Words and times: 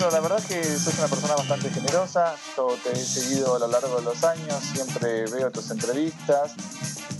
Alejandro, 0.00 0.10
la 0.10 0.28
verdad 0.28 0.48
que 0.48 0.64
sos 0.64 0.98
una 0.98 1.08
persona 1.08 1.34
bastante 1.34 1.68
generosa. 1.68 2.34
Yo 2.56 2.68
te 2.82 2.92
he 2.92 2.96
seguido 2.96 3.56
a 3.56 3.58
lo 3.58 3.66
largo 3.66 3.96
de 3.96 4.02
los 4.02 4.24
años, 4.24 4.54
siempre 4.54 5.26
veo 5.26 5.50
tus 5.50 5.70
entrevistas. 5.70 6.54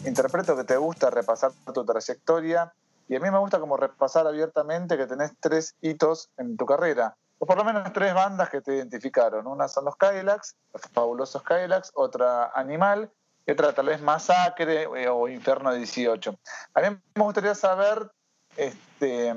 Interpreto 0.06 0.56
que 0.56 0.64
te 0.64 0.78
gusta 0.78 1.10
repasar 1.10 1.52
tu 1.74 1.84
trayectoria 1.84 2.72
y 3.06 3.16
a 3.16 3.20
mí 3.20 3.30
me 3.30 3.38
gusta 3.38 3.60
como 3.60 3.76
repasar 3.76 4.26
abiertamente 4.26 4.96
que 4.96 5.06
tenés 5.06 5.32
tres 5.40 5.76
hitos 5.82 6.30
en 6.38 6.56
tu 6.56 6.64
carrera, 6.64 7.16
o 7.38 7.44
por 7.44 7.58
lo 7.58 7.64
menos 7.64 7.92
tres 7.92 8.14
bandas 8.14 8.48
que 8.48 8.62
te 8.62 8.76
identificaron. 8.76 9.46
Una 9.46 9.68
son 9.68 9.84
los 9.84 9.96
Cadillacs, 9.96 10.56
los 10.72 10.82
fabulosos 10.90 11.42
Cadillacs, 11.42 11.90
otra 11.94 12.50
Animal 12.54 13.10
y 13.46 13.52
otra 13.52 13.74
tal 13.74 13.86
vez 13.86 14.00
Masacre 14.00 14.84
eh, 14.84 15.08
o 15.08 15.28
Inferno 15.28 15.74
18. 15.74 16.34
A 16.74 16.80
mí 16.80 16.96
me 17.14 17.24
gustaría 17.24 17.54
saber 17.54 18.10
este, 18.56 19.34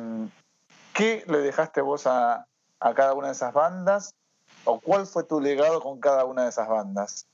qué 0.94 1.25
le 1.27 1.39
dejaste 1.39 1.81
vos 1.81 2.07
a, 2.07 2.47
a 2.83 2.93
cada 2.93 3.13
una 3.13 3.27
de 3.27 3.33
esas 3.33 3.53
bandas? 3.53 4.13
¿O 4.65 4.79
cuál 4.79 5.07
fue 5.07 5.23
tu 5.23 5.39
legado 5.39 5.81
con 5.81 5.99
cada 5.99 6.25
una 6.25 6.43
de 6.43 6.49
esas 6.49 6.67
bandas? 6.67 7.25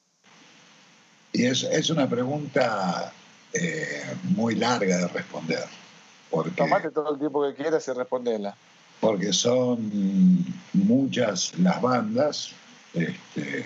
Y 1.34 1.45
es, 1.45 1.63
es 1.63 1.90
una 1.90 2.07
pregunta 2.07 3.12
eh, 3.54 4.04
muy 4.23 4.55
larga 4.55 4.98
de 4.98 5.07
responder. 5.07 5.66
Porque, 6.30 6.52
Tomate 6.52 6.91
todo 6.91 7.13
el 7.13 7.20
tiempo 7.20 7.48
que 7.48 7.55
quieras 7.55 7.88
y 7.88 7.91
respondela. 7.91 8.55
Porque 8.99 9.34
son 9.34 10.45
muchas 10.73 11.57
las 11.57 11.81
bandas, 11.81 12.52
este, 12.93 13.66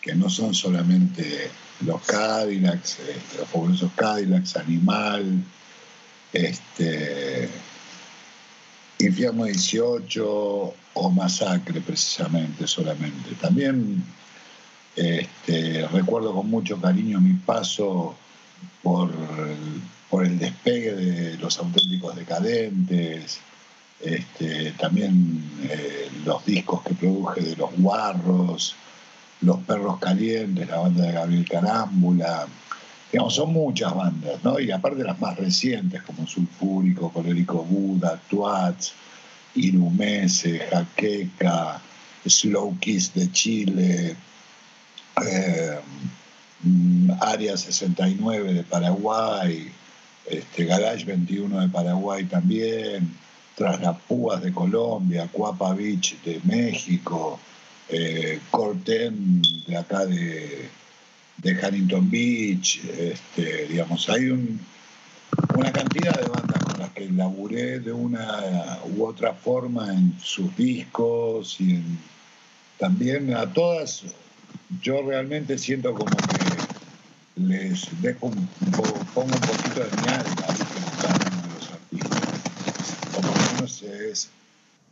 que 0.00 0.14
no 0.14 0.28
son 0.28 0.52
solamente 0.54 1.50
los 1.80 2.02
Cadillacs, 2.02 2.98
este, 2.98 3.38
los 3.38 3.48
fabulosos 3.48 3.90
Cadillacs, 3.96 4.56
Animal, 4.56 5.42
este, 6.32 7.48
Infierno 8.98 9.44
18 9.44 10.74
o 11.00 11.10
Masacre 11.10 11.80
precisamente 11.80 12.66
solamente. 12.66 13.34
También 13.40 14.02
este, 14.96 15.86
recuerdo 15.88 16.34
con 16.34 16.50
mucho 16.50 16.80
cariño 16.80 17.20
mi 17.20 17.34
paso 17.34 18.16
por 18.82 19.10
el, 19.10 19.80
por 20.10 20.24
el 20.24 20.38
despegue 20.38 20.92
de 20.92 21.36
los 21.38 21.58
auténticos 21.58 22.16
decadentes, 22.16 23.40
este, 24.00 24.72
también 24.72 25.42
eh, 25.62 26.08
los 26.24 26.44
discos 26.44 26.82
que 26.82 26.94
produje 26.94 27.42
de 27.42 27.56
los 27.56 27.70
Guarros, 27.76 28.74
Los 29.40 29.58
Perros 29.58 29.98
Calientes, 29.98 30.68
la 30.68 30.78
banda 30.78 31.06
de 31.06 31.12
Gabriel 31.12 31.48
Carámbula, 31.48 32.46
digamos, 33.12 33.34
son 33.34 33.52
muchas 33.52 33.94
bandas, 33.94 34.42
¿no? 34.42 34.58
Y 34.58 34.72
aparte 34.72 35.04
las 35.04 35.20
más 35.20 35.36
recientes, 35.36 36.02
como 36.02 36.26
Sulfúrico, 36.26 37.12
Colérico 37.12 37.62
Buda, 37.62 38.20
Tuats, 38.28 38.94
Irumese, 39.54 40.60
Jaqueca, 40.70 41.80
Slow 42.26 42.78
Kiss 42.80 43.12
de 43.14 43.30
Chile, 43.32 44.16
eh, 45.26 45.78
Área 47.20 47.56
69 47.56 48.52
de 48.52 48.62
Paraguay, 48.64 49.70
este, 50.26 50.64
Garage 50.64 51.04
21 51.04 51.60
de 51.60 51.68
Paraguay 51.68 52.24
también, 52.24 53.16
Tras 53.54 53.80
las 53.80 53.98
Púas 54.02 54.42
de 54.42 54.52
Colombia, 54.52 55.28
Cuapa 55.32 55.74
Beach 55.74 56.16
de 56.24 56.40
México, 56.44 57.40
eh, 57.88 58.38
Corten 58.50 59.42
de 59.66 59.76
acá 59.76 60.06
de, 60.06 60.68
de 61.38 61.52
Huntington 61.52 62.08
Beach, 62.10 62.80
este, 62.84 63.66
digamos, 63.66 64.08
hay 64.08 64.30
una 65.54 65.72
cantidad 65.72 66.14
de 66.18 66.28
bandas 66.28 66.62
con 66.64 66.78
las 66.78 66.90
que 66.90 67.10
laburé 67.10 67.80
de 67.80 67.92
una 67.92 68.78
u 68.96 69.04
otra 69.04 69.32
forma 69.32 69.92
en 69.92 70.14
sus 70.20 70.54
discos 70.56 71.60
y 71.60 71.82
también 72.78 73.34
a 73.34 73.52
todas 73.52 74.04
yo 74.82 75.02
realmente 75.02 75.58
siento 75.58 75.94
como 75.94 76.16
que 76.16 76.48
les 77.36 77.88
dejo 78.02 78.26
un, 78.26 78.48
pongo 79.14 79.34
un 79.34 79.40
poquito 79.40 79.80
de 79.80 80.02
mi 80.02 80.08
alma 80.08 80.46
en 80.48 81.00
cada 81.00 81.48
los 81.54 81.70
artistas. 81.70 82.30
Como 83.14 83.32
menos 83.32 83.82
es, 83.82 84.30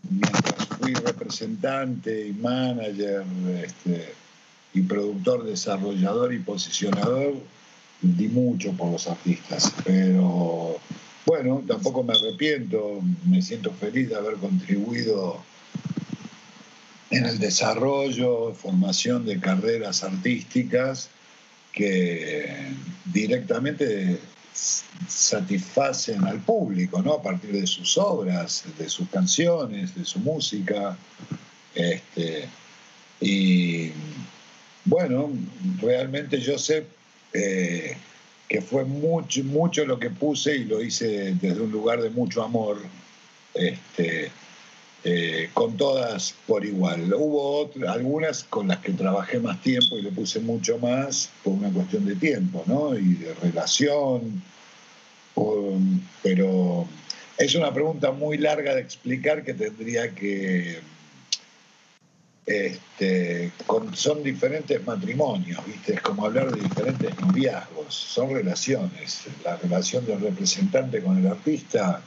mientras 0.09 0.67
fui 0.79 0.95
representante 0.95 2.29
y 2.29 2.33
manager, 2.33 3.25
este, 3.63 4.15
y 4.75 4.83
productor, 4.83 5.45
desarrollador 5.45 6.33
y 6.33 6.39
posicionador, 6.39 7.35
di 8.15 8.29
mucho 8.29 8.73
por 8.73 8.91
los 8.91 9.07
artistas, 9.07 9.73
pero 9.85 10.79
bueno, 11.27 11.63
tampoco 11.67 12.03
me 12.03 12.13
arrepiento, 12.13 13.01
me 13.25 13.43
siento 13.43 13.73
feliz 13.73 14.09
de 14.09 14.17
haber 14.17 14.35
contribuido 14.35 15.43
en 17.11 17.25
el 17.25 17.39
desarrollo, 17.39 18.53
formación 18.55 19.25
de 19.25 19.41
carreras 19.41 20.05
artísticas 20.05 21.09
que 21.73 22.73
directamente 23.13 24.21
satisfacen 25.07 26.25
al 26.25 26.41
público, 26.41 27.03
¿no? 27.03 27.15
A 27.15 27.23
partir 27.23 27.53
de 27.53 27.67
sus 27.67 27.99
obras, 27.99 28.65
de 28.79 28.89
sus 28.89 29.09
canciones, 29.09 29.95
de 29.95 30.05
su 30.05 30.19
música. 30.21 30.97
Este, 31.75 32.49
y 33.21 33.91
bueno, 34.85 35.31
realmente 35.81 36.41
yo 36.41 36.59
sé 36.59 36.87
eh, 37.37 37.97
que 38.49 38.61
fue 38.63 38.85
mucho, 38.85 39.43
mucho 39.45 39.85
lo 39.85 39.99
que 39.99 40.11
puse 40.11 40.57
y 40.57 40.65
lo 40.65 40.81
hice 40.81 41.35
desde 41.35 41.61
un 41.61 41.73
lugar 41.73 42.01
de 42.01 42.11
mucho 42.11 42.43
amor, 42.43 42.79
este, 43.55 44.31
eh, 45.05 45.51
con 45.53 45.77
todas 45.77 46.35
por 46.47 46.65
igual. 46.65 47.13
Hubo 47.13 47.71
algunas 47.89 48.45
con 48.45 48.69
las 48.69 48.79
que 48.79 48.93
trabajé 48.93 49.41
más 49.41 49.61
tiempo 49.63 49.99
y 49.99 50.03
le 50.03 50.13
puse 50.13 50.41
mucho 50.41 50.79
más 50.79 51.31
por 51.43 51.55
una 51.55 51.71
cuestión 51.71 52.07
de 52.07 52.17
tiempo 52.17 52.63
¿no? 52.67 52.97
y 52.97 53.15
de 53.15 53.35
relación, 53.35 54.43
pero 56.23 56.87
es 57.39 57.55
una 57.55 57.73
pregunta 57.75 58.13
muy 58.13 58.39
larga 58.39 58.75
de 58.75 58.81
explicar 58.81 59.45
que 59.45 59.55
tendría 59.55 60.15
que 60.15 60.79
este, 62.47 63.51
son 63.95 64.23
diferentes 64.23 64.85
matrimonios, 64.87 65.67
¿viste? 65.67 65.95
Es 65.95 66.01
como 66.01 66.27
hablar 66.27 66.55
de 66.55 66.63
diferentes 66.63 67.19
noviazgos, 67.21 67.93
son 67.93 68.33
relaciones. 68.33 69.25
La 69.45 69.57
relación 69.57 70.07
del 70.07 70.21
representante 70.21 71.03
con 71.03 71.19
el 71.19 71.27
artista, 71.27 72.01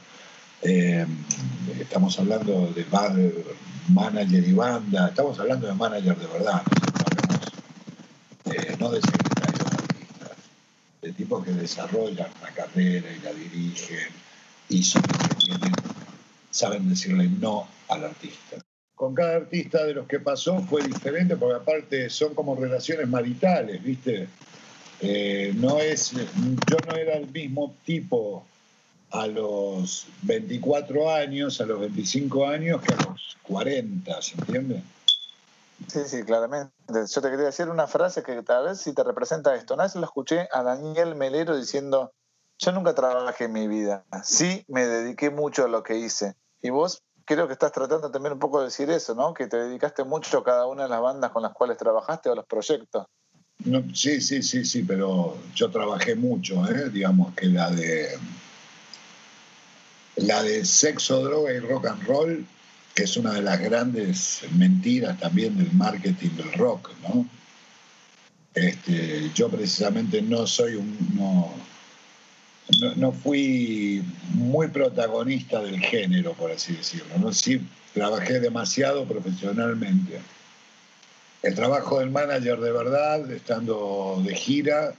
eh, 0.62 1.06
estamos 1.78 2.18
hablando 2.18 2.72
de 2.72 2.86
manager 3.88 4.48
y 4.48 4.52
banda, 4.54 5.08
estamos 5.08 5.38
hablando 5.38 5.66
de 5.66 5.74
manager 5.74 6.16
de 6.16 6.26
verdad, 6.26 6.62
no, 8.46 8.78
no 8.78 8.90
de 8.92 9.00
secretarios 9.02 9.72
artistas, 9.72 10.36
de 11.02 11.12
tipos 11.12 11.44
que 11.44 11.52
desarrollan 11.52 12.28
la 12.42 12.50
carrera 12.54 13.08
y 13.12 13.20
la 13.22 13.32
dirigen 13.34 14.08
y 14.70 14.82
saben 16.50 16.88
decirle 16.88 17.28
no 17.28 17.68
al 17.88 18.04
artista 18.04 18.56
con 19.00 19.14
cada 19.14 19.36
artista 19.36 19.82
de 19.86 19.94
los 19.94 20.06
que 20.06 20.20
pasó 20.20 20.60
fue 20.60 20.82
diferente, 20.82 21.34
porque 21.34 21.56
aparte 21.56 22.10
son 22.10 22.34
como 22.34 22.54
relaciones 22.54 23.08
maritales, 23.08 23.82
¿viste? 23.82 24.28
Eh, 25.00 25.54
no 25.56 25.78
es, 25.80 26.10
yo 26.10 26.76
no 26.86 26.94
era 26.94 27.14
el 27.14 27.26
mismo 27.30 27.74
tipo 27.86 28.44
a 29.10 29.26
los 29.26 30.06
24 30.20 31.14
años, 31.14 31.62
a 31.62 31.64
los 31.64 31.80
25 31.80 32.46
años, 32.46 32.82
que 32.82 32.92
a 32.92 32.96
los 33.08 33.38
40, 33.44 34.20
¿se 34.20 34.34
entiende? 34.34 34.82
Sí, 35.86 36.00
sí, 36.04 36.22
claramente. 36.22 36.70
Yo 36.90 37.22
te 37.22 37.30
quería 37.30 37.46
decir 37.46 37.70
una 37.70 37.86
frase 37.86 38.22
que 38.22 38.42
tal 38.42 38.66
vez 38.66 38.82
si 38.82 38.92
te 38.92 39.02
representa 39.02 39.54
esto. 39.54 39.72
Una 39.72 39.84
vez 39.84 39.94
lo 39.94 40.04
escuché 40.04 40.46
a 40.52 40.62
Daniel 40.62 41.14
Melero 41.14 41.56
diciendo, 41.56 42.12
yo 42.58 42.72
nunca 42.72 42.94
trabajé 42.94 43.44
en 43.44 43.52
mi 43.52 43.66
vida, 43.66 44.04
sí 44.22 44.62
me 44.68 44.84
dediqué 44.84 45.30
mucho 45.30 45.64
a 45.64 45.68
lo 45.68 45.82
que 45.82 45.96
hice. 45.96 46.34
Y 46.60 46.68
vos 46.68 47.02
creo 47.34 47.46
que 47.46 47.52
estás 47.52 47.70
tratando 47.70 48.10
también 48.10 48.32
un 48.32 48.40
poco 48.40 48.58
de 48.58 48.64
decir 48.64 48.90
eso, 48.90 49.14
¿no? 49.14 49.32
Que 49.32 49.46
te 49.46 49.56
dedicaste 49.56 50.02
mucho 50.02 50.38
a 50.38 50.44
cada 50.44 50.66
una 50.66 50.82
de 50.82 50.88
las 50.88 51.00
bandas 51.00 51.30
con 51.30 51.44
las 51.44 51.52
cuales 51.52 51.78
trabajaste 51.78 52.28
o 52.28 52.34
los 52.34 52.44
proyectos. 52.44 53.06
sí, 53.94 54.20
sí, 54.20 54.42
sí, 54.42 54.64
sí, 54.64 54.82
pero 54.82 55.36
yo 55.54 55.70
trabajé 55.70 56.16
mucho, 56.16 56.68
¿eh? 56.68 56.90
digamos 56.90 57.32
que 57.34 57.46
la 57.46 57.70
de 57.70 58.18
la 60.16 60.42
de 60.42 60.64
sexo, 60.64 61.22
droga 61.22 61.52
y 61.52 61.60
rock 61.60 61.86
and 61.86 62.02
roll, 62.02 62.46
que 62.96 63.04
es 63.04 63.16
una 63.16 63.32
de 63.34 63.42
las 63.42 63.60
grandes 63.60 64.40
mentiras 64.56 65.16
también 65.20 65.56
del 65.56 65.72
marketing 65.72 66.30
del 66.30 66.52
rock, 66.54 66.90
¿no? 67.02 67.28
Este, 68.54 69.30
yo 69.36 69.48
precisamente 69.48 70.20
no 70.20 70.48
soy 70.48 70.74
un 70.74 70.96
no, 72.96 73.12
fui 73.12 74.02
muy 74.34 74.68
protagonista 74.68 75.60
del 75.60 75.80
género, 75.80 76.32
por 76.34 76.50
así 76.50 76.74
decirlo. 76.74 77.18
¿no? 77.18 77.32
Sí, 77.32 77.60
trabajé 77.94 78.40
demasiado 78.40 79.04
profesionalmente. 79.04 80.20
El 81.42 81.54
trabajo 81.54 82.00
del 82.00 82.10
manager 82.10 82.60
de 82.60 82.72
verdad, 82.72 83.30
estando 83.30 84.22
de 84.24 84.34
gira, 84.34 84.94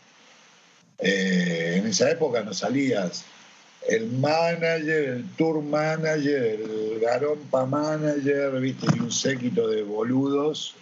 eh, 0.99 1.75
en 1.77 1.87
esa 1.87 2.09
época 2.11 2.43
no 2.43 2.53
salías 2.53 3.25
el 3.87 4.11
manager, 4.11 5.09
el 5.09 5.25
tour 5.35 5.61
manager, 5.61 6.61
el 6.61 6.99
garompa 6.99 7.65
manager, 7.65 8.59
¿viste? 8.59 8.85
y 8.95 8.99
un 8.99 9.11
séquito 9.11 9.67
de 9.67 9.83
boludos 9.83 10.75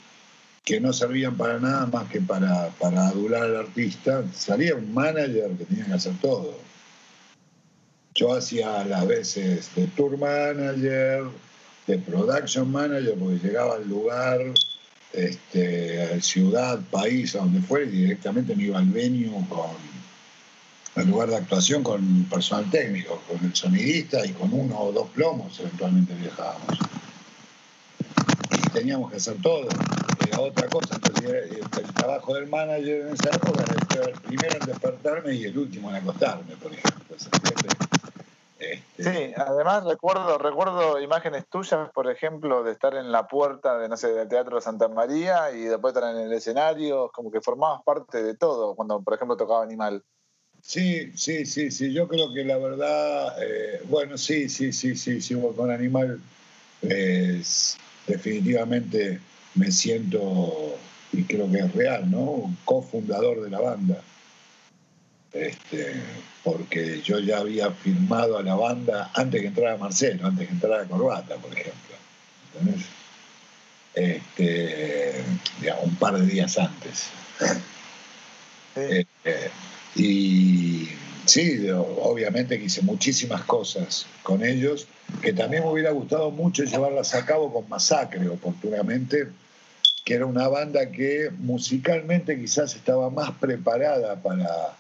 que 0.66 0.80
no 0.80 0.92
servían 0.92 1.36
para 1.38 1.60
nada 1.60 1.86
más 1.86 2.10
que 2.10 2.22
para, 2.22 2.70
para 2.80 3.08
adular 3.08 3.44
al 3.44 3.56
artista. 3.56 4.24
Salía 4.34 4.76
un 4.76 4.94
manager 4.94 5.52
que 5.58 5.66
tenía 5.66 5.86
que 5.86 5.94
hacer 5.94 6.14
todo. 6.22 6.58
Yo 8.20 8.34
hacía 8.34 8.84
las 8.84 9.08
veces 9.08 9.74
de 9.76 9.88
tour 9.88 10.18
manager, 10.18 11.24
de 11.88 11.98
production 12.00 12.70
manager, 12.70 13.16
porque 13.18 13.48
llegaba 13.48 13.76
al 13.76 13.88
lugar, 13.88 14.42
este, 15.14 16.20
ciudad, 16.22 16.82
país, 16.92 17.34
a 17.36 17.40
donde 17.40 17.62
fuera, 17.62 17.86
y 17.86 17.92
directamente 17.92 18.58
me 18.58 18.64
iba 18.64 18.78
al 18.78 18.88
venue 18.88 19.32
con 19.48 19.72
el 20.98 21.10
lugar 21.10 21.30
de 21.30 21.38
actuación 21.38 21.82
con 21.82 22.26
personal 22.26 22.70
técnico, 22.70 23.24
con 23.26 23.46
el 23.46 23.56
sonidista 23.56 24.26
y 24.26 24.34
con 24.34 24.54
uno 24.54 24.78
o 24.78 24.92
dos 24.92 25.08
plomos 25.12 25.58
eventualmente 25.62 26.14
viajábamos. 26.16 26.78
Y 28.52 28.70
teníamos 28.72 29.12
que 29.12 29.16
hacer 29.16 29.38
todo. 29.42 29.70
Era 30.28 30.42
otra 30.42 30.68
cosa. 30.68 31.00
el 31.24 31.94
trabajo 31.94 32.34
del 32.34 32.48
manager 32.48 33.08
en 33.08 33.14
esa 33.14 33.30
época 33.30 33.64
era 33.64 34.10
el 34.10 34.20
primero 34.20 34.58
en 34.60 34.66
despertarme 34.66 35.36
y 35.36 35.46
el 35.46 35.58
último 35.58 35.90
en 35.90 35.96
acostarme, 35.96 36.58
por 36.58 36.74
ejemplo. 36.74 37.00
Este, 38.60 38.84
sí, 39.04 39.34
además 39.38 39.86
recuerdo, 39.86 40.38
recuerdo 40.38 41.00
imágenes 41.00 41.48
tuyas, 41.50 41.90
por 41.94 42.12
ejemplo, 42.12 42.64
de 42.64 42.74
estar 42.74 42.94
en 42.96 43.12
la 43.12 43.28
puerta 43.28 43.78
de, 43.78 43.88
no 43.88 43.96
sé, 43.96 44.10
del 44.10 44.28
Teatro 44.28 44.60
Santa 44.60 44.90
María 44.90 45.52
y 45.52 45.62
después 45.62 45.96
estar 45.96 46.14
en 46.14 46.22
el 46.22 46.34
escenario, 46.34 47.10
como 47.14 47.32
que 47.32 47.40
formabas 47.40 47.82
parte 47.84 48.22
de 48.22 48.36
todo, 48.36 48.76
cuando, 48.76 49.02
por 49.02 49.14
ejemplo, 49.14 49.38
tocaba 49.38 49.64
Animal. 49.64 50.04
Sí, 50.62 51.14
sí, 51.16 51.46
sí, 51.46 51.72
sí. 51.72 51.94
Yo 51.94 52.08
creo 52.10 52.34
que 52.34 52.44
la 52.44 52.58
verdad, 52.58 53.34
eh, 53.42 53.82
bueno, 53.86 54.18
sí, 54.18 54.50
sí, 54.50 54.74
sí, 54.74 54.96
sí, 54.96 55.22
sí, 55.22 55.42
con 55.56 55.72
Animal 55.72 56.20
definitivamente 58.08 59.20
me 59.56 59.72
siento, 59.72 60.78
y 61.12 61.24
creo 61.24 61.50
que 61.52 61.60
es 61.60 61.74
real, 61.74 62.10
¿no? 62.10 62.54
cofundador 62.66 63.42
de 63.42 63.50
la 63.50 63.62
banda. 63.62 64.02
Este, 65.32 65.94
porque 66.44 67.02
yo 67.02 67.20
ya 67.20 67.38
había 67.38 67.70
firmado 67.72 68.38
a 68.38 68.44
la 68.44 68.56
banda 68.56 69.12
antes 69.14 69.42
que 69.42 69.48
entrara 69.48 69.78
Marcelo, 69.78 70.28
antes 70.28 70.48
que 70.48 70.54
entrara 70.54 70.86
Corbata, 70.86 71.36
por 71.36 71.52
ejemplo. 71.54 71.96
¿Entendés? 72.54 72.86
Este, 73.94 75.24
un 75.84 75.96
par 75.96 76.18
de 76.18 76.26
días 76.26 76.58
antes. 76.58 77.10
Este, 78.76 79.52
y 79.96 80.88
sí, 81.26 81.70
obviamente 81.70 82.58
que 82.58 82.66
hice 82.66 82.82
muchísimas 82.82 83.44
cosas 83.44 84.08
con 84.24 84.44
ellos, 84.44 84.88
que 85.22 85.34
también 85.34 85.64
me 85.64 85.70
hubiera 85.70 85.92
gustado 85.92 86.32
mucho 86.32 86.64
llevarlas 86.64 87.14
a 87.14 87.26
cabo 87.26 87.54
con 87.54 87.68
Masacre, 87.70 88.28
oportunamente, 88.30 89.28
que 90.06 90.14
era 90.16 90.26
una 90.26 90.48
banda 90.48 90.90
que 90.92 91.30
musicalmente 91.38 92.40
quizás 92.40 92.76
estaba 92.76 93.10
más 93.10 93.32
preparada 93.32 94.16
para, 94.22 94.76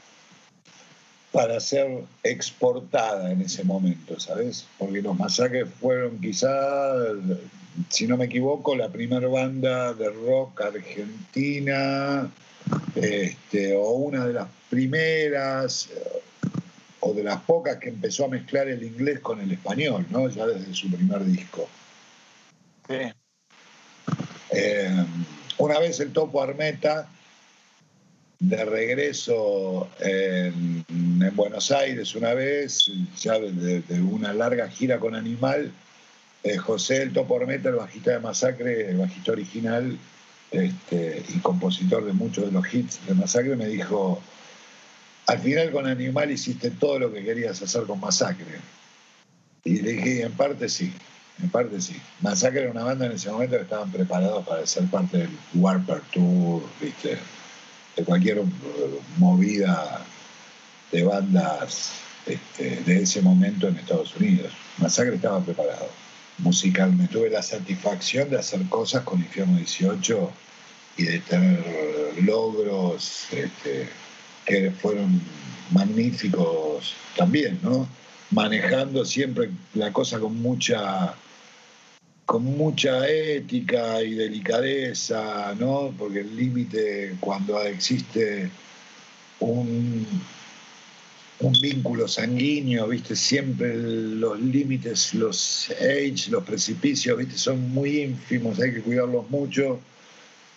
para 1.31 1.59
ser 1.59 2.03
exportada 2.23 3.31
en 3.31 3.41
ese 3.41 3.63
momento, 3.63 4.19
¿sabes? 4.19 4.65
Porque 4.77 5.01
los 5.01 5.17
Masacres 5.17 5.67
fueron 5.79 6.19
quizás, 6.19 7.15
si 7.89 8.07
no 8.07 8.17
me 8.17 8.25
equivoco, 8.25 8.75
la 8.75 8.89
primera 8.89 9.27
banda 9.27 9.93
de 9.93 10.09
rock 10.09 10.61
argentina 10.61 12.29
este, 12.95 13.75
o 13.75 13.91
una 13.91 14.25
de 14.25 14.33
las 14.33 14.47
primeras 14.69 15.89
o 17.01 17.13
de 17.13 17.23
las 17.23 17.41
pocas 17.41 17.77
que 17.77 17.89
empezó 17.89 18.25
a 18.25 18.29
mezclar 18.29 18.67
el 18.67 18.83
inglés 18.83 19.19
con 19.19 19.39
el 19.39 19.51
español, 19.51 20.05
¿no? 20.09 20.27
Ya 20.29 20.45
desde 20.45 20.73
su 20.73 20.91
primer 20.91 21.23
disco. 21.23 21.69
Sí. 22.87 22.95
Eh, 24.51 25.05
una 25.59 25.79
vez 25.79 25.99
el 25.99 26.11
Topo 26.11 26.41
Armeta, 26.41 27.07
de 28.39 28.65
regreso 28.65 29.89
en, 29.99 30.85
Buenos 31.35 31.71
Aires, 31.71 32.15
una 32.15 32.33
vez, 32.33 32.91
ya 33.17 33.39
de, 33.39 34.01
una 34.01 34.33
larga 34.33 34.67
gira 34.69 34.99
con 34.99 35.15
Animal, 35.15 35.71
eh, 36.43 36.57
José 36.57 37.03
el 37.03 37.13
Topo 37.13 37.37
Armeta, 37.37 37.69
el 37.69 37.75
bajista 37.75 38.11
de 38.11 38.19
Masacre, 38.19 38.89
el 38.89 38.97
bajista 38.97 39.33
original, 39.33 39.97
este, 40.51 41.23
y 41.29 41.39
compositor 41.39 42.03
de 42.05 42.13
muchos 42.13 42.45
de 42.45 42.51
los 42.51 42.73
hits 42.73 43.05
de 43.05 43.13
Masacre, 43.13 43.55
me 43.55 43.67
dijo, 43.67 44.21
al 45.27 45.39
final 45.39 45.71
con 45.71 45.87
Animal 45.87 46.31
hiciste 46.31 46.71
todo 46.71 46.99
lo 46.99 47.13
que 47.13 47.23
querías 47.23 47.61
hacer 47.61 47.83
con 47.83 47.99
Masacre. 47.99 48.59
Y 49.63 49.79
dije, 49.79 50.23
en 50.23 50.31
parte 50.31 50.67
sí, 50.67 50.93
en 51.41 51.49
parte 51.49 51.79
sí. 51.79 51.95
Masacre 52.21 52.61
era 52.61 52.71
una 52.71 52.83
banda 52.83 53.05
en 53.05 53.11
ese 53.13 53.29
momento 53.29 53.55
que 53.55 53.63
estaban 53.63 53.91
preparados 53.91 54.45
para 54.47 54.65
ser 54.65 54.85
parte 54.85 55.19
del 55.19 55.29
Warper 55.53 56.01
Tour, 56.11 56.63
¿viste? 56.81 57.17
De 57.99 58.05
cualquier 58.05 58.41
movida 59.17 60.01
de 60.91 61.03
bandas 61.03 61.91
este, 62.25 62.81
de 62.81 63.03
ese 63.03 63.21
momento 63.21 63.67
en 63.67 63.77
Estados 63.77 64.15
Unidos. 64.15 64.53
Masacre 64.77 65.15
estaba 65.15 65.41
preparado 65.41 65.89
musicalmente. 66.37 67.13
Tuve 67.13 67.29
la 67.29 67.43
satisfacción 67.43 68.29
de 68.29 68.39
hacer 68.39 68.61
cosas 68.69 69.03
con 69.03 69.19
Infierno 69.19 69.57
18 69.57 70.31
y 70.97 71.03
de 71.03 71.19
tener 71.19 72.13
logros 72.23 73.27
este, 73.31 73.89
que 74.45 74.71
fueron 74.71 75.21
magníficos 75.71 76.95
también, 77.17 77.59
¿no? 77.61 77.87
Manejando 78.31 79.03
siempre 79.03 79.49
la 79.73 79.91
cosa 79.91 80.19
con 80.19 80.41
mucha 80.41 81.13
con 82.29 82.43
mucha 82.43 83.09
ética 83.09 84.03
y 84.03 84.13
delicadeza, 84.13 85.55
¿no? 85.57 85.91
Porque 85.97 86.19
el 86.19 86.35
límite 86.35 87.15
cuando 87.19 87.59
existe 87.63 88.51
un 89.39 90.05
un 91.39 91.53
vínculo 91.53 92.07
sanguíneo, 92.07 92.87
¿viste? 92.87 93.15
Siempre 93.15 93.75
los 93.75 94.39
límites, 94.39 95.15
los 95.15 95.71
age, 95.79 96.29
los 96.29 96.43
precipicios, 96.43 97.17
¿viste? 97.17 97.35
Son 97.35 97.67
muy 97.71 98.01
ínfimos, 98.01 98.59
hay 98.59 98.73
que 98.73 98.81
cuidarlos 98.81 99.27
mucho, 99.31 99.79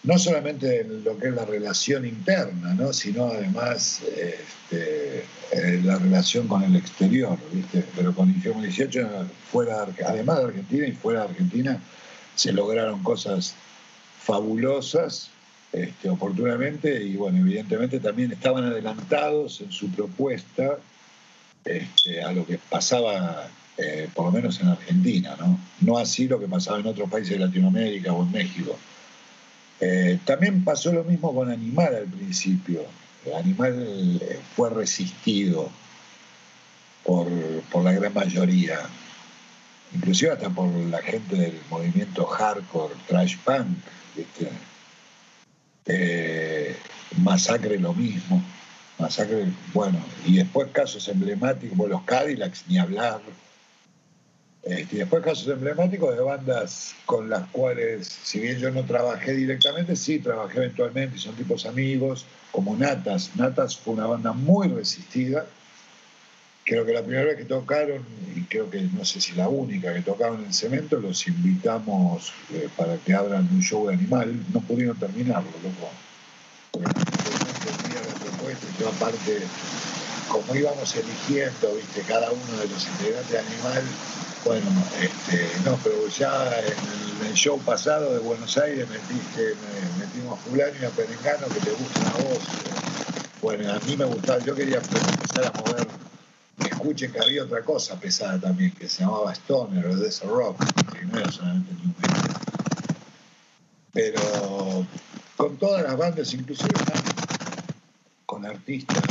no 0.05 0.19
solamente 0.19 0.81
en 0.81 1.05
lo 1.05 1.17
que 1.17 1.29
es 1.29 1.35
la 1.35 1.45
relación 1.45 2.05
interna, 2.05 2.75
¿no? 2.75 2.93
Sino 2.93 3.27
además 3.27 4.03
este, 4.17 5.25
eh, 5.53 5.81
la 5.85 5.99
relación 5.99 6.49
con 6.49 6.63
el 6.65 6.75
exterior, 6.75 7.39
¿viste? 7.53 7.85
Pero 7.97 8.15
con 8.15 8.29
Infierno 8.29 8.63
18, 8.63 9.29
fuera, 9.51 9.87
además 10.07 10.39
de 10.39 10.45
Argentina 10.45 10.87
y 10.87 10.93
fuera 10.93 11.21
de 11.21 11.29
Argentina, 11.29 11.81
se 12.35 12.53
lograron 12.53 13.03
cosas 13.03 13.55
fabulosas 14.21 15.31
este, 15.73 16.11
oportunamente 16.11 17.03
y 17.03 17.17
bueno, 17.17 17.39
evidentemente 17.39 18.01
también 18.01 18.33
estaban 18.33 18.65
adelantados 18.65 19.61
en 19.61 19.71
su 19.71 19.89
propuesta 19.91 20.79
este, 21.65 22.23
a 22.23 22.33
lo 22.33 22.45
que 22.45 22.59
pasaba 22.59 23.49
eh, 23.79 24.09
por 24.15 24.27
lo 24.27 24.33
menos 24.33 24.61
en 24.61 24.69
Argentina, 24.69 25.37
¿no? 25.39 25.59
no 25.81 25.97
así 25.97 26.29
lo 26.29 26.39
que 26.39 26.47
pasaba 26.47 26.79
en 26.79 26.87
otros 26.87 27.09
países 27.09 27.39
de 27.39 27.47
Latinoamérica 27.47 28.13
o 28.13 28.23
en 28.23 28.33
México. 28.33 28.77
Eh, 29.85 30.21
también 30.25 30.63
pasó 30.63 30.93
lo 30.93 31.03
mismo 31.03 31.35
con 31.35 31.51
Animal 31.51 31.97
al 31.97 32.07
principio. 32.07 32.85
Animal 33.37 34.21
eh, 34.23 34.39
fue 34.55 34.71
resistido 34.71 35.69
por, 37.03 37.27
por 37.73 37.83
la 37.83 37.91
gran 37.91 38.15
mayoría, 38.15 38.79
inclusive 39.93 40.31
hasta 40.31 40.51
por 40.51 40.69
la 40.69 41.03
gente 41.03 41.35
del 41.35 41.61
movimiento 41.69 42.25
hardcore, 42.25 42.95
trash 43.09 43.37
punk. 43.39 43.77
Eh, 45.87 46.77
masacre 47.17 47.77
lo 47.77 47.93
mismo. 47.93 48.41
Masacre, 49.01 49.47
bueno, 49.75 49.99
y 50.25 50.37
después 50.37 50.69
casos 50.71 51.09
emblemáticos, 51.09 51.77
bueno, 51.77 51.97
los 51.97 52.05
Cadillacs, 52.05 52.67
ni 52.69 52.79
hablar. 52.79 53.21
Este, 54.63 54.99
después 54.99 55.25
casos 55.25 55.49
emblemáticos 55.49 56.15
de 56.15 56.23
bandas 56.23 56.95
con 57.05 57.29
las 57.29 57.49
cuales, 57.49 58.07
si 58.23 58.39
bien 58.39 58.59
yo 58.59 58.71
no 58.71 58.85
trabajé 58.85 59.33
directamente, 59.33 59.97
sí 59.97 60.21
trabajé 60.21 60.59
eventualmente, 60.59 61.19
son 61.19 61.35
tipos 61.35 61.67
amigos, 61.67 62.27
como 62.53 62.77
Natas. 62.77 63.31
Natas 63.35 63.77
fue 63.77 63.95
una 63.95 64.07
banda 64.07 64.33
muy 64.33 64.69
resistida, 64.69 65.47
creo 66.65 66.87
que 66.87 66.93
la 66.93 67.03
primera 67.03 67.25
vez 67.25 67.37
que 67.37 67.45
tocaron, 67.45 68.05
y 68.37 68.43
creo 68.43 68.71
que 68.71 68.83
no 68.83 69.05
sé 69.05 69.21
si 69.21 69.33
la 69.33 69.49
única 69.49 69.93
que 69.93 70.03
tocaron 70.03 70.45
en 70.45 70.53
Cemento, 70.53 71.01
los 71.01 71.27
invitamos 71.27 72.33
eh, 72.53 72.69
para 72.77 72.97
que 72.99 73.15
abran 73.15 73.49
un 73.53 73.63
show 73.63 73.89
de 73.89 73.95
animal. 73.95 74.35
No 74.53 74.61
pudieron 74.61 74.97
terminarlo, 74.99 75.51
loco. 75.63 75.91
Porque 76.71 76.89
la 78.81 78.91
como 80.29 80.55
íbamos 80.55 80.97
eligiendo, 80.97 81.75
viste, 81.75 82.01
cada 82.09 82.31
uno 82.31 82.57
de 82.59 82.67
los 82.69 82.87
integrantes 82.87 83.31
de 83.31 83.39
animal, 83.39 83.83
bueno, 84.45 84.67
este, 85.01 85.49
no, 85.65 85.79
pero 85.83 86.09
ya 86.09 86.59
en 86.59 87.27
el, 87.29 87.35
show 87.35 87.59
pasado 87.61 88.13
de 88.13 88.19
Buenos 88.19 88.59
Aires 88.59 88.87
metiste, 88.89 89.55
metimos 89.99 90.39
a 90.39 90.43
fulano 90.43 90.73
y 90.81 90.85
a 90.85 90.91
Perengano 90.91 91.47
que 91.49 91.61
te 91.61 91.71
gustan 91.71 92.07
a 92.07 92.11
vos. 92.11 92.39
Bueno, 93.41 93.73
a 93.73 93.79
mí 93.87 93.97
me 93.97 94.05
gustaba, 94.05 94.39
yo 94.45 94.55
quería 94.55 94.79
empezar 94.79 95.47
a 95.47 95.53
mover 95.61 95.89
escuche 96.83 97.11
que 97.13 97.21
había 97.21 97.45
otra 97.45 97.63
cosa 97.63 97.99
pesada 97.99 98.41
también, 98.41 98.73
que 98.73 98.89
se 98.89 99.05
llamaba 99.05 99.33
Stoner 99.33 99.87
o 99.87 99.97
Desert 99.97 100.31
Rock, 100.31 100.65
que 100.93 101.05
no 101.07 101.19
era 101.19 101.31
solamente 101.31 101.73
New 101.75 101.95
Metal. 102.01 102.37
Pero 103.93 104.87
con 105.37 105.57
todas 105.59 105.83
las 105.85 105.97
bandas, 105.97 106.35
inclusive 106.35 106.71
con 108.27 108.45
artistas 108.45 109.03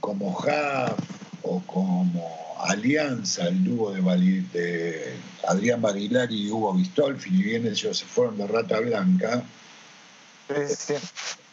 como 0.00 0.30
Huff 0.30 1.19
o 1.42 1.60
como 1.66 2.56
Alianza, 2.58 3.48
el 3.48 3.64
dúo 3.64 3.92
de, 3.92 4.42
de 4.52 5.14
Adrián 5.48 5.80
Barilari 5.80 6.46
y 6.46 6.50
Hugo 6.50 6.74
Bistolfi, 6.74 7.30
y 7.30 7.42
bien 7.42 7.66
ellos 7.66 7.98
se 7.98 8.04
fueron 8.04 8.36
de 8.38 8.46
Rata 8.46 8.80
Blanca, 8.80 9.42
sí, 10.68 10.94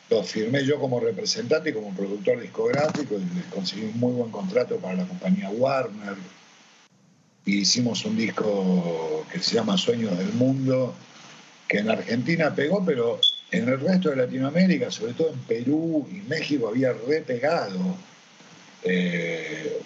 los 0.10 0.29
firmé 0.29 0.63
yo 0.65 0.79
como 0.79 1.00
representante 1.00 1.70
y 1.70 1.74
como 1.74 1.94
productor 1.94 2.39
discográfico 2.39 3.15
y 3.15 3.36
les 3.36 3.46
conseguí 3.46 3.86
un 3.86 4.00
muy 4.00 4.13
buen 4.13 4.32
contrato 4.32 4.77
para 4.77 4.96
la 4.96 5.06
compañía 5.06 5.50
Warner. 5.50 6.15
Y 7.46 7.60
hicimos 7.60 8.06
un 8.06 8.17
disco 8.17 9.25
que 9.32 9.39
se 9.39 9.56
llama 9.56 9.77
Sueños 9.77 10.17
del 10.17 10.34
Mundo, 10.34 10.94
que 11.67 11.79
en 11.79 11.89
Argentina 11.89 12.53
pegó, 12.53 12.84
pero 12.86 13.20
en 13.51 13.70
el 13.70 13.79
resto 13.79 14.10
de 14.10 14.17
Latinoamérica, 14.17 14.91
sobre 14.91 15.13
todo 15.13 15.29
en 15.29 15.39
Perú 15.39 16.08
y 16.12 16.15
México, 16.27 16.67
había 16.67 16.94
repegado. 16.94 17.79
Eh, 18.84 19.81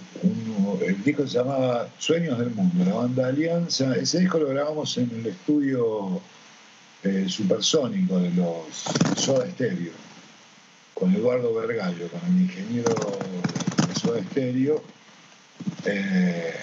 el 0.86 1.04
disco 1.04 1.28
se 1.28 1.38
llamaba 1.38 1.90
Sueños 1.98 2.38
del 2.40 2.52
Mundo, 2.52 2.86
la 2.86 2.96
banda 2.96 3.28
Alianza. 3.28 3.96
Ese 3.96 4.20
disco 4.20 4.40
lo 4.40 4.48
grabamos 4.50 4.98
en 4.98 5.10
el 5.12 5.28
estudio 5.28 6.22
eh, 7.04 7.26
supersónico 7.28 8.20
de 8.20 8.32
los 8.32 8.84
Soda 9.16 9.50
Stereo 9.50 9.92
con 11.02 11.16
Eduardo 11.16 11.52
Vergallo, 11.56 12.08
con 12.10 12.22
el 12.28 12.44
ingeniero 12.44 12.94
de 12.94 14.00
Soda 14.00 14.20
Estéreo, 14.20 14.84
eh, 15.86 16.54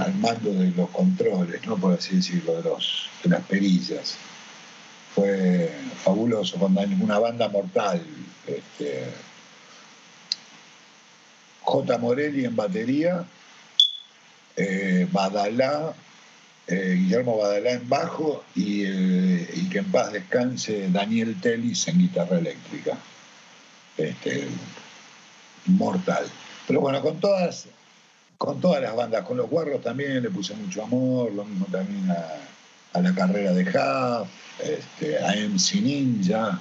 al 0.00 0.14
mando 0.14 0.52
de 0.52 0.70
los 0.70 0.88
controles, 0.90 1.66
¿no? 1.66 1.76
por 1.76 1.94
así 1.94 2.14
decirlo, 2.14 2.62
de, 2.62 3.28
las 3.28 3.42
perillas. 3.42 4.14
Fue 5.16 5.68
fabuloso, 6.04 6.58
una 6.64 7.18
banda 7.18 7.48
mortal. 7.48 8.00
Este, 8.46 9.04
J. 11.62 11.98
Morelli 11.98 12.44
en 12.44 12.56
batería, 12.56 13.24
eh, 14.56 15.06
Badalá, 15.10 15.94
eh, 16.66 16.96
Guillermo 16.98 17.38
Badalá 17.38 17.72
en 17.72 17.88
bajo 17.88 18.44
y, 18.54 18.84
y, 18.84 19.68
que 19.70 19.78
en 19.78 19.90
paz 19.90 20.12
descanse 20.12 20.88
Daniel 20.90 21.40
Tellis 21.40 21.88
en 21.88 21.98
guitarra 21.98 22.38
eléctrica 22.38 22.98
este, 23.96 24.46
mortal. 25.66 26.24
Pero 26.66 26.80
bueno, 26.80 27.00
con 27.00 27.18
todas, 27.20 27.66
con 28.38 28.60
todas 28.60 28.82
las 28.82 28.94
bandas, 28.94 29.24
con 29.24 29.36
los 29.36 29.48
guarros 29.48 29.82
también 29.82 30.22
le 30.22 30.30
puse 30.30 30.54
mucho 30.54 30.82
amor, 30.82 31.32
lo 31.32 31.44
mismo 31.44 31.66
también 31.70 32.10
a, 32.10 33.00
la 33.00 33.14
carrera 33.14 33.52
de 33.52 33.62
Huff, 33.62 34.28
este, 34.60 35.18
a 35.18 35.34
MC 35.34 35.80
Ninja, 35.80 36.60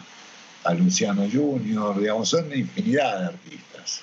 a 0.63 0.73
Luciano 0.73 1.27
Junior, 1.31 1.99
digamos, 1.99 2.29
son 2.29 2.55
infinidad 2.55 3.19
de 3.19 3.25
artistas, 3.25 4.01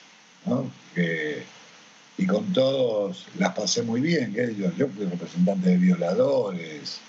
y 0.96 2.26
con 2.26 2.52
todos 2.52 3.26
las 3.38 3.54
pasé 3.54 3.82
muy 3.82 4.00
bien, 4.00 4.34
yo, 4.76 4.88
fui 4.88 5.06
representante 5.06 5.70
de 5.70 5.76
Violadores, 5.76 7.00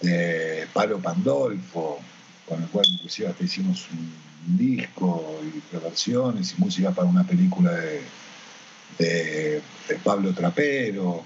de 0.00 0.66
Palo 0.72 0.98
Pandolfo, 0.98 2.00
con 2.46 2.62
el 2.62 2.68
cual 2.68 2.86
inclusive 2.88 3.28
hasta 3.28 3.44
hicimos 3.44 3.86
un 3.90 4.58
disco 4.58 5.40
y 5.42 5.74
reversiones 5.74 6.54
y 6.56 6.60
música 6.60 6.90
para 6.90 7.08
una 7.08 7.24
película 7.24 7.72
de, 7.72 8.02
de, 8.98 9.62
Pablo 10.02 10.32
Trapero. 10.32 11.22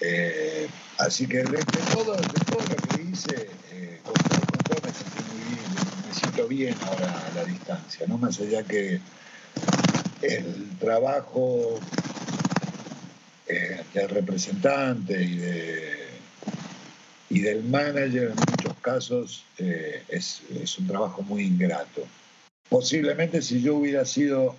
Eh, 0.00 0.68
así 0.98 1.26
que 1.26 1.38
de, 1.38 1.64
todo, 1.92 2.16
de, 2.16 2.44
todo, 2.46 2.60
lo 2.60 2.96
que 2.96 3.02
hice, 3.02 3.48
eh, 3.70 4.00
con, 4.02 4.14
todo 4.14 4.80
me 4.84 4.92
sentí 4.92 5.22
muy 5.30 5.54
bien, 5.54 5.64
me 6.08 6.14
siento 6.14 6.48
bien 6.48 6.74
ahora 6.86 7.26
a 7.26 7.34
la 7.34 7.44
distancia, 7.44 8.06
no 8.06 8.16
más 8.16 8.40
allá 8.40 8.62
que 8.62 9.00
el 10.22 10.78
trabajo 10.78 11.80
eh, 13.46 13.82
del 13.94 14.08
representante 14.08 15.22
y, 15.22 15.36
de, 15.36 16.08
y 17.30 17.40
del 17.40 17.64
manager 17.64 18.30
en 18.30 18.36
muchos 18.36 18.74
casos 18.80 19.44
es, 19.56 20.42
es 20.50 20.78
un 20.78 20.86
trabajo 20.86 21.22
muy 21.22 21.42
ingrato 21.42 22.06
posiblemente 22.70 23.42
si 23.42 23.60
yo 23.60 23.74
hubiera 23.76 24.06
sido 24.06 24.56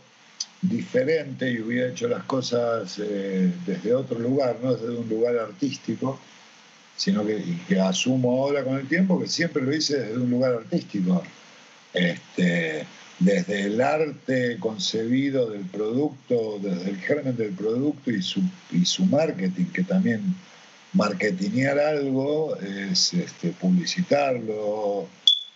diferente 0.61 1.49
y 1.49 1.59
hubiera 1.59 1.89
hecho 1.89 2.07
las 2.07 2.23
cosas 2.25 2.99
eh, 2.99 3.51
desde 3.65 3.95
otro 3.95 4.19
lugar, 4.19 4.57
no 4.61 4.75
desde 4.75 4.95
un 4.95 5.09
lugar 5.09 5.37
artístico, 5.37 6.19
sino 6.95 7.25
que, 7.25 7.41
que, 7.67 7.79
asumo 7.79 8.43
ahora 8.43 8.63
con 8.63 8.77
el 8.77 8.87
tiempo 8.87 9.19
que 9.19 9.27
siempre 9.27 9.63
lo 9.63 9.73
hice 9.73 9.97
desde 9.99 10.17
un 10.17 10.29
lugar 10.29 10.53
artístico. 10.53 11.23
Este, 11.93 12.85
desde 13.21 13.61
el 13.63 13.81
arte 13.81 14.57
concebido 14.59 15.49
del 15.49 15.65
producto, 15.65 16.59
desde 16.59 16.89
el 16.89 16.97
germen 16.97 17.37
del 17.37 17.51
producto 17.51 18.09
y 18.09 18.21
su, 18.21 18.41
y 18.71 18.83
su 18.85 19.05
marketing, 19.05 19.65
que 19.65 19.83
también 19.83 20.35
marketingear 20.93 21.77
algo 21.79 22.55
es 22.57 23.13
este, 23.13 23.49
publicitarlo, 23.51 25.07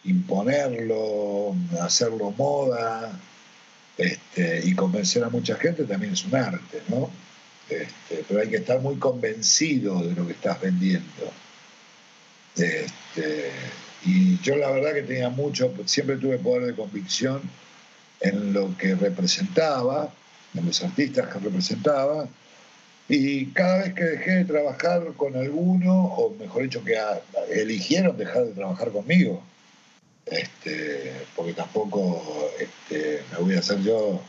imponerlo, 0.04 1.56
hacerlo 1.82 2.32
moda 2.38 3.20
este, 3.98 4.62
y 4.64 4.76
convencer 4.76 5.24
a 5.24 5.30
mucha 5.30 5.56
gente 5.56 5.86
también 5.86 6.14
es 6.14 6.24
un 6.24 6.36
arte, 6.36 6.84
¿no? 6.88 7.10
Este, 7.68 8.24
pero 8.28 8.42
hay 8.42 8.50
que 8.50 8.58
estar 8.58 8.80
muy 8.80 8.98
convencido 8.98 10.04
de 10.04 10.14
lo 10.14 10.28
que 10.28 10.34
estás 10.34 10.62
vendiendo. 10.62 11.32
Este, 12.56 13.50
y 14.04 14.40
yo 14.42 14.56
la 14.56 14.72
verdad 14.72 14.94
que 14.94 15.04
tenía 15.04 15.30
mucho, 15.30 15.74
siempre 15.86 16.18
tuve 16.18 16.38
poder 16.38 16.66
de 16.66 16.76
convicción 16.76 17.42
en 18.22 18.54
lo 18.54 18.76
que 18.78 18.96
representaba, 18.96 20.14
en 20.54 20.66
los 20.66 20.84
artistas 20.84 21.28
que 21.28 21.40
representaba, 21.40 22.28
y 23.08 23.48
cada 23.48 23.84
vez 23.84 23.94
que 23.94 24.04
dejé 24.04 24.32
de 24.32 24.46
trabajar 24.46 25.14
con 25.16 25.36
alguno, 25.36 26.06
o 26.06 26.36
mejor 26.36 26.64
dicho, 26.64 26.84
que 26.84 26.98
eligieron 27.52 28.18
dejar 28.18 28.46
de 28.46 28.54
trabajar 28.54 28.92
conmigo, 28.92 29.44
este, 30.26 31.14
porque 31.36 31.54
tampoco 31.54 32.50
este, 32.60 33.22
me 33.32 33.38
voy 33.40 33.56
a 33.56 33.60
hacer 33.60 33.80
yo 33.82 34.22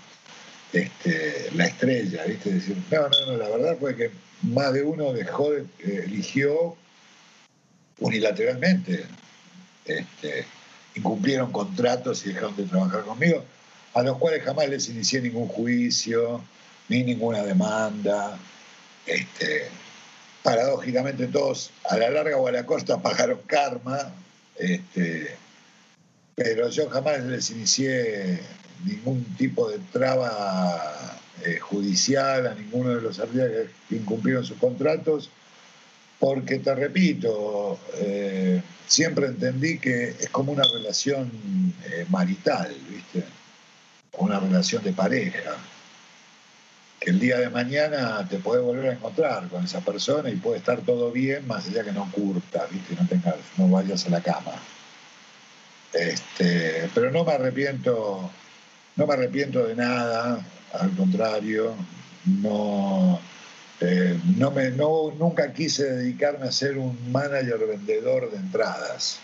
este, 0.73 1.51
la 1.55 1.67
estrella, 1.67 2.25
¿viste? 2.27 2.53
Decir, 2.53 2.77
no, 2.91 3.09
no, 3.09 3.27
no, 3.27 3.37
la 3.39 3.49
verdad 3.49 3.77
fue 3.79 3.97
que 3.97 4.11
más 4.43 4.73
de 4.75 4.83
uno 4.83 5.13
dejó, 5.13 5.55
eh, 5.55 5.65
eligió 5.79 6.77
unilateralmente, 7.99 9.05
este, 9.87 10.45
incumplieron 10.95 11.53
contratos 11.53 12.25
y 12.25 12.31
dejaron 12.31 12.57
de 12.57 12.65
trabajar 12.65 13.03
conmigo, 13.03 13.45
a 13.95 14.03
los 14.03 14.19
cuales 14.19 14.43
jamás 14.43 14.69
les 14.69 14.89
inicié 14.89 15.21
ningún 15.21 15.49
juicio, 15.49 16.43
ni 16.89 17.03
ninguna 17.03 17.43
demanda. 17.43 18.39
Este, 19.07 19.69
paradójicamente 20.43 21.27
todos 21.27 21.71
a 21.89 21.97
la 21.97 22.11
larga 22.11 22.37
o 22.37 22.47
a 22.47 22.53
la 22.53 22.67
costa 22.67 23.01
pagaron 23.01 23.41
karma. 23.47 24.13
Este, 24.57 25.37
pero 26.35 26.69
yo 26.69 26.89
jamás 26.89 27.21
les 27.25 27.51
inicié 27.51 28.41
ningún 28.85 29.25
tipo 29.37 29.69
de 29.71 29.79
traba 29.93 31.19
eh, 31.45 31.59
judicial 31.59 32.47
a 32.47 32.55
ninguno 32.55 32.95
de 32.95 33.03
los 33.03 33.19
artistas 33.19 33.69
que 33.89 33.97
incumplieron 33.97 34.45
sus 34.45 34.59
contratos, 34.59 35.31
porque 36.19 36.59
te 36.59 36.75
repito, 36.75 37.79
eh, 37.99 38.63
siempre 38.87 39.27
entendí 39.27 39.79
que 39.79 40.09
es 40.09 40.29
como 40.31 40.53
una 40.53 40.65
relación 40.65 41.31
eh, 41.85 42.07
marital, 42.09 42.75
¿viste? 42.89 43.25
Una 44.19 44.41
relación 44.41 44.83
de 44.83 44.93
pareja. 44.93 45.57
Que 46.99 47.11
el 47.11 47.21
día 47.21 47.39
de 47.39 47.51
mañana 47.51 48.27
te 48.29 48.39
puedes 48.39 48.65
volver 48.65 48.91
a 48.91 48.93
encontrar 48.95 49.49
con 49.49 49.65
esa 49.65 49.81
persona 49.81 50.31
y 50.31 50.37
puede 50.37 50.59
estar 50.59 50.81
todo 50.81 51.13
bien, 51.13 51.47
más 51.47 51.67
allá 51.67 51.85
que 51.85 51.93
no 51.93 52.11
curta, 52.11 52.67
¿viste? 52.71 52.95
No, 52.95 53.07
tengas, 53.07 53.37
no 53.59 53.69
vayas 53.69 54.07
a 54.07 54.11
la 54.11 54.23
cama. 54.23 54.53
Este, 55.93 56.91
pero 56.95 57.11
no 57.11 57.25
me 57.25 57.33
arrepiento, 57.33 58.31
no 58.97 59.07
me 59.07 59.15
arrepiento 59.15 59.67
de 59.67 59.77
nada, 59.77 60.41
al 60.73 60.91
contrario, 60.97 61.75
no, 62.25 63.21
eh, 63.81 64.19
no 64.37 64.51
me, 64.51 64.71
no, 64.71 65.13
nunca 65.19 65.53
quise 65.53 65.85
dedicarme 65.85 66.47
a 66.47 66.53
ser 66.53 66.79
un 66.79 67.13
manager 67.13 67.59
vendedor 67.67 68.31
de 68.31 68.39
entradas. 68.39 69.19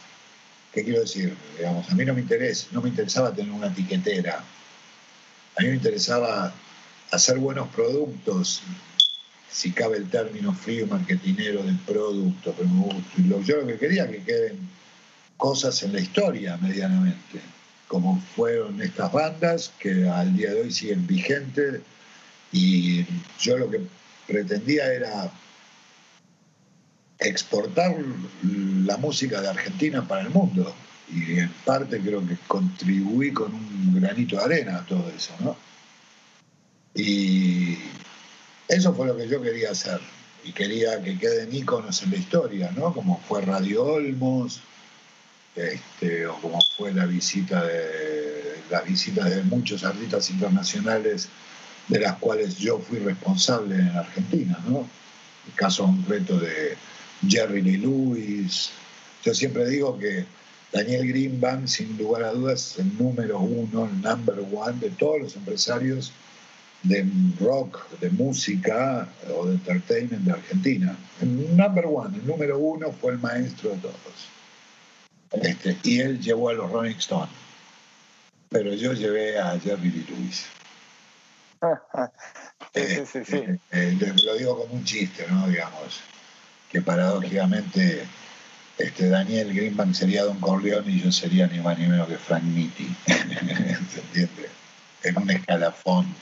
¿Qué 0.72 0.84
quiero 0.84 1.00
decir? 1.00 1.34
Digamos, 1.56 1.90
a 1.90 1.94
mí 1.94 2.04
no 2.04 2.14
me 2.14 2.20
interesa, 2.20 2.66
no 2.72 2.82
me 2.82 2.88
interesaba 2.88 3.32
tener 3.32 3.52
una 3.52 3.68
etiquetera. 3.68 4.44
A 5.56 5.62
mí 5.62 5.68
me 5.68 5.74
interesaba 5.74 6.52
hacer 7.10 7.38
buenos 7.38 7.68
productos, 7.68 8.62
si 9.50 9.70
cabe 9.72 9.98
el 9.98 10.08
término 10.08 10.54
frío 10.54 10.86
marketinero 10.86 11.62
del 11.62 11.78
producto, 11.78 12.54
pero 12.56 13.42
yo 13.42 13.56
lo 13.56 13.66
que 13.66 13.78
quería 13.78 14.10
que 14.10 14.22
queden 14.22 14.58
cosas 15.36 15.82
en 15.82 15.92
la 15.92 16.00
historia 16.00 16.56
medianamente, 16.56 17.40
como 17.86 18.22
fueron 18.34 18.80
estas 18.80 19.12
bandas 19.12 19.72
que 19.78 20.08
al 20.08 20.34
día 20.34 20.52
de 20.54 20.62
hoy 20.62 20.72
siguen 20.72 21.06
vigentes 21.06 21.80
Y 22.52 23.04
yo 23.40 23.58
lo 23.58 23.68
que 23.70 23.80
pretendía 24.26 24.92
era 24.92 25.30
exportar 27.18 27.96
la 28.42 28.96
música 28.96 29.40
de 29.40 29.48
Argentina 29.48 30.06
para 30.06 30.22
el 30.22 30.30
mundo. 30.30 30.74
Y 31.10 31.38
en 31.38 31.50
parte 31.64 32.00
creo 32.00 32.26
que 32.26 32.36
contribuí 32.46 33.32
con 33.32 33.54
un 33.54 34.00
granito 34.00 34.36
de 34.36 34.44
arena 34.44 34.78
a 34.78 34.86
todo 34.86 35.10
eso, 35.14 35.34
¿no? 35.40 35.56
Y 36.94 37.76
eso 38.68 38.94
fue 38.94 39.06
lo 39.06 39.16
que 39.16 39.28
yo 39.28 39.42
quería 39.42 39.70
hacer. 39.70 40.00
Y 40.44 40.52
quería 40.52 41.02
que 41.02 41.18
queden 41.18 41.54
íconos 41.54 42.02
en 42.02 42.10
la 42.10 42.16
historia, 42.16 42.70
¿no? 42.72 42.92
Como 42.92 43.20
fue 43.28 43.42
Radio 43.42 43.84
Olmos, 43.84 44.62
este, 45.54 46.26
o 46.26 46.40
como 46.40 46.58
fue 46.76 46.92
la 46.94 47.06
visita 47.06 47.64
de 47.64 48.62
las 48.70 48.84
visitas 48.86 49.28
de 49.28 49.42
muchos 49.42 49.84
artistas 49.84 50.30
internacionales 50.30 51.28
de 51.92 52.00
las 52.00 52.16
cuales 52.16 52.56
yo 52.56 52.78
fui 52.78 52.98
responsable 53.00 53.74
en 53.74 53.88
Argentina, 53.88 54.58
¿no? 54.66 54.88
El 55.46 55.52
caso 55.54 55.84
concreto 55.84 56.38
de 56.38 56.74
Jerry 57.28 57.60
Lee 57.60 57.76
Lewis. 57.76 58.70
Yo 59.22 59.34
siempre 59.34 59.68
digo 59.68 59.98
que 59.98 60.24
Daniel 60.72 61.06
Greenbank, 61.06 61.66
sin 61.66 61.98
lugar 61.98 62.22
a 62.24 62.32
dudas, 62.32 62.72
es 62.72 62.78
el 62.78 62.96
número 62.96 63.40
uno, 63.40 63.84
el 63.84 64.00
number 64.00 64.38
one 64.54 64.80
de 64.80 64.88
todos 64.90 65.20
los 65.20 65.36
empresarios 65.36 66.12
de 66.82 67.06
rock, 67.38 67.86
de 68.00 68.08
música 68.08 69.06
o 69.36 69.46
de 69.46 69.54
entertainment 69.56 70.24
de 70.24 70.32
Argentina. 70.32 70.96
El 71.20 71.54
number 71.54 71.84
one, 71.86 72.16
el 72.16 72.26
número 72.26 72.58
uno 72.58 72.90
fue 72.90 73.12
el 73.12 73.18
maestro 73.18 73.70
de 73.70 73.76
todos. 73.76 75.42
Este, 75.42 75.76
y 75.82 76.00
él 76.00 76.20
llevó 76.20 76.48
a 76.48 76.54
los 76.54 76.72
Rolling 76.72 76.96
Stones. 76.96 77.28
Pero 78.48 78.72
yo 78.72 78.94
llevé 78.94 79.38
a 79.38 79.60
Jerry 79.60 79.90
Lee 79.90 80.06
Lewis. 80.08 80.46
sí, 82.74 83.06
sí, 83.06 83.24
sí. 83.24 83.36
Eh, 83.36 83.60
eh, 83.70 83.96
lo 84.24 84.34
digo 84.34 84.58
como 84.58 84.74
un 84.74 84.84
chiste, 84.84 85.24
¿no? 85.28 85.46
Digamos, 85.46 86.00
que 86.70 86.82
paradójicamente 86.82 88.04
este, 88.78 89.08
Daniel 89.08 89.54
Greenbank 89.54 89.94
sería 89.94 90.24
Don 90.24 90.40
Corleone 90.40 90.90
y 90.90 91.02
yo 91.02 91.12
sería 91.12 91.46
ni 91.46 91.60
más 91.60 91.78
ni 91.78 91.86
menos 91.86 92.08
que 92.08 92.18
Frank 92.18 92.42
Nitti. 92.42 92.92
¿Se 93.06 94.00
entiende? 94.00 94.50
En 95.02 95.18
un 95.18 95.30
escalafón. 95.30 96.12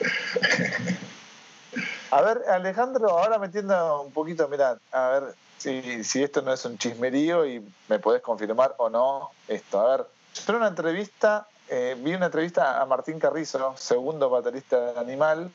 a 2.10 2.22
ver, 2.22 2.42
Alejandro, 2.50 3.18
ahora 3.18 3.38
metiendo 3.38 4.02
un 4.02 4.12
poquito, 4.12 4.48
mira, 4.48 4.78
a 4.92 5.08
ver 5.08 5.34
si, 5.58 6.04
si 6.04 6.22
esto 6.22 6.42
no 6.42 6.52
es 6.52 6.64
un 6.64 6.78
chismerío 6.78 7.46
y 7.46 7.64
me 7.88 7.98
podés 7.98 8.22
confirmar 8.22 8.74
o 8.78 8.90
no 8.90 9.30
esto. 9.48 9.80
A 9.80 9.96
ver, 9.96 10.06
yo 10.34 10.52
en 10.52 10.56
una 10.56 10.68
entrevista, 10.68 11.46
eh, 11.70 11.96
vi 11.98 12.14
una 12.14 12.26
entrevista 12.26 12.80
a 12.80 12.86
Martín 12.86 13.18
Carrizo, 13.18 13.74
segundo 13.76 14.30
baterista 14.30 14.92
de 14.92 15.00
Animal, 15.00 15.50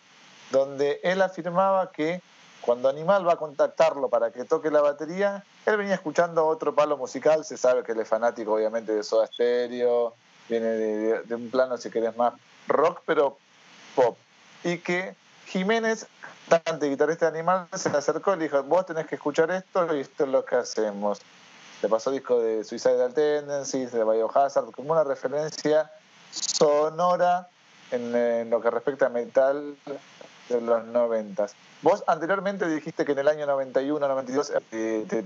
donde 0.52 1.00
él 1.04 1.22
afirmaba 1.22 1.92
que 1.92 2.22
cuando 2.62 2.88
Animal 2.88 3.28
va 3.28 3.34
a 3.34 3.38
contactarlo 3.38 4.10
para 4.10 4.32
que 4.32 4.46
toque 4.46 4.70
la 4.70 4.82
batería, 4.82 5.44
él 5.66 5.78
venía 5.78 5.96
escuchando 5.96 6.46
otro 6.46 6.76
palo 6.76 6.98
musical, 6.98 7.44
se 7.44 7.58
sabe 7.58 7.84
que 7.84 7.94
él 7.94 8.00
es 8.00 8.08
fanático 8.08 8.54
obviamente 8.54 8.94
de 8.94 9.04
Soda 9.04 9.28
Stereo, 9.28 10.14
viene 10.48 10.68
de, 10.68 11.36
un 11.36 11.50
plano 11.50 11.78
si 11.78 11.90
querés 11.90 12.16
más 12.16 12.34
rock, 12.68 13.02
pero 13.06 13.38
pop. 13.96 14.18
Y 14.64 14.78
que 14.78 15.16
Jiménez, 15.48 16.08
tanto 16.48 16.86
guitarrista 16.86 17.32
de 17.32 17.40
Animal, 17.40 17.68
se 17.74 17.90
acercó 17.90 18.36
y 18.36 18.40
dijo, 18.40 18.62
vos 18.64 18.86
tenés 18.86 19.08
que 19.08 19.16
escuchar 19.16 19.52
esto 19.52 19.96
y 19.96 20.02
esto 20.02 20.26
es 20.26 20.30
lo 20.30 20.46
que 20.46 20.56
hacemos. 20.56 21.20
Le 21.82 21.90
pasó 21.90 22.12
disco 22.12 22.40
de 22.40 22.64
Suicidal 22.64 23.14
Tendencies, 23.14 23.92
de 23.92 24.04
Biohazard, 24.04 24.72
como 24.72 24.94
una 24.94 25.04
referencia 25.04 25.92
sonora 26.34 27.48
en, 27.92 28.16
en 28.16 28.50
lo 28.50 28.62
que 28.62 28.72
respecta 28.72 29.08
a 29.08 29.10
metal 29.10 29.76
de 30.50 30.62
los 30.62 30.86
noventas. 30.86 31.56
Vos 31.82 32.04
anteriormente 32.08 32.68
dijiste 32.68 33.06
que 33.06 33.12
en 33.12 33.20
el 33.20 33.28
año 33.28 33.46
91, 33.46 34.08
92 34.08 34.54
eh, 34.72 35.06
te 35.08 35.24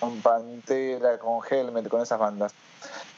con 0.00 0.20
Pantera, 0.20 1.18
con 1.18 1.40
Helmet, 1.48 1.88
con 1.88 2.02
esas 2.02 2.18
bandas. 2.18 2.52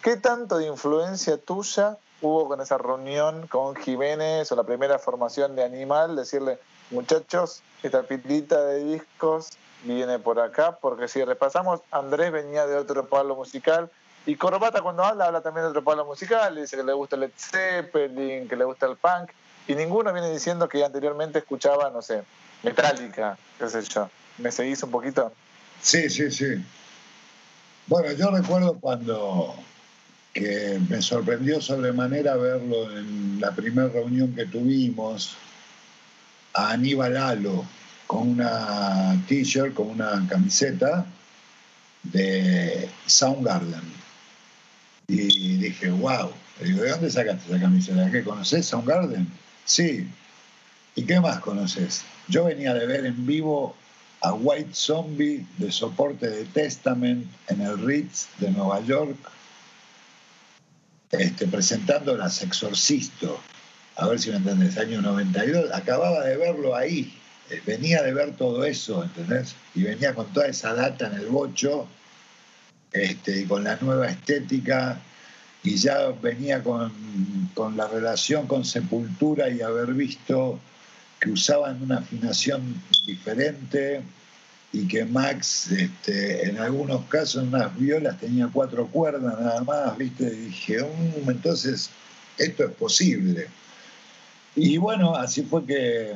¿Qué 0.02 0.16
tanto 0.16 0.58
de 0.58 0.66
influencia 0.66 1.38
tuya 1.38 1.96
hubo 2.20 2.48
con 2.48 2.60
esa 2.60 2.78
reunión 2.78 3.46
con 3.48 3.74
Jiménez 3.74 4.52
o 4.52 4.56
la 4.56 4.64
primera 4.64 4.98
formación 4.98 5.56
de 5.56 5.64
Animal? 5.64 6.16
Decirle, 6.16 6.58
muchachos, 6.90 7.62
esta 7.82 8.02
pilita 8.02 8.62
de 8.64 8.84
discos 8.84 9.50
viene 9.84 10.18
por 10.18 10.38
acá, 10.38 10.78
porque 10.80 11.08
si 11.08 11.24
repasamos, 11.24 11.80
Andrés 11.90 12.30
venía 12.30 12.66
de 12.66 12.76
otro 12.76 13.06
palo 13.06 13.34
musical 13.34 13.90
y 14.26 14.34
Corbata 14.34 14.82
cuando 14.82 15.04
habla, 15.04 15.26
habla 15.26 15.40
también 15.40 15.64
de 15.64 15.70
otro 15.70 15.84
palo 15.84 16.04
musical, 16.04 16.56
dice 16.56 16.76
que 16.76 16.82
le 16.82 16.92
gusta 16.92 17.16
el 17.16 17.22
Led 17.22 17.30
Zeppelin, 17.36 18.48
que 18.48 18.56
le 18.56 18.64
gusta 18.64 18.86
el 18.86 18.96
punk, 18.96 19.30
y 19.68 19.74
ninguno 19.74 20.12
viene 20.12 20.30
diciendo 20.32 20.68
que 20.68 20.84
anteriormente 20.84 21.38
escuchaba, 21.38 21.90
no 21.90 22.02
sé, 22.02 22.22
Metálica, 22.62 23.38
qué 23.58 23.68
sé 23.68 23.82
yo. 23.82 24.10
¿Me 24.38 24.50
seguís 24.50 24.82
un 24.82 24.90
poquito? 24.90 25.32
Sí, 25.80 26.10
sí, 26.10 26.30
sí. 26.30 26.62
Bueno, 27.86 28.12
yo 28.12 28.30
recuerdo 28.30 28.74
cuando 28.80 29.54
que 30.32 30.78
me 30.90 31.00
sorprendió 31.00 31.60
sobremanera 31.62 32.36
verlo 32.36 32.90
en 32.90 33.40
la 33.40 33.52
primera 33.52 33.88
reunión 33.88 34.34
que 34.34 34.44
tuvimos 34.44 35.36
a 36.52 36.72
Aníbal 36.72 37.16
Alo 37.16 37.64
con 38.06 38.28
una 38.28 39.16
t-shirt, 39.28 39.72
con 39.72 39.88
una 39.88 40.26
camiseta 40.28 41.06
de 42.02 42.90
Soundgarden. 43.06 44.05
Y 45.08 45.56
dije, 45.56 45.90
wow, 45.90 46.32
digo, 46.60 46.82
¿de 46.82 46.90
dónde 46.90 47.10
sacaste 47.10 47.48
esa 47.48 47.60
camiseta? 47.60 48.10
¿Qué 48.10 48.24
conoces 48.24 48.66
Soundgarden? 48.66 49.28
Sí. 49.64 50.08
¿Y 50.94 51.04
qué 51.04 51.20
más 51.20 51.40
conoces? 51.40 52.02
Yo 52.28 52.44
venía 52.44 52.74
de 52.74 52.86
ver 52.86 53.06
en 53.06 53.26
vivo 53.26 53.76
a 54.22 54.32
White 54.32 54.70
Zombie 54.72 55.46
de 55.58 55.70
soporte 55.70 56.28
de 56.28 56.44
Testament 56.46 57.26
en 57.48 57.60
el 57.60 57.78
Ritz 57.78 58.28
de 58.38 58.50
Nueva 58.50 58.80
York, 58.80 59.16
este, 61.10 61.46
presentando 61.46 62.16
las 62.16 62.42
Exorcisto, 62.42 63.38
a 63.96 64.08
ver 64.08 64.18
si 64.18 64.30
me 64.30 64.36
entendés, 64.36 64.76
año 64.78 65.00
92, 65.00 65.70
acababa 65.72 66.24
de 66.24 66.36
verlo 66.36 66.74
ahí, 66.74 67.14
eh, 67.50 67.62
venía 67.64 68.02
de 68.02 68.12
ver 68.12 68.36
todo 68.36 68.64
eso, 68.64 69.04
¿entendés? 69.04 69.54
Y 69.74 69.84
venía 69.84 70.14
con 70.14 70.26
toda 70.32 70.48
esa 70.48 70.74
data 70.74 71.06
en 71.06 71.14
el 71.14 71.26
bocho, 71.26 71.86
este, 73.02 73.46
con 73.46 73.64
la 73.64 73.76
nueva 73.80 74.08
estética, 74.08 75.00
y 75.62 75.76
ya 75.76 76.10
venía 76.22 76.62
con, 76.62 76.92
con 77.54 77.76
la 77.76 77.88
relación 77.88 78.46
con 78.46 78.64
Sepultura 78.64 79.50
y 79.50 79.62
haber 79.62 79.94
visto 79.94 80.60
que 81.18 81.30
usaban 81.30 81.82
una 81.82 81.98
afinación 81.98 82.80
diferente 83.04 84.02
y 84.72 84.86
que 84.86 85.04
Max 85.04 85.70
este, 85.72 86.48
en 86.48 86.58
algunos 86.58 87.04
casos 87.06 87.42
en 87.42 87.48
unas 87.48 87.76
violas 87.76 88.18
tenía 88.20 88.48
cuatro 88.52 88.86
cuerdas 88.86 89.40
nada 89.40 89.62
más, 89.64 89.96
¿viste? 89.98 90.24
Y 90.24 90.46
dije, 90.46 90.82
um, 90.82 91.30
entonces 91.30 91.90
esto 92.38 92.64
es 92.64 92.70
posible. 92.72 93.48
Y 94.54 94.76
bueno, 94.76 95.16
así 95.16 95.42
fue 95.42 95.64
que 95.64 96.14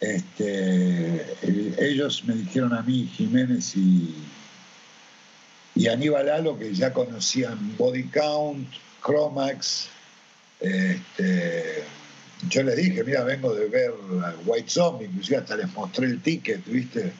este, 0.00 1.24
ellos 1.78 2.24
me 2.24 2.34
dijeron 2.34 2.72
a 2.74 2.82
mí, 2.82 3.08
Jiménez 3.14 3.76
y, 3.76 4.14
y 5.74 5.88
Aníbal 5.88 6.28
Alo, 6.28 6.58
que 6.58 6.74
ya 6.74 6.92
conocían 6.92 7.76
Body 7.76 8.04
Count, 8.04 8.68
Chromax, 9.04 9.88
este, 10.60 11.84
yo 12.48 12.62
les 12.62 12.76
dije, 12.76 13.02
mira, 13.04 13.24
vengo 13.24 13.54
de 13.54 13.68
ver 13.68 13.92
White 14.44 14.70
Zombie, 14.70 15.06
inclusive 15.06 15.38
hasta 15.38 15.56
les 15.56 15.72
mostré 15.72 16.06
el 16.06 16.22
ticket, 16.22 16.64
¿viste? 16.66 17.12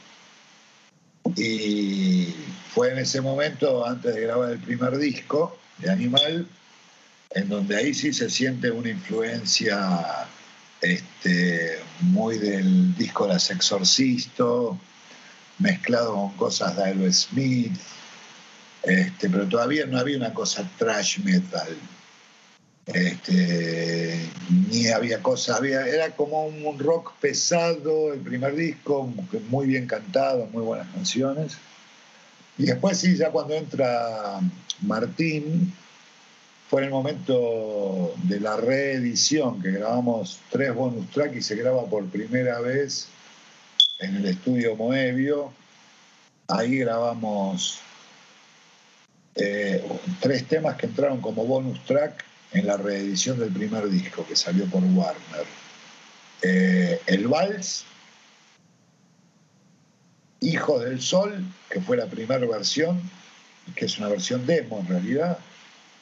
Y 1.37 2.35
fue 2.75 2.93
en 2.93 2.99
ese 2.99 3.21
momento, 3.21 3.87
antes 3.87 4.15
de 4.15 4.21
grabar 4.23 4.51
el 4.53 4.59
primer 4.59 4.99
disco 4.99 5.57
de 5.79 5.91
Animal, 5.91 6.47
en 7.31 7.49
donde 7.49 7.77
ahí 7.77 7.95
sí 7.95 8.13
se 8.13 8.29
siente 8.29 8.71
una 8.71 8.91
influencia 8.91 10.29
este, 10.81 11.79
muy 12.01 12.39
del 12.39 12.95
disco 12.97 13.27
Las 13.27 13.51
Exorcisto, 13.51 14.79
mezclado 15.59 16.15
con 16.15 16.33
cosas 16.35 16.77
de 16.77 16.91
Elvis 16.91 17.29
Smith, 17.31 17.73
este, 18.83 19.29
pero 19.31 19.49
todavía 19.49 19.87
no 19.87 19.99
había 19.99 20.17
una 20.17 20.35
cosa 20.35 20.69
trash 20.79 21.21
metal 21.21 21.77
este, 22.87 24.29
ni 24.71 24.89
había 24.89 25.23
cosas, 25.23 25.57
había, 25.57 25.87
era 25.87 26.11
como 26.17 26.47
un 26.47 26.79
rock 26.79 27.13
pesado 27.21 28.13
el 28.13 28.21
primer 28.21 28.57
disco, 28.57 29.13
muy 29.49 29.67
bien 29.67 29.87
cantado, 29.87 30.47
muy 30.47 30.63
buenas 30.63 30.89
canciones. 30.93 31.59
Y 32.59 32.65
después 32.65 32.99
sí, 32.99 33.17
ya 33.17 33.31
cuando 33.31 33.55
entra 33.55 34.41
Martín, 34.81 35.73
fue 36.69 36.81
en 36.81 36.87
el 36.87 36.93
momento 36.93 38.15
de 38.25 38.41
la 38.41 38.57
reedición, 38.57 39.63
que 39.63 39.71
grabamos 39.73 40.41
tres 40.51 40.75
bonus 40.75 41.09
tracks 41.11 41.37
y 41.37 41.43
se 41.43 41.55
graba 41.55 41.87
por 41.87 42.07
primera 42.07 42.61
vez 42.61 43.09
en 44.01 44.17
el 44.17 44.27
estudio 44.27 44.75
Moebio. 44.75 45.53
Ahí 46.49 46.79
grabamos 46.79 47.79
eh, 49.35 49.83
tres 50.21 50.47
temas 50.47 50.77
que 50.77 50.87
entraron 50.87 51.21
como 51.21 51.45
bonus 51.45 51.83
track 51.85 52.25
en 52.53 52.67
la 52.67 52.77
reedición 52.77 53.39
del 53.39 53.51
primer 53.51 53.89
disco 53.89 54.27
que 54.27 54.37
salió 54.37 54.67
por 54.67 54.83
Warner. 54.83 55.47
eh, 56.43 57.01
El 57.07 57.29
Vals, 57.29 57.85
Hijo 60.41 60.81
del 60.81 61.01
Sol, 61.01 61.45
que 61.71 61.81
fue 61.81 61.97
la 61.97 62.07
primera 62.07 62.45
versión, 62.47 63.01
que 63.77 63.85
es 63.87 63.99
una 63.99 64.09
versión 64.09 64.45
demo 64.45 64.81
en 64.81 64.89
realidad, 64.89 65.39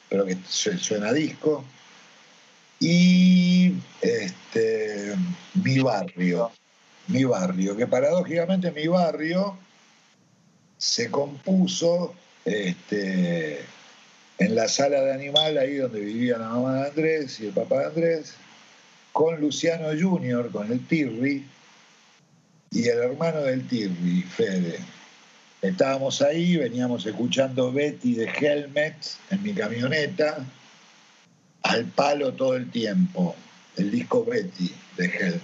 pero 0.09 0.25
que 0.25 0.37
suena 0.47 1.09
a 1.09 1.13
disco, 1.13 1.63
y 2.79 3.75
este, 4.01 5.15
Mi 5.53 5.79
Barrio, 5.79 6.51
Mi 7.07 7.23
Barrio, 7.23 7.77
que 7.77 7.85
paradójicamente 7.85 8.71
Mi 8.71 8.87
Barrio 8.87 9.55
se 10.77 11.11
compuso 11.11 12.15
este, 12.45 13.59
en 14.37 14.55
la 14.55 14.67
sala 14.67 15.01
de 15.01 15.13
animal, 15.13 15.57
ahí 15.57 15.75
donde 15.75 15.99
vivía 15.99 16.37
la 16.37 16.49
mamá 16.49 16.75
de 16.75 16.89
Andrés 16.89 17.39
y 17.39 17.47
el 17.47 17.53
papá 17.53 17.79
de 17.79 17.85
Andrés, 17.85 18.33
con 19.11 19.39
Luciano 19.39 19.89
Junior, 19.99 20.51
con 20.51 20.71
el 20.71 20.85
Tirri, 20.87 21.45
y 22.71 22.87
el 22.87 22.99
hermano 22.99 23.41
del 23.41 23.67
Tirri, 23.67 24.21
Fede. 24.23 24.79
Estábamos 25.61 26.21
ahí, 26.21 26.57
veníamos 26.57 27.05
escuchando 27.05 27.71
Betty 27.71 28.15
de 28.15 28.25
Helmet 28.25 28.95
en 29.29 29.43
mi 29.43 29.53
camioneta, 29.53 30.43
al 31.63 31.85
palo 31.85 32.33
todo 32.33 32.55
el 32.55 32.71
tiempo, 32.71 33.35
el 33.77 33.91
disco 33.91 34.25
Betty 34.25 34.73
de 34.97 35.05
Helmet. 35.05 35.41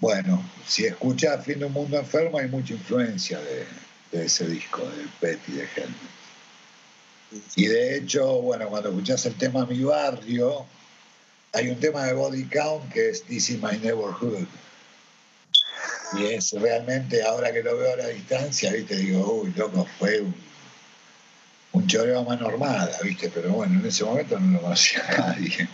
Bueno, 0.00 0.42
si 0.66 0.86
escuchas 0.86 1.44
Fin 1.44 1.60
de 1.60 1.66
un 1.66 1.72
Mundo 1.72 1.98
Enfermo 1.98 2.38
hay 2.38 2.48
mucha 2.48 2.74
influencia 2.74 3.38
de, 3.38 3.64
ese 4.24 4.46
disco, 4.48 4.82
de 4.82 5.06
Betty 5.20 5.52
de 5.52 5.68
Helmet. 5.76 6.16
Y 7.56 7.66
de 7.66 7.96
hecho, 7.96 8.40
bueno, 8.42 8.68
cuando 8.68 8.90
escuchás 8.90 9.26
el 9.26 9.34
tema 9.34 9.66
Mi 9.66 9.82
Barrio, 9.82 10.66
hay 11.52 11.68
un 11.68 11.80
tema 11.80 12.04
de 12.04 12.12
Body 12.12 12.44
Count 12.44 12.92
que 12.92 13.10
es 13.10 13.22
This 13.24 13.50
is 13.50 13.62
My 13.62 13.78
Neighborhood. 13.78 14.46
Y 16.14 16.26
es 16.26 16.52
realmente, 16.52 17.22
ahora 17.22 17.52
que 17.52 17.62
lo 17.62 17.76
veo 17.76 17.94
a 17.94 17.96
la 17.96 18.08
distancia, 18.08 18.72
¿viste? 18.72 18.96
Digo, 18.96 19.42
uy, 19.42 19.52
loco, 19.56 19.86
fue 19.98 20.20
un, 20.20 20.34
un 21.72 21.86
choreo 21.86 22.20
a 22.20 22.24
mano 22.24 22.46
armada, 22.46 22.96
¿viste? 23.02 23.28
Pero 23.28 23.50
bueno, 23.50 23.80
en 23.80 23.86
ese 23.86 24.04
momento 24.04 24.38
no 24.38 24.52
lo 24.52 24.60
conocía 24.62 25.02
nadie. 25.18 25.68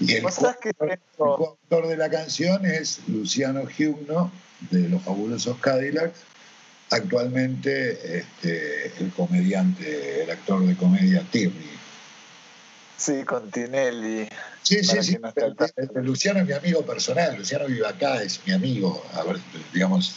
Y 0.00 0.14
el, 0.14 0.24
autor 0.26 1.86
de 1.88 1.96
la 1.96 2.08
canción 2.08 2.64
es 2.64 3.00
Luciano 3.06 3.66
Giugno, 3.66 4.32
de 4.70 4.88
los 4.88 5.02
fabulosos 5.02 5.58
Cadillacs, 5.58 6.20
actualmente 6.90 8.18
este, 8.18 8.92
el 9.02 9.12
comediante, 9.12 10.24
el 10.24 10.30
actor 10.30 10.64
de 10.66 10.76
comedia 10.76 11.24
Tirri. 11.30 11.70
Sí, 12.96 13.24
con 13.24 13.50
Tinelli. 13.50 14.28
Sí, 14.62 14.84
sí, 14.84 15.02
sí. 15.02 15.18
Luciano 15.94 16.40
es 16.40 16.46
mi 16.46 16.52
amigo 16.52 16.82
personal. 16.82 17.34
Luciano 17.36 17.66
vive 17.66 17.86
acá, 17.86 18.22
es 18.22 18.46
mi 18.46 18.52
amigo. 18.52 19.02
digamos, 19.72 20.16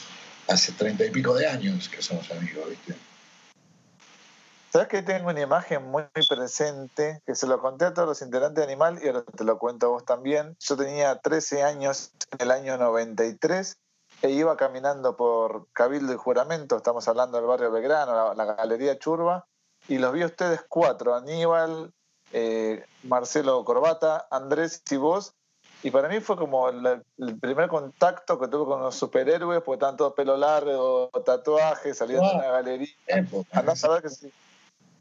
hace 0.50 0.74
treinta 0.74 1.06
y 1.06 1.12
pico 1.12 1.34
de 1.34 1.48
años 1.48 1.88
que 1.88 2.02
somos 2.02 2.30
amigos, 2.32 2.70
¿viste? 2.70 2.96
¿Sabes 4.74 4.88
que 4.88 5.04
tengo 5.04 5.30
una 5.30 5.40
imagen 5.40 5.84
muy 5.84 6.04
presente 6.28 7.22
que 7.28 7.36
se 7.36 7.46
lo 7.46 7.62
conté 7.62 7.86
a 7.86 7.94
todos 7.94 8.08
los 8.08 8.22
integrantes 8.24 8.56
de 8.56 8.64
Animal 8.64 9.00
y 9.04 9.08
ahora 9.08 9.24
te 9.24 9.44
lo 9.44 9.60
cuento 9.60 9.86
a 9.86 9.90
vos 9.90 10.04
también? 10.04 10.58
Yo 10.60 10.76
tenía 10.76 11.16
13 11.20 11.62
años 11.62 12.12
en 12.32 12.42
el 12.42 12.52
año 12.52 12.78
93 12.78 13.78
e 14.24 14.32
iba 14.32 14.56
caminando 14.56 15.18
por 15.18 15.68
Cabildo 15.74 16.14
y 16.14 16.16
Juramento, 16.16 16.78
estamos 16.78 17.06
hablando 17.10 17.38
del 17.38 17.46
barrio 17.46 17.72
Belgrano, 17.72 18.34
la, 18.34 18.46
Galería 18.46 18.98
Churba, 18.98 19.46
y 19.90 19.98
los 19.98 20.14
vi 20.14 20.22
a 20.22 20.28
ustedes 20.28 20.62
cuatro, 20.70 21.14
Aníbal, 21.14 21.92
eh, 22.32 22.86
Marcelo 23.04 23.66
Corbata, 23.66 24.26
Andrés 24.32 24.82
y 24.90 24.96
vos, 24.96 25.34
y 25.84 25.92
para 25.92 26.08
mí 26.08 26.22
fue 26.22 26.38
como 26.38 26.70
el, 26.70 27.04
primer 27.42 27.68
contacto 27.68 28.40
que 28.40 28.48
tuve 28.48 28.64
con 28.64 28.82
los 28.82 28.96
superhéroes, 28.96 29.62
porque 29.62 29.76
estaban 29.76 29.98
todos 29.98 30.14
pelo 30.14 30.38
largo, 30.38 31.10
tatuajes, 31.26 31.98
salían 31.98 32.22
de 32.22 32.36
una 32.36 32.52
galería. 32.52 32.96
Andás 33.52 33.84
a 33.84 33.90
ver 33.90 34.04
que 34.04 34.10
sí. 34.10 34.32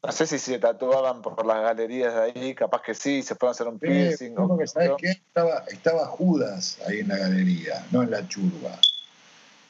No 0.02 0.11
sé 0.11 0.26
si 0.26 0.40
se 0.40 0.58
tatuaban 0.58 1.22
por 1.22 1.46
las 1.46 1.62
galerías 1.62 2.12
de 2.12 2.20
ahí, 2.22 2.54
capaz 2.56 2.82
que 2.82 2.92
sí, 2.92 3.22
se 3.22 3.37
fueron 3.37 3.52
hacer 3.52 3.68
un 3.68 3.78
piercing. 3.78 4.35
¿Sabes 4.66 4.90
qué? 4.98 5.11
Estaba, 5.11 5.58
estaba 5.68 6.06
Judas 6.06 6.80
ahí 6.88 6.98
en 6.98 7.08
la 7.08 7.18
galería, 7.18 7.87
no 7.92 8.02
en 8.02 8.11
la 8.11 8.26
churba. 8.26 8.80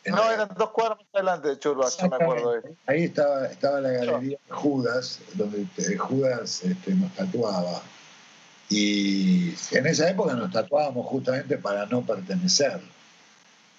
No, 0.07 0.31
eran 0.31 0.49
dos 0.57 0.71
cuadros 0.71 0.99
más 0.99 1.07
adelante 1.13 1.49
de 1.49 2.09
me 2.09 2.17
acuerdo 2.17 2.53
de 2.53 2.75
Ahí 2.87 3.05
estaba, 3.05 3.47
estaba 3.47 3.81
la 3.81 3.91
galería 3.91 4.39
Judas, 4.51 5.21
donde 5.35 5.67
Judas 5.97 6.63
este, 6.65 6.95
nos 6.95 7.13
tatuaba. 7.15 7.83
Y 8.69 9.55
en 9.71 9.87
esa 9.87 10.11
época 10.11 10.35
nos 10.35 10.51
tatuábamos 10.51 11.07
justamente 11.07 11.59
para 11.59 11.87
no 11.87 12.03
pertenecer. 12.03 12.81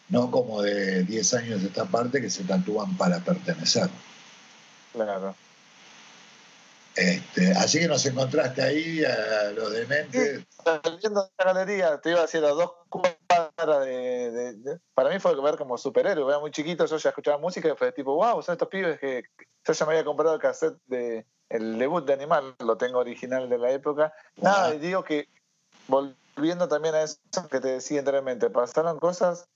No 0.10 0.30
como 0.32 0.62
de 0.62 1.04
10 1.04 1.34
años 1.34 1.62
de 1.62 1.68
esta 1.68 1.86
parte 1.86 2.22
que 2.22 2.30
se 2.30 2.44
tatúan 2.44 2.96
para 2.98 3.20
pertenecer. 3.20 3.90
Claro. 4.94 5.36
Este, 6.96 7.52
así 7.54 7.80
que 7.80 7.88
nos 7.88 8.06
encontraste 8.06 8.62
ahí 8.62 9.04
a 9.04 9.52
los 9.52 9.72
dementes. 9.72 10.46
saliendo 10.64 11.24
de 11.24 11.30
la 11.40 11.54
galería, 11.54 11.98
te 12.00 12.12
iba 12.12 12.20
a 12.20 12.24
decir 12.24 12.44
a 12.46 12.50
dos 12.50 12.72
cuadras 12.90 13.18
de, 13.66 14.80
Para 14.94 15.10
mí 15.10 15.20
fue 15.20 15.40
ver 15.42 15.58
como 15.58 15.78
superhéroe, 15.78 16.28
era 16.28 16.40
muy 16.40 16.52
chiquito, 16.52 16.86
yo 16.86 16.98
ya 16.98 17.10
escuchaba 17.10 17.38
música 17.38 17.70
y 17.70 17.76
fue 17.76 17.92
tipo, 17.92 18.16
wow, 18.16 18.42
son 18.42 18.54
estos 18.54 18.68
pibes 18.68 19.00
que. 19.00 19.24
Yo 19.66 19.74
ya 19.74 19.86
me 19.86 19.94
había 19.94 20.04
comprado 20.04 20.36
el 20.36 20.42
cassette 20.42 20.78
de 20.88 21.26
el 21.50 21.78
debut 21.78 22.06
de 22.06 22.14
Animal, 22.14 22.56
lo 22.60 22.78
tengo 22.78 23.00
original 23.00 23.48
de 23.48 23.58
la 23.58 23.72
época. 23.72 24.14
Nada, 24.38 24.74
y 24.74 24.80
digo 24.80 25.04
que 25.04 25.30
volviendo 25.88 26.68
también 26.68 26.96
a 26.96 27.04
eso 27.04 27.20
que 27.50 27.60
te 27.60 27.70
decía 27.70 28.00
anteriormente, 28.00 28.50
pasaron 28.50 29.00
cosas 29.00 29.48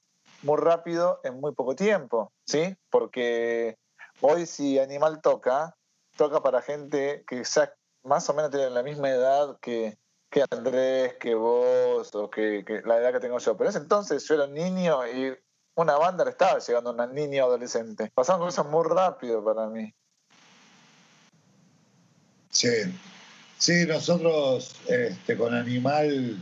muy 0.44 0.58
rápido 0.58 1.20
en 1.24 1.40
muy 1.40 1.54
poco 1.54 1.76
tiempo, 1.76 2.32
¿sí? 2.46 2.76
Porque 2.90 3.78
hoy 4.22 4.46
si 4.46 4.80
Animal 4.80 5.22
toca, 5.22 5.76
toca 6.16 6.42
para 6.42 6.62
gente 6.62 7.24
que 7.28 7.44
ya 7.44 7.74
más 8.04 8.30
o 8.30 8.34
menos 8.34 8.52
tiene 8.52 8.70
la 8.70 8.84
misma 8.84 9.10
edad 9.10 9.58
que, 9.62 9.98
que 10.30 10.44
Andrés, 10.50 11.16
que 11.20 11.36
vos, 11.36 12.14
o 12.14 12.30
que, 12.30 12.64
la 12.86 12.98
edad 12.98 13.14
que 13.14 13.20
tengo 13.20 13.40
yo. 13.40 13.58
Pero 13.58 13.70
ese 13.70 13.80
entonces 13.80 14.28
yo 14.28 14.36
era 14.36 14.48
niño 14.48 15.08
y 15.08 15.36
una 15.76 15.98
banda 15.98 16.26
le 16.26 16.32
estaba 16.32 16.60
llegando 16.60 16.90
a 16.90 16.94
una 16.94 17.08
niña 17.08 17.44
adolescente. 17.44 18.12
Pasaron 18.14 18.42
cosas 18.42 18.66
muy 18.66 18.86
rápido 18.88 19.44
para 19.44 19.68
mí. 19.68 19.94
Sí, 22.50 22.70
sí, 23.58 23.86
nosotros 23.86 24.76
este, 24.88 25.38
con 25.38 25.54
Animal, 25.54 26.38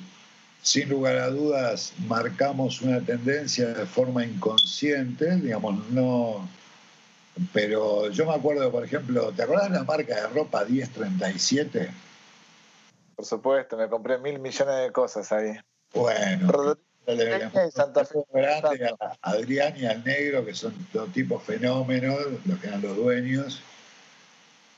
sin 0.61 0.89
lugar 0.89 1.17
a 1.17 1.29
dudas, 1.29 1.93
marcamos 2.07 2.81
una 2.81 3.01
tendencia 3.01 3.67
de 3.67 3.85
forma 3.85 4.23
inconsciente, 4.23 5.35
digamos, 5.35 5.89
no 5.89 6.47
pero 7.51 8.09
yo 8.11 8.25
me 8.25 8.33
acuerdo, 8.33 8.71
por 8.71 8.83
ejemplo, 8.83 9.31
¿te 9.35 9.43
acordás 9.43 9.69
de 9.69 9.77
la 9.77 9.83
marca 9.83 10.15
de 10.15 10.27
ropa 10.27 10.63
1037? 10.63 11.91
Por 13.15 13.25
supuesto, 13.25 13.77
me 13.77 13.87
compré 13.87 14.17
mil 14.17 14.39
millones 14.39 14.83
de 14.83 14.91
cosas 14.91 15.31
ahí. 15.31 15.53
Bueno, 15.93 16.77
Santa 17.71 18.05
Fe. 18.05 18.19
Grande, 18.33 18.93
a 18.99 19.17
Adrián 19.21 19.73
y 19.77 19.85
al 19.85 20.03
negro, 20.03 20.45
que 20.45 20.53
son 20.53 20.73
dos 20.91 21.11
tipos 21.13 21.43
fenómenos, 21.43 22.19
los 22.45 22.59
que 22.59 22.67
eran 22.67 22.81
los 22.81 22.95
dueños. 22.95 23.61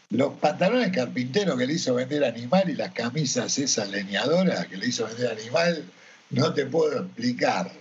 Los 0.09 0.33
pantalones 0.33 0.91
carpinteros 0.91 1.57
que 1.57 1.65
le 1.65 1.73
hizo 1.73 1.95
vender 1.95 2.23
Animal 2.23 2.69
y 2.69 2.75
las 2.75 2.93
camisas 2.93 3.57
esas 3.57 3.89
leñadoras 3.89 4.67
que 4.67 4.77
le 4.77 4.87
hizo 4.87 5.05
vender 5.05 5.31
Animal, 5.31 5.83
no 6.29 6.53
te 6.53 6.65
puedo 6.65 7.01
explicar 7.01 7.71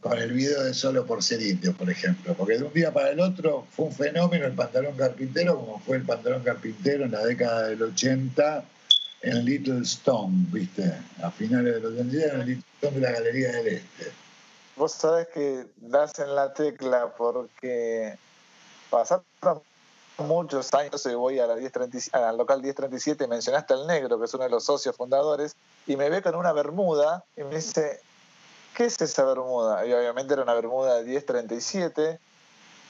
con 0.00 0.16
el 0.16 0.32
video 0.32 0.62
de 0.62 0.74
Solo 0.74 1.04
por 1.04 1.22
ser 1.22 1.42
indio, 1.42 1.74
por 1.74 1.90
ejemplo, 1.90 2.34
porque 2.34 2.56
de 2.56 2.64
un 2.64 2.72
día 2.72 2.92
para 2.92 3.10
el 3.10 3.20
otro 3.20 3.66
fue 3.70 3.86
un 3.86 3.92
fenómeno 3.92 4.46
el 4.46 4.52
pantalón 4.52 4.96
carpintero, 4.96 5.56
como 5.56 5.80
fue 5.80 5.96
el 5.96 6.04
pantalón 6.04 6.42
carpintero 6.42 7.04
en 7.04 7.12
la 7.12 7.24
década 7.24 7.68
del 7.68 7.82
80 7.82 8.64
en 9.22 9.44
Little 9.44 9.82
Stone, 9.82 10.46
¿viste? 10.50 10.94
A 11.22 11.30
finales 11.30 11.74
de 11.74 11.80
los 11.80 11.92
80 11.92 12.34
en 12.34 12.46
Little 12.46 12.64
Stone 12.74 12.94
de 12.94 13.00
la 13.00 13.12
Galería 13.12 13.52
del 13.52 13.66
Este. 13.68 14.12
Vos 14.76 14.92
sabés 14.92 15.28
que 15.28 15.66
das 15.76 16.18
en 16.18 16.34
la 16.34 16.52
tecla 16.52 17.12
porque 17.16 18.16
pasaron 18.90 19.24
muchos 20.18 20.72
años 20.74 21.04
y 21.06 21.14
voy 21.14 21.38
a 21.38 21.46
la 21.46 21.54
al 21.54 22.36
local 22.36 22.62
1037 22.62 23.26
mencionaste 23.26 23.74
al 23.74 23.86
negro, 23.86 24.18
que 24.18 24.26
es 24.26 24.34
uno 24.34 24.44
de 24.44 24.50
los 24.50 24.64
socios 24.64 24.96
fundadores, 24.96 25.56
y 25.86 25.96
me 25.96 26.10
ve 26.10 26.22
con 26.22 26.34
una 26.34 26.52
bermuda 26.52 27.24
y 27.36 27.42
me 27.42 27.56
dice, 27.56 28.00
¿qué 28.76 28.84
es 28.84 29.00
esa 29.00 29.24
bermuda? 29.24 29.86
Y 29.86 29.92
obviamente 29.92 30.34
era 30.34 30.42
una 30.42 30.54
bermuda 30.54 30.96
de 30.96 31.04
1037. 31.04 32.18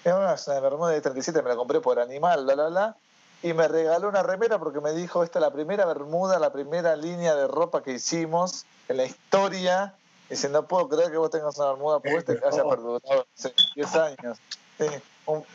Era 0.04 0.16
una 0.16 0.60
bermuda 0.60 0.90
de 0.90 0.96
1037, 0.96 1.42
me 1.42 1.48
la 1.48 1.56
compré 1.56 1.80
por 1.80 1.98
animal, 1.98 2.46
la, 2.46 2.54
la, 2.54 2.70
la. 2.70 2.96
Y 3.42 3.52
me 3.52 3.68
regaló 3.68 4.08
una 4.08 4.22
remera 4.22 4.58
porque 4.58 4.80
me 4.80 4.92
dijo, 4.92 5.22
esta 5.22 5.38
es 5.38 5.42
la 5.42 5.52
primera 5.52 5.84
bermuda, 5.86 6.38
la 6.38 6.52
primera 6.52 6.96
línea 6.96 7.34
de 7.36 7.46
ropa 7.46 7.82
que 7.82 7.92
hicimos 7.92 8.64
en 8.88 8.96
la 8.96 9.04
historia. 9.04 9.94
Dice, 10.28 10.48
no 10.48 10.66
puedo 10.66 10.88
creer 10.88 11.10
que 11.10 11.18
vos 11.18 11.30
tengas 11.30 11.56
una 11.58 11.72
bermuda 11.72 12.00
puesta 12.00 12.34
que 12.36 12.44
haya 12.44 12.64
perdurado 12.64 13.26
hace 13.36 13.54
10 13.76 13.94
años. 13.96 14.38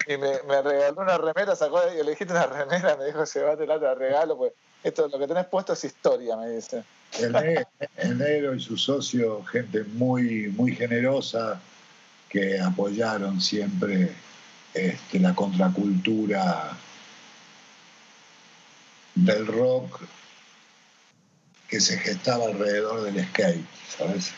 y 0.07 0.17
me, 0.17 0.61
regaló 0.61 1.01
una 1.01 1.17
remera, 1.17 1.55
sacó 1.55 1.81
y 1.93 1.99
elegiste 1.99 2.33
una 2.33 2.45
remera, 2.47 2.95
me 2.95 3.05
dijo, 3.05 3.23
llévate 3.25 3.67
la 3.67 3.93
regalo, 3.95 4.37
pues 4.37 4.53
esto, 4.83 5.07
lo 5.07 5.19
que 5.19 5.27
tenés 5.27 5.45
puesto 5.45 5.73
es 5.73 5.83
historia, 5.83 6.35
me 6.37 6.49
dice. 6.49 6.83
El 7.19 8.17
negro, 8.17 8.55
y 8.55 8.59
su 8.59 8.77
socio, 8.77 9.43
gente 9.45 9.83
muy, 9.83 10.47
muy 10.55 10.75
generosa, 10.75 11.61
que 12.27 12.59
apoyaron 12.59 13.39
siempre 13.39 14.11
este, 14.73 15.19
la 15.19 15.35
contracultura 15.35 16.75
del 19.15 19.47
rock 19.47 20.01
que 21.67 21.79
se 21.79 21.97
gestaba 21.97 22.45
alrededor 22.45 23.01
del 23.01 23.25
skate, 23.27 23.65
¿sabes? 23.97 24.31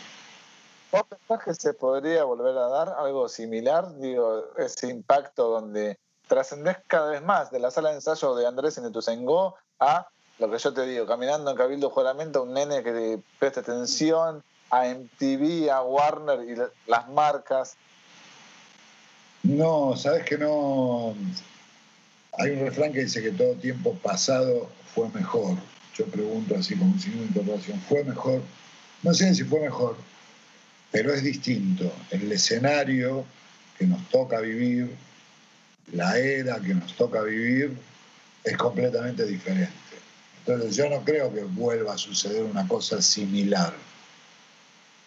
¿Vos 0.91 1.03
pensás 1.09 1.43
que 1.43 1.53
se 1.53 1.73
podría 1.73 2.23
volver 2.23 2.57
a 2.57 2.67
dar 2.69 2.95
algo 2.97 3.27
similar? 3.27 3.97
Digo, 3.99 4.45
ese 4.57 4.87
impacto 4.87 5.49
donde 5.49 5.97
trascendés 6.27 6.77
cada 6.87 7.11
vez 7.11 7.21
más 7.21 7.51
de 7.51 7.59
la 7.59 7.71
sala 7.71 7.89
de 7.89 7.95
ensayo 7.95 8.35
de 8.35 8.47
Andrés 8.47 8.77
en 8.77 8.87
Ituzaingó 8.87 9.55
a 9.79 10.07
lo 10.39 10.49
que 10.49 10.57
yo 10.57 10.73
te 10.73 10.85
digo, 10.85 11.05
caminando 11.05 11.51
en 11.51 11.57
Cabildo 11.57 11.89
Juramento, 11.89 12.43
un 12.43 12.53
nene 12.53 12.83
que 12.83 12.91
te 12.91 13.19
presta 13.39 13.61
atención 13.61 14.43
a 14.69 14.85
MTV, 14.87 15.69
a 15.69 15.81
Warner 15.81 16.49
y 16.49 16.55
las 16.89 17.09
marcas. 17.09 17.75
No, 19.43 19.95
sabes 19.95 20.25
que 20.25 20.37
no. 20.37 21.15
Hay 22.37 22.51
un 22.51 22.59
refrán 22.59 22.91
que 22.91 23.03
dice 23.03 23.21
que 23.21 23.31
todo 23.31 23.53
tiempo 23.55 23.93
pasado 23.95 24.69
fue 24.93 25.09
mejor. 25.09 25.57
Yo 25.97 26.05
pregunto 26.07 26.55
así 26.55 26.75
como 26.75 26.99
signo 26.99 27.21
de 27.21 27.27
interrogación, 27.27 27.79
¿fue 27.87 28.03
mejor? 28.03 28.41
No 29.03 29.13
sé 29.13 29.33
si 29.33 29.43
fue 29.43 29.61
mejor, 29.61 29.95
pero 30.91 31.13
es 31.13 31.23
distinto. 31.23 31.91
El 32.11 32.31
escenario 32.31 33.25
que 33.77 33.85
nos 33.85 34.09
toca 34.09 34.39
vivir, 34.41 34.89
la 35.93 36.17
era 36.17 36.59
que 36.59 36.73
nos 36.73 36.95
toca 36.95 37.21
vivir, 37.21 37.71
es 38.43 38.57
completamente 38.57 39.25
diferente. 39.25 39.71
Entonces 40.39 40.75
yo 40.75 40.89
no 40.89 41.03
creo 41.03 41.33
que 41.33 41.41
vuelva 41.41 41.93
a 41.93 41.97
suceder 41.97 42.43
una 42.43 42.67
cosa 42.67 43.01
similar. 43.01 43.73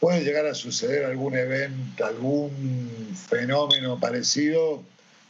Puede 0.00 0.24
llegar 0.24 0.46
a 0.46 0.54
suceder 0.54 1.04
algún 1.04 1.36
evento, 1.36 2.06
algún 2.06 3.14
fenómeno 3.28 3.98
parecido 4.00 4.82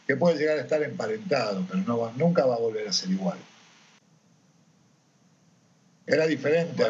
que 0.08 0.16
puede 0.16 0.38
llegar 0.38 0.56
a 0.56 0.62
estar 0.62 0.82
emparentado, 0.82 1.66
pero 1.70 1.82
no 1.82 2.10
nunca 2.16 2.46
va 2.46 2.54
a 2.54 2.58
volver 2.58 2.88
a 2.88 2.92
ser 2.94 3.10
igual. 3.10 3.36
Era 6.06 6.26
diferente, 6.26 6.82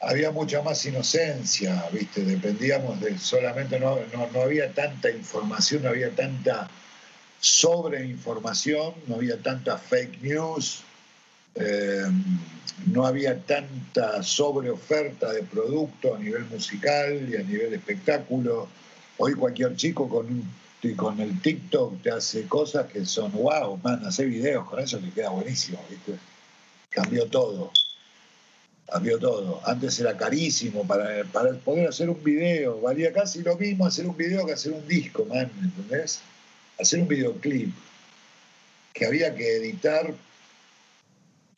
había, 0.00 0.32
mucha 0.32 0.62
más 0.62 0.84
inocencia, 0.84 1.88
¿viste? 1.92 2.24
Dependíamos 2.24 3.00
de 3.00 3.16
solamente, 3.16 3.78
no, 3.78 4.00
no 4.32 4.42
había 4.42 4.72
tanta 4.72 5.10
información, 5.10 5.84
no 5.84 5.90
había 5.90 6.10
tanta 6.10 6.68
sobreinformación, 7.38 8.94
no 9.06 9.14
había 9.14 9.40
tanta 9.40 9.78
fake 9.78 10.20
news, 10.22 10.82
eh, 11.54 12.06
no 12.86 13.06
había 13.06 13.38
tanta 13.42 14.24
sobreoferta 14.24 15.32
de 15.32 15.44
producto 15.44 16.16
a 16.16 16.18
nivel 16.18 16.46
musical 16.46 17.28
y 17.30 17.36
a 17.36 17.44
nivel 17.44 17.72
espectáculo. 17.74 18.68
Hoy 19.18 19.34
cualquier 19.34 19.76
chico 19.76 20.08
con, 20.08 20.42
con 20.96 21.20
el 21.20 21.40
TikTok 21.40 22.02
te 22.02 22.10
hace 22.10 22.46
cosas 22.46 22.86
que 22.86 23.04
son 23.04 23.32
wow, 23.32 23.78
man, 23.82 24.04
hacer 24.06 24.28
videos 24.28 24.68
con 24.68 24.78
eso 24.78 25.00
le 25.00 25.10
queda 25.10 25.30
buenísimo, 25.30 25.84
¿viste? 25.90 26.14
Cambió 26.90 27.26
todo. 27.26 27.72
Cambió 28.86 29.18
todo. 29.18 29.60
Antes 29.64 29.98
era 29.98 30.16
carísimo 30.16 30.86
para, 30.86 31.24
para 31.24 31.52
poder 31.54 31.88
hacer 31.88 32.08
un 32.08 32.22
video. 32.22 32.80
Valía 32.80 33.12
casi 33.12 33.42
lo 33.42 33.56
mismo 33.56 33.86
hacer 33.86 34.06
un 34.06 34.16
video 34.16 34.46
que 34.46 34.52
hacer 34.52 34.72
un 34.72 34.86
disco, 34.86 35.24
man, 35.24 35.50
¿entendés? 35.60 36.20
Hacer 36.78 37.00
un 37.00 37.08
videoclip 37.08 37.74
que 38.92 39.06
había 39.06 39.34
que 39.34 39.56
editar 39.56 40.14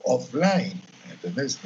offline, 0.04 0.80
¿entendés? 1.10 1.58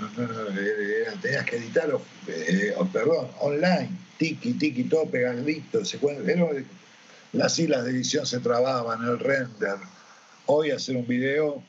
tenías 1.23 1.45
que 1.45 1.57
editar, 1.57 1.91
eh, 2.27 2.75
perdón, 2.93 3.29
online, 3.41 3.91
tiki, 4.19 4.55
tiki, 4.55 4.85
todo 4.85 5.07
pegadito, 5.07 5.85
se 5.85 5.99
las 7.33 7.59
islas 7.59 7.85
de 7.85 7.91
edición 7.91 8.27
se 8.27 8.41
trababan, 8.41 9.03
el 9.03 9.19
render. 9.19 9.77
Hoy 10.47 10.71
hacer 10.71 10.97
un 10.97 11.07
video, 11.07 11.63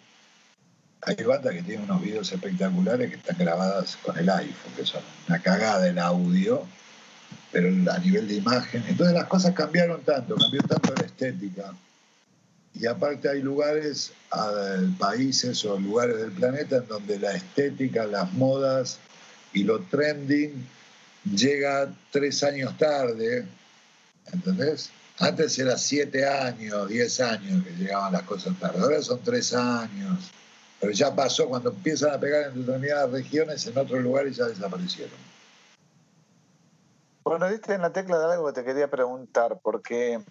hay 1.02 1.16
bandas 1.24 1.54
que 1.54 1.64
tienen 1.64 1.90
unos 1.90 2.02
videos 2.02 2.32
espectaculares 2.32 3.10
que 3.10 3.16
están 3.18 3.38
grabadas 3.38 3.98
con 3.98 4.18
el 4.18 4.30
iPhone, 4.30 4.74
que 4.76 4.86
son 4.86 5.02
una 5.28 5.42
cagada 5.42 5.88
el 5.88 6.00
audio, 6.00 6.66
pero 7.52 7.70
a 7.92 7.98
nivel 8.00 8.28
de 8.28 8.36
imagen. 8.36 8.84
Entonces 8.88 9.16
las 9.16 9.28
cosas 9.28 9.54
cambiaron 9.54 10.02
tanto, 10.04 10.36
cambió 10.36 10.62
tanto 10.64 10.94
la 10.96 11.06
estética 11.06 11.74
y 12.76 12.88
aparte 12.88 13.30
hay 13.30 13.42
lugares, 13.42 14.14
países 14.98 15.64
o 15.66 15.80
lugares 15.80 16.18
del 16.18 16.32
planeta 16.32 16.78
en 16.78 16.88
donde 16.88 17.20
la 17.20 17.34
estética, 17.34 18.06
las 18.06 18.34
modas 18.34 18.98
y 19.54 19.64
lo 19.64 19.80
trending 19.82 20.66
llega 21.24 21.94
tres 22.12 22.44
años 22.44 22.76
tarde, 22.78 23.46
¿entendés? 24.32 24.90
Antes 25.20 25.60
era 25.60 25.78
siete 25.78 26.28
años, 26.28 26.88
diez 26.88 27.20
años 27.22 27.64
que 27.64 27.72
llegaban 27.72 28.14
las 28.14 28.24
cosas 28.24 28.58
tarde, 28.60 28.80
ahora 28.82 29.02
son 29.02 29.20
tres 29.20 29.54
años, 29.54 30.32
pero 30.80 30.92
ya 30.92 31.14
pasó 31.16 31.48
cuando 31.48 31.70
empiezan 31.70 32.14
a 32.14 32.20
pegar 32.20 32.48
en 32.48 32.66
determinadas 32.66 33.12
regiones, 33.12 33.66
en 33.68 33.78
otros 33.78 34.02
lugares 34.02 34.36
ya 34.36 34.46
desaparecieron. 34.46 35.18
Bueno, 37.24 37.48
diste 37.48 37.74
en 37.74 37.82
la 37.82 37.94
tecla 37.94 38.20
de 38.20 38.34
algo 38.34 38.48
que 38.48 38.54
te 38.54 38.66
quería 38.66 38.90
preguntar, 38.90 39.60
porque 39.62 40.22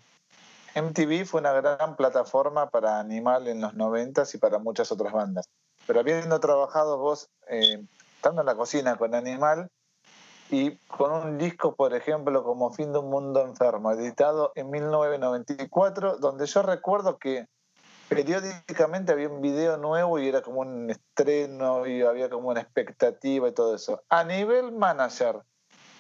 MTV 0.75 1.27
fue 1.27 1.41
una 1.41 1.53
gran 1.53 1.97
plataforma 1.97 2.69
para 2.69 2.99
Animal 2.99 3.49
en 3.49 3.61
los 3.61 3.75
90 3.75 4.25
y 4.35 4.39
para 4.39 4.59
muchas 4.59 4.91
otras 4.93 5.13
bandas. 5.13 5.49
Pero 5.87 6.01
habiendo 6.01 6.39
trabajado 6.41 6.99
vos, 6.99 7.29
eh, 7.49 7.83
estando 8.17 8.43
en 8.43 8.47
la 8.47 8.55
cocina 8.57 8.97
con 8.97 9.15
Animal 9.15 9.71
y 10.53 10.77
con 10.87 11.11
un 11.11 11.39
disco, 11.39 11.75
por 11.75 11.95
ejemplo, 11.95 12.45
como 12.45 12.71
Fin 12.75 12.93
de 12.93 12.99
un 12.99 13.09
Mundo 13.09 13.41
Enfermo, 13.41 13.91
editado 13.91 14.53
en 14.55 14.69
1994, 14.69 16.19
donde 16.19 16.45
yo 16.45 16.61
recuerdo 16.61 17.17
que 17.17 17.47
periódicamente 18.11 19.13
había 19.13 19.31
un 19.31 19.41
video 19.41 19.79
nuevo 19.79 20.19
y 20.19 20.29
era 20.29 20.43
como 20.43 20.61
un 20.61 20.91
estreno 20.91 21.87
y 21.87 22.03
había 22.03 22.29
como 22.29 22.51
una 22.51 22.61
expectativa 22.61 23.49
y 23.49 23.53
todo 23.53 23.75
eso. 23.75 24.03
A 24.11 24.25
nivel 24.25 24.73
manager, 24.73 25.41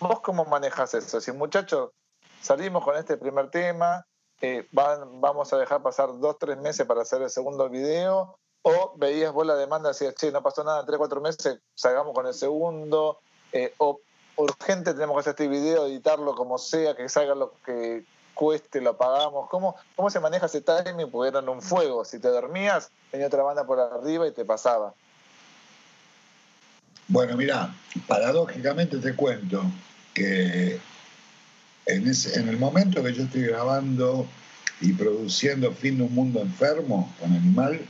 ¿vos 0.01 0.21
cómo 0.21 0.45
manejas 0.45 0.93
eso? 0.93 1.19
Si 1.23 1.33
muchachos, 1.33 1.93
salimos 2.43 2.85
con 2.85 2.99
este 2.99 3.17
primer 3.17 3.49
tema, 3.49 4.07
vamos 4.73 5.51
a 5.55 5.57
dejar 5.57 5.83
pasar 5.83 6.19
dos, 6.19 6.37
tres 6.39 6.59
meses 6.59 6.87
para 6.87 7.01
hacer 7.01 7.23
el 7.23 7.31
segundo 7.31 7.71
video, 7.71 8.37
o 8.61 8.93
veías 8.99 9.33
vos 9.33 9.47
la 9.47 9.57
demanda 9.57 9.89
y 9.89 9.93
decías, 9.93 10.15
che, 10.15 10.31
no 10.31 10.43
pasó 10.43 10.63
nada 10.63 10.81
en 10.81 10.87
tres, 10.87 10.99
cuatro 10.99 11.23
meses, 11.23 11.59
salgamos 11.75 12.13
con 12.13 12.27
el 12.27 12.35
segundo, 12.35 13.19
eh, 13.53 13.73
o 13.79 13.99
urgente 14.43 14.93
tenemos 14.93 15.15
que 15.15 15.21
hacer 15.21 15.31
este 15.31 15.49
video, 15.49 15.87
editarlo 15.87 16.35
como 16.35 16.59
sea, 16.59 16.95
que 16.95 17.09
salga 17.09 17.35
lo 17.35 17.55
que 17.65 18.05
cueste, 18.35 18.81
lo 18.81 18.97
pagamos. 18.97 19.49
¿Cómo, 19.51 19.77
cómo 19.97 20.11
se 20.11 20.21
maneja 20.21 20.47
ese 20.47 20.61
timing? 20.61 21.11
Porque 21.11 21.39
un 21.39 21.63
fuego. 21.63 22.05
Si 22.05 22.19
te 22.19 22.29
dormías, 22.29 22.91
tenía 23.11 23.27
otra 23.27 23.43
banda 23.43 23.65
por 23.65 23.79
arriba 23.79 24.27
y 24.27 24.33
te 24.33 24.45
pasaba. 24.45 24.95
Bueno, 27.09 27.37
mira, 27.37 27.75
paradójicamente 28.07 28.99
te 28.99 29.15
cuento 29.15 29.63
que 30.15 30.81
en, 31.87 32.49
el 32.49 32.59
momento 32.59 33.03
que 33.03 33.13
yo 33.13 33.25
estoy 33.25 33.43
grabando 33.43 34.27
y 34.81 34.93
produciendo 34.93 35.73
Fin 35.73 35.99
de 35.99 36.05
un 36.05 36.15
Mundo 36.15 36.41
Enfermo 36.41 37.13
con 37.21 37.33
Animal, 37.33 37.81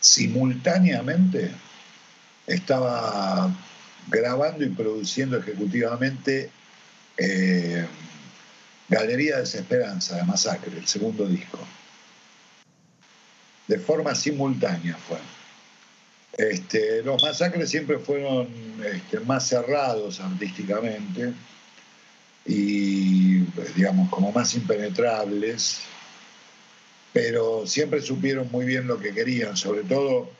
simultáneamente 0.00 1.50
estaba 2.46 3.50
grabando 4.08 4.64
y 4.64 4.70
produciendo 4.70 5.38
ejecutivamente 5.38 6.50
eh, 7.16 7.86
Galería 8.88 9.36
de 9.36 9.40
Desesperanza 9.40 10.16
de 10.16 10.24
Masacre, 10.24 10.76
el 10.76 10.86
segundo 10.86 11.26
disco. 11.26 11.58
De 13.66 13.78
forma 13.78 14.14
simultánea 14.14 14.96
fue. 14.96 15.18
Este, 16.38 17.02
los 17.02 17.22
masacres 17.22 17.70
siempre 17.70 17.98
fueron 17.98 18.48
este, 18.84 19.20
más 19.20 19.48
cerrados 19.48 20.20
artísticamente 20.20 21.32
y, 22.44 23.38
digamos, 23.74 24.08
como 24.10 24.30
más 24.30 24.54
impenetrables, 24.54 25.80
pero 27.12 27.66
siempre 27.66 28.02
supieron 28.02 28.50
muy 28.52 28.66
bien 28.66 28.86
lo 28.86 29.00
que 29.00 29.12
querían, 29.14 29.56
sobre 29.56 29.82
todo 29.82 30.30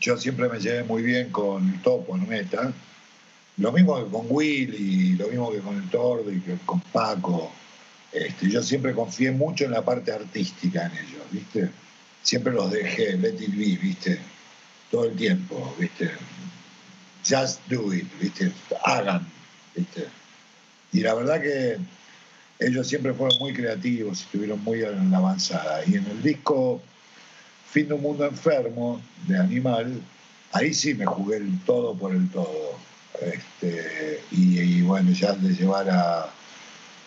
yo 0.00 0.16
siempre 0.16 0.48
me 0.48 0.58
llevé 0.58 0.84
muy 0.84 1.02
bien 1.02 1.30
con 1.30 1.68
el 1.68 1.82
Topo 1.82 2.16
en 2.16 2.28
Meta, 2.28 2.72
lo 3.56 3.72
mismo 3.72 4.02
que 4.02 4.10
con 4.10 4.26
Will 4.28 4.74
y 4.74 5.16
lo 5.16 5.28
mismo 5.28 5.52
que 5.52 5.58
con 5.58 5.76
el 5.76 5.88
Tordo 5.90 6.32
y 6.32 6.40
con 6.64 6.80
Paco. 6.80 7.52
Este, 8.12 8.50
yo 8.50 8.62
siempre 8.62 8.94
confié 8.94 9.30
mucho 9.30 9.64
en 9.64 9.72
la 9.72 9.84
parte 9.84 10.12
artística 10.12 10.86
en 10.86 10.92
ellos, 10.92 11.22
¿viste? 11.30 11.70
Siempre 12.22 12.52
los 12.52 12.70
dejé, 12.70 13.16
let 13.16 13.34
it 13.34 13.54
be, 13.56 13.78
¿viste? 13.80 14.18
Todo 14.90 15.04
el 15.04 15.16
tiempo, 15.16 15.74
¿viste? 15.78 16.10
Just 17.28 17.60
do 17.68 17.92
it, 17.94 18.08
¿viste? 18.20 18.52
Hagan, 18.84 19.26
¿viste? 19.76 20.06
Y 20.92 21.00
la 21.00 21.14
verdad 21.14 21.40
que 21.40 21.78
ellos 22.58 22.88
siempre 22.88 23.14
fueron 23.14 23.38
muy 23.38 23.52
creativos, 23.52 24.22
estuvieron 24.22 24.62
muy 24.64 24.82
en 24.82 25.10
la 25.10 25.18
avanzada. 25.18 25.82
Y 25.86 25.94
en 25.94 26.06
el 26.06 26.22
disco 26.22 26.82
Fin 27.70 27.88
de 27.88 27.94
un 27.94 28.02
Mundo 28.02 28.24
Enfermo 28.26 29.00
de 29.28 29.38
Animal, 29.38 30.00
ahí 30.52 30.74
sí 30.74 30.94
me 30.94 31.06
jugué 31.06 31.36
el 31.36 31.60
todo 31.64 31.94
por 31.96 32.12
el 32.12 32.28
todo. 32.30 32.74
Este, 33.20 34.22
y, 34.30 34.82
bueno, 34.82 35.12
ya 35.12 35.32
de 35.32 35.54
llevar 35.54 35.88
a, 35.88 36.30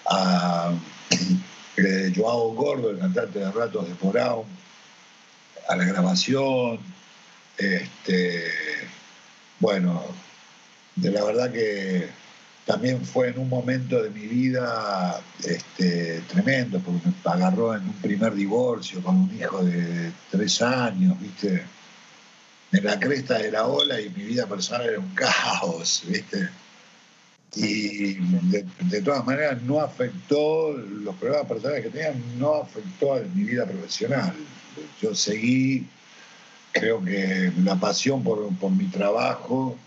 a 0.06 0.74
Joao 2.16 2.54
Gordo, 2.54 2.92
el 2.92 3.00
cantante 3.00 3.40
de 3.40 3.52
Ratos 3.52 3.90
de 3.90 3.96
Porao, 3.96 4.46
a 5.68 5.76
la 5.76 5.84
grabación. 5.84 6.80
Este, 7.58 8.46
bueno, 9.60 10.04
de 10.96 11.12
la 11.12 11.24
verdad 11.24 11.52
que 11.52 12.08
también 12.66 13.04
fue 13.04 13.30
en 13.30 13.40
un 13.40 13.50
momento 13.50 14.02
de 14.02 14.10
mi 14.10 14.26
vida 14.26 15.22
este, 15.44 16.22
tremendo, 16.32 16.80
porque 16.80 17.08
me 17.08 17.32
agarró 17.32 17.76
en 17.76 17.82
un 17.82 17.94
primer 17.96 18.34
divorcio 18.34 19.02
con 19.02 19.18
un 19.18 19.36
hijo 19.38 19.64
de 19.64 20.12
tres 20.32 20.62
años, 20.62 21.20
¿viste? 21.20 21.64
En 22.72 22.86
la 22.86 23.00
cresta 23.00 23.38
de 23.38 23.52
la 23.52 23.68
ola 23.68 24.00
y 24.00 24.10
mi 24.10 24.24
vida 24.24 24.48
personal 24.48 24.88
era 24.88 25.00
un 25.00 25.14
caos, 25.14 26.04
¿viste? 26.08 26.50
Y 27.56 28.14
de, 28.14 29.02
todas 29.04 29.26
maneras 29.26 29.62
no 29.62 29.80
afectó, 29.80 30.72
los 30.72 31.16
problemas 31.16 31.48
personales 31.48 31.84
que 31.84 31.90
tenía 31.92 32.16
no 32.38 32.56
afectó 32.56 33.14
a 33.14 33.20
mi 33.20 33.44
vida 33.44 33.66
profesional. 33.66 34.34
Yo 35.02 35.14
seguí, 35.14 35.86
creo 36.72 37.04
que 37.04 37.52
la 37.64 37.76
pasión 37.76 38.24
por, 38.24 38.56
por 38.56 38.72
mi 38.72 38.86
trabajo, 38.86 39.78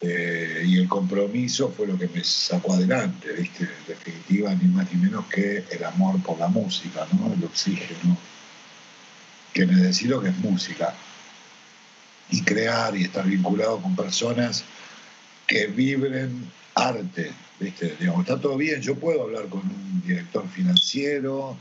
eh, 0.00 0.62
y 0.66 0.78
el 0.78 0.88
compromiso 0.88 1.72
fue 1.74 1.86
lo 1.86 1.98
que 1.98 2.08
me 2.08 2.22
sacó 2.22 2.74
adelante, 2.74 3.32
¿viste? 3.32 3.64
En 3.64 3.86
definitiva, 3.88 4.54
ni 4.54 4.68
más 4.68 4.92
ni 4.92 5.00
menos 5.00 5.26
que 5.26 5.64
el 5.70 5.84
amor 5.84 6.22
por 6.22 6.38
la 6.38 6.48
música, 6.48 7.06
¿no? 7.12 7.32
El 7.32 7.42
oxígeno, 7.44 8.16
que 9.54 9.64
me 9.64 9.76
decía 9.76 10.10
lo 10.10 10.22
que 10.22 10.28
es 10.28 10.38
música. 10.38 10.94
Y 12.30 12.42
crear 12.42 12.96
y 12.96 13.04
estar 13.04 13.24
vinculado 13.24 13.80
con 13.80 13.94
personas 13.94 14.64
que 15.46 15.68
vibren 15.68 16.50
arte, 16.74 17.32
¿viste? 17.58 17.96
Digamos, 17.98 18.20
está 18.20 18.38
todo 18.38 18.56
bien, 18.56 18.82
yo 18.82 18.96
puedo 18.96 19.22
hablar 19.22 19.48
con 19.48 19.60
un 19.60 20.02
director 20.04 20.46
financiero 20.48 21.56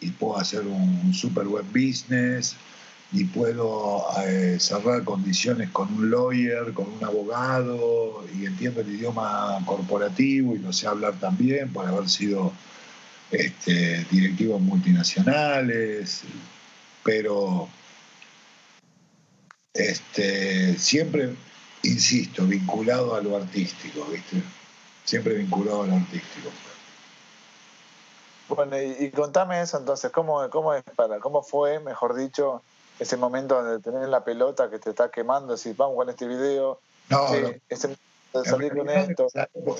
y 0.00 0.10
puedo 0.10 0.38
hacer 0.38 0.62
un 0.66 1.14
super 1.14 1.46
web 1.46 1.64
business 1.72 2.56
y 3.12 3.24
puedo 3.24 4.06
eh, 4.24 4.58
cerrar 4.60 5.02
condiciones 5.04 5.70
con 5.70 5.92
un 5.92 6.10
lawyer, 6.10 6.72
con 6.72 6.86
un 6.92 7.04
abogado, 7.04 8.24
y 8.38 8.46
entiendo 8.46 8.80
el 8.80 8.88
idioma 8.88 9.58
corporativo 9.66 10.54
y 10.54 10.58
lo 10.58 10.72
sé 10.72 10.86
hablar 10.86 11.14
también 11.18 11.72
por 11.72 11.86
haber 11.86 12.08
sido 12.08 12.52
este, 13.32 14.04
directivos 14.10 14.60
multinacionales, 14.60 16.22
pero 17.02 17.68
este, 19.74 20.78
siempre, 20.78 21.34
insisto, 21.82 22.46
vinculado 22.46 23.14
a 23.14 23.20
lo 23.20 23.36
artístico, 23.36 24.04
¿viste? 24.06 24.42
Siempre 25.04 25.34
vinculado 25.34 25.82
a 25.82 25.86
lo 25.86 25.94
artístico. 25.94 26.50
Bueno, 28.48 28.76
y, 28.80 29.10
contame 29.10 29.60
eso 29.60 29.78
entonces, 29.78 30.10
¿cómo, 30.10 30.48
cómo, 30.50 30.74
es 30.74 30.82
para, 30.96 31.20
¿cómo 31.20 31.42
fue, 31.42 31.78
mejor 31.78 32.16
dicho, 32.16 32.62
ese 33.00 33.16
momento 33.16 33.62
donde 33.62 33.82
tenés 33.82 34.08
la 34.08 34.22
pelota 34.22 34.70
que 34.70 34.78
te 34.78 34.90
está 34.90 35.10
quemando, 35.10 35.56
decís, 35.56 35.74
vamos 35.74 35.96
con 35.96 36.10
este 36.10 36.28
video, 36.28 36.80
no, 37.08 37.28
salir 38.44 38.72
con 38.76 38.90
esto. 38.90 39.26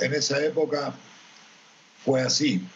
En 0.01 0.15
esa 0.15 0.43
época 0.43 0.95
fue 2.03 2.23
así. 2.23 2.67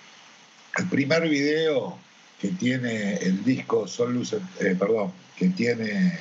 El 0.77 0.89
primer 0.91 1.23
video 1.23 1.97
que 2.39 2.49
tiene 2.49 3.15
el 3.17 3.43
disco 3.43 3.89
Sol 3.89 4.13
Luz, 4.13 4.35
eh, 4.35 4.77
perdón, 4.79 5.13
que 5.35 5.49
tiene 5.49 6.21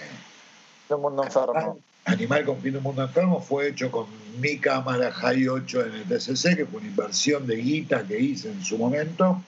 Un 0.88 1.02
Mundo 1.02 1.24
Enfermo. 1.24 1.80
Animal 2.06 2.46
con 2.46 2.62
fin 2.62 2.74
de 2.74 2.78
un 2.80 2.84
mundo 2.84 3.02
enfermo 3.02 3.42
fue 3.42 3.70
hecho 3.70 3.90
con 3.90 4.08
mi 4.42 4.58
cámara 4.58 5.10
High 5.10 5.48
8 5.48 5.86
en 5.86 5.94
el 5.94 6.04
TCC, 6.04 6.58
que 6.58 6.66
fue 6.66 6.82
una 6.82 6.90
inversión 6.90 7.48
de 7.48 7.56
guita 7.56 8.04
que 8.06 8.20
hice 8.20 8.50
en 8.50 8.62
su 8.62 8.78
momento 8.78 9.42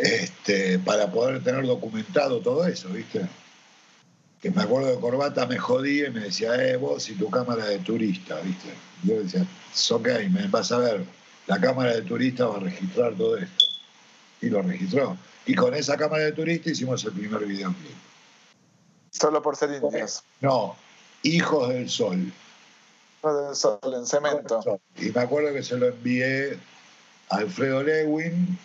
este, 0.00 0.78
para 0.78 1.10
poder 1.10 1.42
tener 1.44 1.66
documentado 1.66 2.40
todo 2.40 2.66
eso, 2.66 2.88
¿viste? 2.88 3.28
Que 4.40 4.50
me 4.50 4.62
acuerdo 4.62 4.88
de 4.88 5.00
Corbata 5.00 5.46
me 5.46 5.58
jodía 5.58 6.08
y 6.08 6.10
me 6.10 6.20
decía, 6.20 6.54
eh, 6.54 6.76
vos 6.76 7.08
y 7.10 7.14
tu 7.14 7.30
cámara 7.30 7.66
de 7.66 7.78
turista, 7.80 8.40
¿viste? 8.40 8.70
Yo 9.04 9.22
decía, 9.22 9.46
ok, 9.90 10.08
me 10.30 10.46
vas 10.48 10.72
a 10.72 10.78
ver, 10.78 11.04
la 11.46 11.60
cámara 11.60 11.94
de 11.94 12.02
turista 12.02 12.46
va 12.46 12.56
a 12.56 12.60
registrar 12.60 13.14
todo 13.14 13.36
esto. 13.36 13.64
Y 14.40 14.48
lo 14.48 14.62
registró. 14.62 15.18
Y 15.44 15.54
con 15.54 15.74
esa 15.74 15.96
cámara 15.98 16.24
de 16.24 16.32
turista 16.32 16.70
hicimos 16.70 17.04
el 17.04 17.12
primer 17.12 17.44
videoclip. 17.44 17.92
Solo 19.10 19.42
por 19.42 19.56
ser 19.56 19.70
indios. 19.72 20.22
No, 20.40 20.76
Hijos 21.22 21.68
del 21.68 21.90
Sol. 21.90 22.32
Hijos 23.18 23.46
del 23.46 23.56
Sol, 23.56 23.94
en 23.94 24.06
cemento. 24.06 24.80
Y 24.96 25.10
me 25.10 25.20
acuerdo 25.20 25.52
que 25.52 25.62
se 25.62 25.76
lo 25.76 25.88
envié 25.88 26.58
a 27.28 27.36
Alfredo 27.36 27.82
Lewin, 27.82 28.58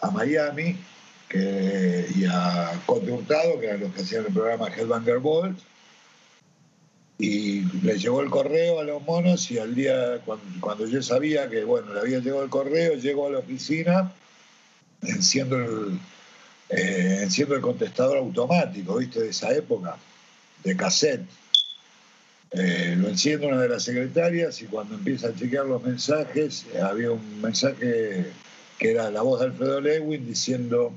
a 0.00 0.10
Miami 0.10 0.76
y 1.32 2.24
a 2.30 2.80
Conte 2.86 3.10
Hurtado, 3.10 3.58
que 3.58 3.66
eran 3.66 3.80
los 3.80 3.92
que 3.92 4.02
hacían 4.02 4.26
el 4.26 4.32
programa 4.32 4.68
Headbanger 4.68 5.18
Ball. 5.18 5.56
Y 7.18 7.62
le 7.82 7.98
llegó 7.98 8.20
el 8.22 8.30
correo 8.30 8.80
a 8.80 8.84
los 8.84 9.02
monos 9.02 9.50
y 9.50 9.58
al 9.58 9.74
día, 9.74 10.20
cuando, 10.60 10.86
yo 10.86 11.02
sabía 11.02 11.48
que, 11.48 11.64
bueno, 11.64 11.94
le 11.94 12.00
había 12.00 12.18
llegado 12.18 12.42
el 12.42 12.50
correo, 12.50 12.94
llego 12.94 13.26
a 13.26 13.30
la 13.30 13.38
oficina, 13.38 14.12
enciendo 15.02 15.56
el, 15.56 15.98
eh, 16.70 17.20
enciendo 17.22 17.54
el 17.54 17.60
contestador 17.60 18.18
automático, 18.18 18.96
¿viste? 18.96 19.20
De 19.20 19.30
esa 19.30 19.54
época, 19.54 19.96
de 20.64 20.76
cassette. 20.76 21.26
Eh, 22.50 22.94
lo 22.98 23.08
enciendo 23.08 23.48
una 23.48 23.60
de 23.60 23.68
las 23.68 23.84
secretarias 23.84 24.60
y 24.62 24.66
cuando 24.66 24.94
empieza 24.94 25.28
a 25.28 25.34
chequear 25.34 25.66
los 25.66 25.82
mensajes, 25.82 26.66
había 26.82 27.10
un 27.10 27.40
mensaje 27.40 28.30
que 28.78 28.92
era 28.92 29.10
la 29.10 29.22
voz 29.22 29.40
de 29.40 29.46
Alfredo 29.46 29.80
Lewin 29.80 30.26
diciendo, 30.26 30.92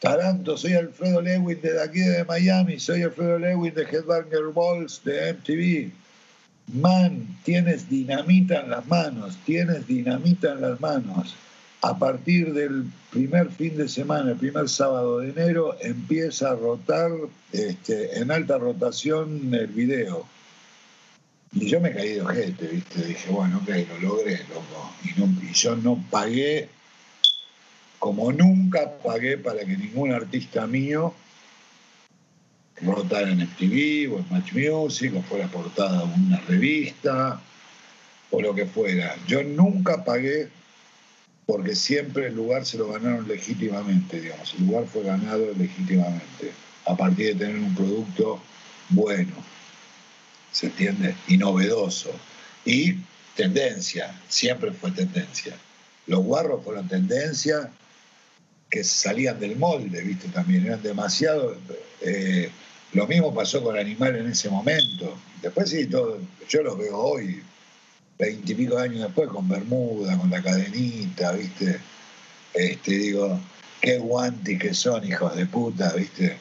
Taranto, 0.00 0.56
soy 0.56 0.74
Alfredo 0.74 1.20
Lewin 1.20 1.60
de 1.60 1.82
aquí 1.82 1.98
de 1.98 2.24
Miami, 2.24 2.78
soy 2.78 3.02
Alfredo 3.02 3.38
Lewin 3.38 3.74
de 3.74 3.82
Headbanger 3.82 4.52
Balls 4.54 5.02
de 5.04 5.32
MTV. 5.32 5.92
Man, 6.80 7.38
tienes 7.44 7.88
dinamita 7.88 8.60
en 8.60 8.70
las 8.70 8.86
manos, 8.86 9.36
tienes 9.44 9.86
dinamita 9.86 10.52
en 10.52 10.60
las 10.60 10.80
manos. 10.80 11.34
A 11.80 11.98
partir 11.98 12.52
del 12.52 12.84
primer 13.10 13.50
fin 13.50 13.76
de 13.76 13.88
semana, 13.88 14.32
el 14.32 14.36
primer 14.36 14.68
sábado 14.68 15.18
de 15.18 15.30
enero, 15.30 15.76
empieza 15.80 16.50
a 16.50 16.54
rotar 16.54 17.10
este, 17.52 18.18
en 18.18 18.30
alta 18.30 18.58
rotación 18.58 19.52
el 19.52 19.68
video. 19.68 20.26
Y 21.52 21.66
yo 21.66 21.80
me 21.80 21.92
caí 21.92 22.14
de 22.14 22.22
ojete, 22.22 22.66
¿viste? 22.66 23.02
Dije, 23.02 23.30
bueno, 23.30 23.58
ok, 23.62 23.70
lo 23.88 24.08
logré, 24.10 24.38
loco. 24.48 24.92
y 25.42 25.52
yo 25.54 25.76
no 25.76 26.04
pagué 26.10 26.68
como 27.98 28.32
nunca 28.32 28.98
pagué 28.98 29.38
para 29.38 29.60
que 29.60 29.76
ningún 29.76 30.12
artista 30.12 30.66
mío 30.66 31.14
rotara 32.80 33.30
en 33.30 33.40
MTV 33.40 34.12
o 34.12 34.18
en 34.18 34.26
Match 34.30 34.52
Music 34.52 35.12
o 35.16 35.22
fuera 35.22 35.48
portada 35.48 36.06
de 36.06 36.14
una 36.14 36.40
revista 36.42 37.40
o 38.30 38.40
lo 38.40 38.54
que 38.54 38.66
fuera. 38.66 39.16
Yo 39.26 39.42
nunca 39.42 40.04
pagué 40.04 40.48
porque 41.46 41.74
siempre 41.74 42.26
el 42.26 42.36
lugar 42.36 42.66
se 42.66 42.78
lo 42.78 42.92
ganaron 42.92 43.26
legítimamente, 43.26 44.20
digamos, 44.20 44.54
el 44.54 44.66
lugar 44.66 44.86
fue 44.86 45.02
ganado 45.02 45.52
legítimamente 45.56 46.52
a 46.86 46.96
partir 46.96 47.28
de 47.28 47.46
tener 47.46 47.56
un 47.56 47.74
producto 47.74 48.40
bueno, 48.90 49.32
¿se 50.52 50.66
entiende? 50.66 51.14
Y 51.26 51.36
novedoso. 51.36 52.10
Y 52.64 52.96
tendencia, 53.34 54.14
siempre 54.28 54.72
fue 54.72 54.90
tendencia. 54.90 55.54
Los 56.06 56.22
guarros 56.22 56.64
fueron 56.64 56.88
tendencia 56.88 57.70
que 58.70 58.84
salían 58.84 59.40
del 59.40 59.56
molde, 59.56 60.02
¿viste? 60.02 60.28
También 60.28 60.66
eran 60.66 60.82
demasiado. 60.82 61.56
Eh, 62.00 62.50
lo 62.92 63.06
mismo 63.06 63.34
pasó 63.34 63.62
con 63.62 63.78
Animal 63.78 64.16
en 64.16 64.28
ese 64.28 64.48
momento. 64.48 65.16
Después 65.42 65.70
sí, 65.70 65.86
todo, 65.86 66.18
yo 66.48 66.62
los 66.62 66.78
veo 66.78 66.96
hoy, 66.96 67.42
veintipico 68.18 68.78
años 68.78 69.02
después, 69.02 69.28
con 69.28 69.48
Bermuda, 69.48 70.16
con 70.18 70.30
la 70.30 70.42
cadenita, 70.42 71.32
¿viste? 71.32 71.78
Este, 72.54 72.92
digo, 72.92 73.40
qué 73.80 73.98
guanti 73.98 74.58
que 74.58 74.74
son, 74.74 75.06
hijos 75.06 75.36
de 75.36 75.46
puta, 75.46 75.92
¿viste? 75.92 76.36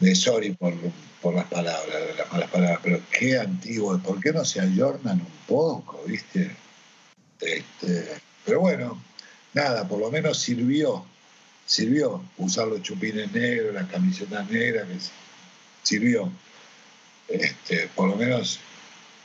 De 0.00 0.14
sorry 0.14 0.52
por, 0.52 0.74
por 1.22 1.34
las 1.34 1.46
palabras, 1.46 2.16
las 2.16 2.32
malas 2.32 2.50
palabras, 2.50 2.80
pero 2.82 3.00
qué 3.16 3.38
antiguo, 3.38 3.98
¿por 3.98 4.20
qué 4.20 4.32
no 4.32 4.44
se 4.44 4.60
ayornan 4.60 5.20
un 5.20 5.46
poco, 5.46 6.02
¿viste? 6.06 6.50
Este, 7.40 8.08
pero 8.44 8.60
bueno, 8.60 9.00
nada, 9.54 9.86
por 9.86 10.00
lo 10.00 10.10
menos 10.10 10.38
sirvió 10.38 11.04
sirvió 11.68 12.22
usar 12.38 12.66
los 12.66 12.82
chupines 12.82 13.30
negros, 13.30 13.74
las 13.74 13.88
camisetas 13.88 14.50
negras, 14.50 14.88
que 14.88 14.96
sirvió. 15.82 16.32
Este, 17.28 17.88
por 17.94 18.08
lo 18.08 18.16
menos 18.16 18.58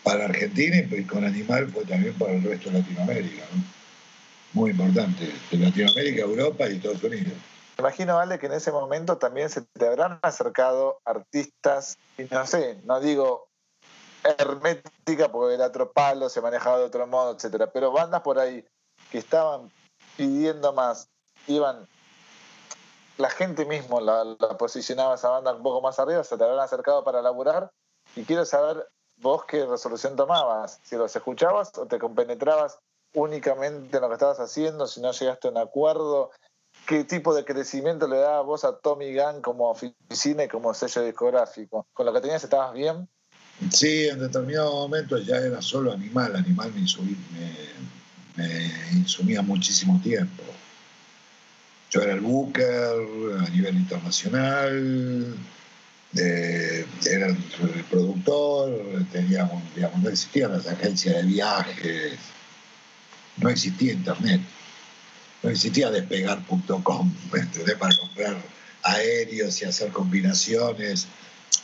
para 0.04 0.26
Argentina 0.26 0.78
y 0.78 1.04
con 1.06 1.24
Animal 1.24 1.72
fue 1.72 1.86
también 1.86 2.14
para 2.16 2.34
el 2.34 2.44
resto 2.44 2.70
de 2.70 2.80
Latinoamérica. 2.80 3.46
muy 4.52 4.72
importante, 4.72 5.32
de 5.50 5.58
Latinoamérica, 5.58 6.22
Europa 6.22 6.70
y 6.70 6.76
Estados 6.76 7.02
Unidos. 7.02 7.34
Imagino, 7.80 8.20
Ale, 8.20 8.38
que 8.38 8.46
en 8.46 8.54
ese 8.54 8.72
momento 8.72 9.18
también 9.18 9.50
se 9.50 9.62
te 9.62 9.88
habrán 9.88 10.20
acercado 10.22 11.00
artistas, 11.06 11.98
y 12.18 12.24
no 12.26 12.46
sé, 12.46 12.78
no 12.84 13.00
digo 13.00 13.48
hermética 14.24 15.32
porque 15.32 15.56
era 15.56 15.68
otro 15.68 15.92
palo, 15.92 16.30
se 16.30 16.42
manejaba 16.42 16.78
de 16.78 16.86
otro 16.86 17.08
modo, 17.08 17.36
etcétera, 17.36 17.72
pero 17.72 17.92
bandas 17.92 18.22
por 18.22 18.38
ahí 18.38 18.64
que 19.12 19.18
estaban 19.18 19.72
pidiendo 20.18 20.74
más, 20.74 21.10
iban, 21.48 21.88
la 23.18 23.30
gente 23.30 23.66
mismo 23.66 24.00
la, 24.02 24.24
la 24.24 24.58
posicionaba 24.58 25.16
esa 25.16 25.30
banda 25.30 25.54
un 25.54 25.64
poco 25.64 25.82
más 25.82 26.00
arriba, 26.00 26.24
se 26.24 26.38
te 26.38 26.44
habrán 26.44 26.60
acercado 26.60 27.04
para 27.04 27.22
laburar 27.22 27.72
y 28.16 28.24
quiero 28.24 28.46
saber 28.46 28.88
vos 29.18 29.46
qué 29.46 29.66
resolución 29.66 30.16
tomabas, 30.16 30.80
si 30.84 30.96
los 30.96 31.16
escuchabas 31.16 31.72
o 31.78 31.86
te 31.86 32.00
compenetrabas 32.00 32.80
únicamente 33.14 33.98
en 33.98 34.02
lo 34.02 34.08
que 34.10 34.16
estabas 34.16 34.40
haciendo, 34.40 34.88
si 34.88 35.02
no 35.02 35.12
llegaste 35.12 35.48
a 35.48 35.52
un 35.52 35.58
acuerdo, 35.58 36.32
qué 36.88 37.04
tipo 37.04 37.34
de 37.34 37.46
crecimiento 37.46 38.08
le 38.08 38.18
dabas 38.18 38.46
vos 38.46 38.66
a 38.66 38.78
Tommy 38.78 39.16
Gunn 39.16 39.42
como 39.42 39.70
oficina 39.70 40.44
y 40.44 40.48
como 40.48 40.74
sello 40.74 41.04
discográfico. 41.04 41.88
¿Con 41.94 42.06
lo 42.06 42.14
que 42.14 42.22
tenías 42.22 42.44
estabas 42.44 42.74
bien? 42.74 43.08
Sí, 43.72 44.08
en 44.08 44.20
determinado 44.20 44.72
momento 44.72 45.18
ya 45.20 45.38
era 45.38 45.62
solo 45.62 45.94
animal, 45.94 46.36
animal 46.36 46.74
me, 46.74 46.82
insumía 48.92 49.42
muchísimo 49.42 50.02
tiempo. 50.02 50.44
Yo 51.94 52.02
era 52.02 52.14
el 52.14 52.22
booker 52.22 52.66
a 53.40 53.50
nivel 53.50 53.76
internacional, 53.76 55.38
eh, 56.16 56.86
era 57.06 57.28
el 57.28 57.36
productor, 57.88 59.06
teníamos, 59.12 59.62
digamos, 59.76 60.02
no 60.02 60.10
existían 60.10 60.54
las 60.54 60.66
agencias 60.66 61.18
de 61.18 61.22
viajes, 61.22 62.18
no 63.38 63.50
existía 63.50 63.94
internet, 63.94 64.42
no 65.44 65.52
existía 65.52 65.92
despegar.com 65.92 67.14
para 67.80 67.96
comprar 67.96 68.42
aéreos 68.82 69.62
y 69.62 69.66
hacer 69.66 69.92
combinaciones. 69.92 71.06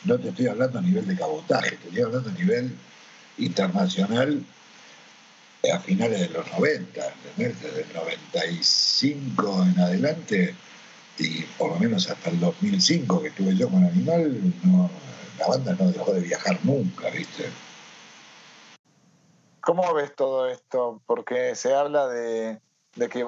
No 0.04 0.16
te 0.16 0.28
estoy 0.28 0.46
hablando 0.46 0.78
a 0.78 0.82
nivel 0.82 1.08
de 1.08 1.16
cabotaje, 1.16 1.70
te 1.70 1.88
estoy 1.88 2.02
hablando 2.02 2.30
a 2.30 2.34
nivel 2.34 2.72
internacional 3.36 4.44
a 5.68 5.78
finales 5.80 6.20
de 6.20 6.28
los 6.30 6.50
90, 6.52 7.14
desde 7.36 7.82
el 7.82 7.92
95 7.94 9.62
en 9.62 9.80
adelante 9.80 10.54
y 11.18 11.42
por 11.58 11.72
lo 11.72 11.78
menos 11.78 12.08
hasta 12.08 12.30
el 12.30 12.40
2005 12.40 13.20
que 13.20 13.28
estuve 13.28 13.54
yo 13.54 13.68
con 13.68 13.84
Animal, 13.84 14.40
la 15.38 15.46
banda 15.46 15.76
no 15.78 15.90
dejó 15.90 16.12
de 16.12 16.20
viajar 16.20 16.58
nunca, 16.62 17.10
¿viste? 17.10 17.50
¿Cómo 19.60 19.92
ves 19.92 20.14
todo 20.16 20.48
esto? 20.48 21.02
Porque 21.04 21.54
se 21.54 21.74
habla 21.74 22.08
de, 22.08 22.58
que 23.10 23.26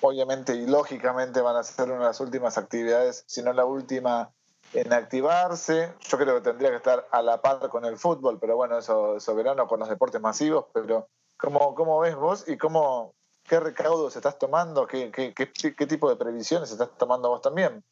obviamente 0.00 0.54
y 0.54 0.66
lógicamente 0.66 1.42
van 1.42 1.56
a 1.56 1.62
ser 1.62 1.90
una 1.90 1.98
de 1.98 2.04
las 2.06 2.20
últimas 2.20 2.56
actividades, 2.56 3.24
si 3.26 3.42
no 3.42 3.52
la 3.52 3.66
última 3.66 4.30
en 4.72 4.92
activarse. 4.92 5.92
Yo 6.08 6.18
creo 6.18 6.36
que 6.36 6.50
tendría 6.50 6.70
que 6.70 6.76
estar 6.76 7.06
a 7.10 7.22
la 7.22 7.40
par 7.40 7.68
con 7.68 7.84
el 7.84 7.98
fútbol, 7.98 8.38
pero 8.40 8.56
bueno, 8.56 8.78
eso 8.78 9.16
es 9.16 9.22
soberano 9.22 9.66
con 9.66 9.80
los 9.80 9.88
deportes 9.88 10.20
masivos. 10.20 10.66
Pero 10.72 11.08
¿cómo, 11.36 11.74
cómo 11.74 12.00
ves 12.00 12.14
vos 12.14 12.44
y 12.46 12.56
cómo, 12.56 13.14
qué 13.48 13.60
recaudos 13.60 14.16
estás 14.16 14.38
tomando? 14.38 14.86
¿Qué, 14.86 15.10
qué, 15.10 15.32
qué, 15.34 15.86
tipo 15.86 16.08
de 16.08 16.16
previsiones 16.16 16.70
estás 16.70 16.90
tomando 16.98 17.28
vos 17.28 17.42
también? 17.42 17.82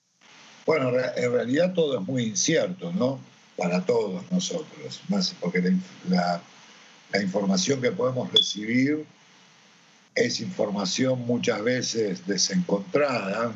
Bueno, 0.66 0.90
en 0.90 1.32
realidad 1.32 1.72
todo 1.74 1.98
es 1.98 2.06
muy 2.06 2.24
incierto, 2.24 2.92
¿no? 2.92 3.18
Para 3.56 3.84
todos 3.84 4.22
nosotros, 4.30 5.02
más 5.08 5.34
porque 5.40 5.62
la, 6.08 6.40
la 7.12 7.22
información 7.22 7.80
que 7.80 7.92
podemos 7.92 8.32
recibir 8.32 9.06
es 10.14 10.40
información 10.40 11.26
muchas 11.26 11.62
veces 11.62 12.26
desencontrada 12.26 13.52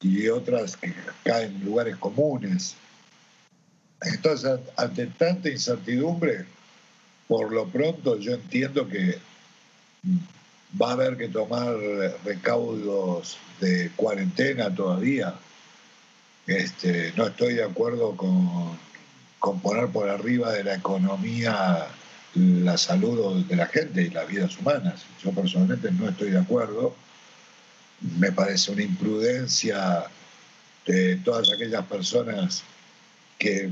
y 0.00 0.28
otras 0.28 0.76
que 0.76 0.94
caen 1.24 1.56
en 1.56 1.64
lugares 1.64 1.96
comunes. 1.96 2.76
Entonces, 4.02 4.60
ante 4.76 5.06
tanta 5.06 5.48
incertidumbre, 5.48 6.44
por 7.28 7.52
lo 7.52 7.66
pronto 7.66 8.18
yo 8.18 8.34
entiendo 8.34 8.88
que 8.88 9.18
va 10.80 10.90
a 10.90 10.92
haber 10.92 11.16
que 11.16 11.28
tomar 11.28 11.74
recaudos 12.24 13.38
de 13.60 13.90
cuarentena 13.96 14.74
todavía. 14.74 15.34
Este, 16.46 17.12
no 17.16 17.26
estoy 17.26 17.54
de 17.54 17.64
acuerdo 17.64 18.16
con, 18.16 18.78
con 19.38 19.60
poner 19.60 19.88
por 19.88 20.08
arriba 20.08 20.52
de 20.52 20.64
la 20.64 20.74
economía 20.74 21.88
la 22.34 22.76
salud 22.76 23.44
de 23.46 23.56
la 23.56 23.66
gente 23.66 24.02
y 24.02 24.10
las 24.10 24.28
vidas 24.28 24.58
humanas. 24.58 25.04
Yo 25.22 25.32
personalmente 25.32 25.90
no 25.90 26.08
estoy 26.08 26.30
de 26.30 26.38
acuerdo. 26.38 26.94
Me 28.00 28.32
parece 28.32 28.72
una 28.72 28.82
imprudencia 28.82 30.06
de 30.86 31.16
todas 31.16 31.50
aquellas 31.52 31.84
personas 31.86 32.62
que 33.38 33.70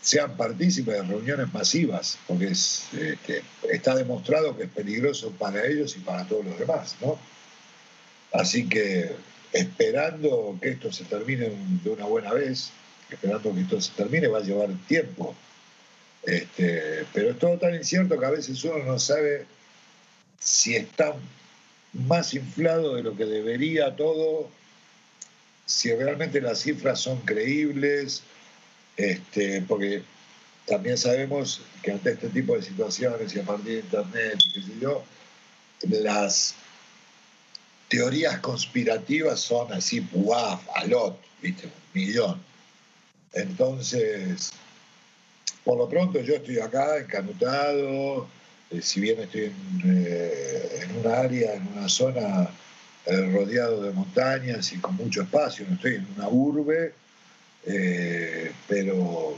sean 0.00 0.36
partícipes 0.36 0.94
de 0.94 1.02
reuniones 1.02 1.52
masivas, 1.52 2.18
porque 2.26 2.46
este, 2.48 3.42
está 3.70 3.94
demostrado 3.94 4.56
que 4.56 4.64
es 4.64 4.70
peligroso 4.70 5.30
para 5.32 5.66
ellos 5.66 5.96
y 5.96 6.00
para 6.00 6.24
todos 6.24 6.44
los 6.44 6.58
demás, 6.58 6.96
¿no? 7.00 7.18
Así 8.32 8.68
que 8.68 9.16
esperando 9.52 10.58
que 10.60 10.70
esto 10.70 10.92
se 10.92 11.04
termine 11.04 11.50
de 11.82 11.90
una 11.90 12.04
buena 12.04 12.32
vez, 12.32 12.70
esperando 13.10 13.54
que 13.54 13.60
esto 13.62 13.80
se 13.80 13.92
termine, 13.92 14.28
va 14.28 14.38
a 14.38 14.42
llevar 14.42 14.68
tiempo. 14.86 15.34
Este, 16.22 17.06
pero 17.12 17.30
es 17.30 17.38
todo 17.38 17.58
tan 17.58 17.74
incierto 17.74 18.18
que 18.18 18.26
a 18.26 18.30
veces 18.30 18.62
uno 18.64 18.84
no 18.84 18.98
sabe 18.98 19.46
si 20.38 20.76
está 20.76 21.14
más 21.92 22.34
inflado 22.34 22.96
de 22.96 23.02
lo 23.02 23.16
que 23.16 23.24
debería 23.24 23.96
todo, 23.96 24.48
si 25.66 25.92
realmente 25.94 26.40
las 26.40 26.60
cifras 26.60 27.00
son 27.00 27.20
creíbles, 27.20 28.22
este, 28.96 29.62
porque 29.62 30.02
también 30.66 30.98
sabemos 30.98 31.62
que 31.82 31.92
ante 31.92 32.12
este 32.12 32.28
tipo 32.28 32.54
de 32.54 32.62
situaciones 32.62 33.34
y 33.34 33.40
a 33.40 33.42
partir 33.42 33.66
de 33.66 33.80
Internet 33.80 34.38
y 34.44 34.52
qué 34.52 34.62
sé 34.62 34.72
yo, 34.80 35.04
las 35.82 36.54
teorías 37.88 38.38
conspirativas 38.40 39.40
son 39.40 39.72
así, 39.72 40.00
puaf, 40.00 40.60
alot, 40.74 41.18
¿viste? 41.40 41.66
Un 41.66 41.72
millón. 42.00 42.42
Entonces, 43.32 44.52
por 45.64 45.78
lo 45.78 45.88
pronto 45.88 46.20
yo 46.20 46.34
estoy 46.34 46.58
acá, 46.58 46.98
encanutado, 46.98 48.28
eh, 48.70 48.82
si 48.82 49.00
bien 49.00 49.20
estoy 49.20 49.44
en, 49.44 49.82
eh, 49.84 50.80
en, 50.82 50.96
un 50.96 51.12
área, 51.12 51.54
en 51.54 51.66
una 51.68 51.88
zona 51.88 52.50
eh, 53.06 53.30
rodeado 53.32 53.82
de 53.82 53.92
montañas 53.92 54.70
y 54.72 54.78
con 54.78 54.94
mucho 54.96 55.22
espacio, 55.22 55.64
no 55.66 55.76
estoy 55.76 55.94
en 55.94 56.06
una 56.16 56.28
urbe, 56.28 56.92
eh, 57.64 58.52
pero 58.68 59.34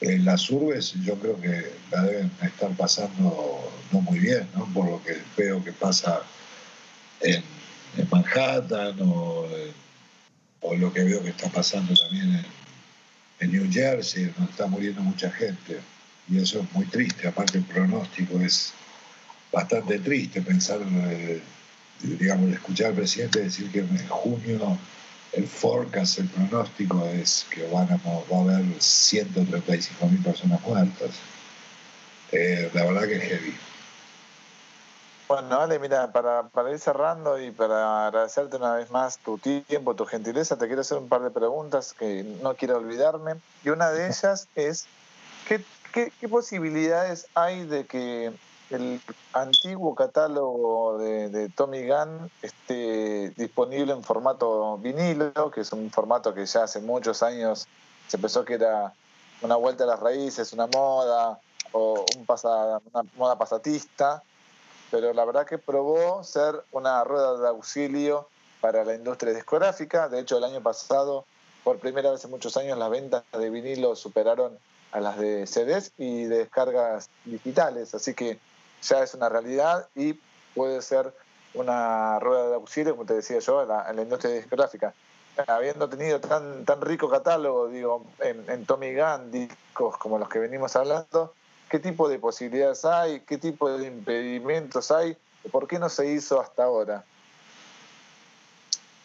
en 0.00 0.24
las 0.24 0.48
urbes 0.48 0.94
yo 1.04 1.16
creo 1.16 1.40
que 1.40 1.72
la 1.90 2.02
deben 2.04 2.30
estar 2.40 2.70
pasando 2.76 3.72
no 3.90 4.00
muy 4.02 4.20
bien, 4.20 4.46
¿no? 4.54 4.64
por 4.72 4.88
lo 4.88 5.02
que 5.02 5.16
veo 5.36 5.62
que 5.64 5.72
pasa 5.72 6.22
en, 7.20 7.42
Manhattan 8.08 8.96
o, 9.00 9.48
lo 10.78 10.92
que 10.92 11.02
veo 11.02 11.20
que 11.24 11.30
está 11.30 11.48
pasando 11.48 11.92
también 11.94 12.44
en, 13.40 13.50
New 13.50 13.68
Jersey, 13.72 14.26
donde 14.26 14.52
está 14.52 14.66
muriendo 14.66 15.00
mucha 15.00 15.30
gente. 15.32 15.80
Y 16.30 16.38
eso 16.38 16.60
es 16.60 16.72
muy 16.72 16.86
triste, 16.86 17.26
aparte 17.26 17.58
el 17.58 17.64
pronóstico 17.64 18.38
es 18.38 18.72
bastante 19.52 19.98
triste 19.98 20.40
pensar, 20.42 20.78
eh, 20.82 21.42
digamos, 22.02 22.52
escuchar 22.52 22.88
al 22.88 22.94
presidente 22.94 23.40
decir 23.40 23.70
que 23.72 23.80
en 23.80 24.08
junio 24.08 24.78
el 25.32 25.46
forecast, 25.46 26.18
el 26.18 26.28
pronóstico 26.28 27.04
es 27.06 27.46
que 27.50 27.66
van 27.68 27.90
a, 27.90 27.96
va 27.96 28.38
a 28.38 28.54
haber 28.54 28.80
135 28.80 30.06
mil 30.06 30.22
personas 30.22 30.60
muertas. 30.62 31.10
Eh, 32.32 32.70
la 32.74 32.84
verdad 32.84 33.02
que 33.02 33.16
es 33.16 33.22
heavy. 33.24 33.54
Bueno, 35.28 35.60
Ale, 35.60 35.78
mira, 35.78 36.10
para, 36.10 36.48
para, 36.48 36.72
ir 36.72 36.78
cerrando 36.80 37.40
y 37.40 37.52
para 37.52 38.06
agradecerte 38.06 38.56
una 38.56 38.74
vez 38.74 38.90
más 38.90 39.18
tu 39.18 39.38
tiempo, 39.38 39.94
tu 39.94 40.04
gentileza, 40.04 40.58
te 40.58 40.66
quiero 40.66 40.80
hacer 40.80 40.98
un 40.98 41.08
par 41.08 41.22
de 41.22 41.30
preguntas 41.30 41.94
que 41.96 42.24
no 42.42 42.56
quiero 42.56 42.78
olvidarme. 42.78 43.36
Y 43.64 43.68
una 43.68 43.90
de 43.90 44.06
ellas 44.08 44.48
es, 44.56 44.86
¿qué, 45.46 45.64
qué, 45.92 46.28
posibilidades 46.28 47.26
hay 47.34 47.64
de 47.64 47.86
que 47.86 48.32
el 48.70 49.00
antiguo 49.32 49.94
catálogo 49.94 50.98
de, 50.98 51.48
Tommy 51.50 51.86
Gunn 51.86 52.30
esté 52.42 53.30
disponible 53.30 53.92
en 53.92 54.04
formato 54.04 54.78
vinilo, 54.78 55.50
que 55.50 55.62
es 55.62 55.72
un 55.72 55.90
formato 55.90 56.32
que 56.34 56.46
ya 56.46 56.64
hace 56.64 56.80
muchos 56.80 57.22
años 57.22 57.66
se 58.08 58.18
pensó 58.18 58.44
que 58.44 58.54
era 58.54 58.92
una 59.42 59.56
vuelta 59.56 59.84
a 59.84 59.86
las 59.86 60.00
raíces, 60.00 60.52
una 60.52 60.66
moda 60.66 61.38
o 61.72 62.04
un 62.16 62.26
una 62.92 63.02
moda 63.16 63.38
pasatista, 63.38 64.22
pero 64.90 65.12
la 65.12 65.24
verdad 65.24 65.46
que 65.46 65.58
probó 65.58 66.22
ser 66.24 66.64
una 66.72 67.02
rueda 67.04 67.38
de 67.38 67.48
auxilio 67.48 68.28
para 68.60 68.84
la 68.84 68.94
industria 68.94 69.32
discográfica. 69.32 70.08
De 70.08 70.20
hecho, 70.20 70.38
el 70.38 70.44
año 70.44 70.60
pasado, 70.60 71.24
por 71.64 71.78
primera 71.78 72.10
vez 72.10 72.24
en 72.24 72.30
muchos 72.30 72.56
años, 72.56 72.76
las 72.78 72.90
ventas 72.90 73.24
de 73.32 73.50
vinilo 73.50 73.96
superaron 73.96 74.58
a 74.92 75.00
las 75.00 75.18
de 75.18 75.46
CDs 75.46 75.92
y 75.98 76.24
de 76.24 76.38
descargas 76.38 77.08
digitales. 77.24 77.94
Así 77.94 78.14
que 78.14 78.38
ya 78.82 79.02
es 79.02 79.14
una 79.14 79.28
realidad 79.28 79.88
y 79.94 80.14
puede 80.54 80.82
ser 80.82 81.12
una 81.54 82.18
rueda 82.20 82.48
de 82.48 82.54
auxilio, 82.54 82.92
como 82.92 83.06
te 83.06 83.14
decía 83.14 83.38
yo, 83.38 83.62
en 83.62 83.96
la, 83.96 84.02
industria 84.02 84.34
discográfica. 84.34 84.94
Habiendo 85.46 85.88
tenido 85.88 86.20
tan, 86.20 86.64
tan 86.64 86.80
rico 86.80 87.08
catálogo, 87.08 87.68
digo, 87.68 88.04
en, 88.20 88.66
Tommy 88.66 88.94
Gunn, 88.94 89.30
discos 89.30 89.96
como 89.96 90.18
los 90.18 90.28
que 90.28 90.38
venimos 90.38 90.76
hablando, 90.76 91.34
¿qué 91.68 91.78
tipo 91.78 92.08
de 92.08 92.18
posibilidades 92.18 92.84
hay? 92.84 93.20
¿Qué 93.20 93.38
tipo 93.38 93.70
de 93.70 93.86
impedimentos 93.86 94.90
hay? 94.90 95.16
¿Por 95.50 95.66
qué 95.66 95.78
no 95.78 95.88
se 95.88 96.12
hizo 96.12 96.40
hasta 96.40 96.64
ahora? 96.64 97.04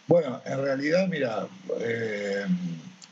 Bueno, 0.08 0.42
en 0.46 0.62
realidad, 0.62 1.08
mira, 1.08 1.48
eh, 1.80 2.46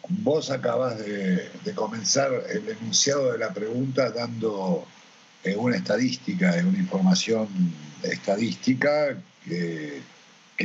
vos 0.09 0.51
acabas 0.51 0.97
de, 0.99 1.49
comenzar 1.75 2.31
el 2.49 2.67
enunciado 2.69 3.31
de 3.31 3.37
la 3.37 3.53
pregunta 3.53 4.11
dando 4.11 4.85
eh, 5.43 5.55
una 5.55 5.77
estadística, 5.77 6.51
una 6.65 6.77
información 6.77 7.47
estadística 8.03 9.17
que, 9.45 10.01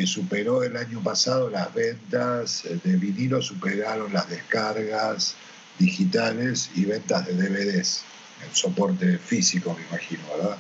superó 0.06 0.62
el 0.62 0.76
año 0.76 1.02
pasado 1.02 1.50
las 1.50 1.74
ventas 1.74 2.62
de 2.84 2.96
vinilo, 2.96 3.42
superaron 3.42 4.12
las 4.12 4.30
descargas 4.30 5.34
digitales 5.76 6.70
y 6.76 6.84
ventas 6.84 7.26
de 7.26 7.34
DVDs, 7.34 8.04
el 8.48 8.54
soporte 8.54 9.18
físico, 9.18 9.74
me 9.76 9.84
imagino, 9.88 10.22
¿verdad? 10.36 10.58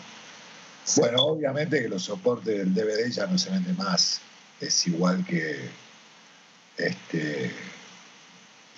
Bueno, 0.96 1.22
obviamente 1.22 1.80
que 1.80 1.88
los 1.88 2.02
soportes 2.02 2.58
del 2.58 2.74
DVD 2.74 3.08
ya 3.12 3.28
no 3.28 3.38
se 3.38 3.50
venden 3.50 3.76
más, 3.76 4.20
es 4.60 4.86
igual 4.88 5.24
que 5.24 5.70
este, 6.76 7.52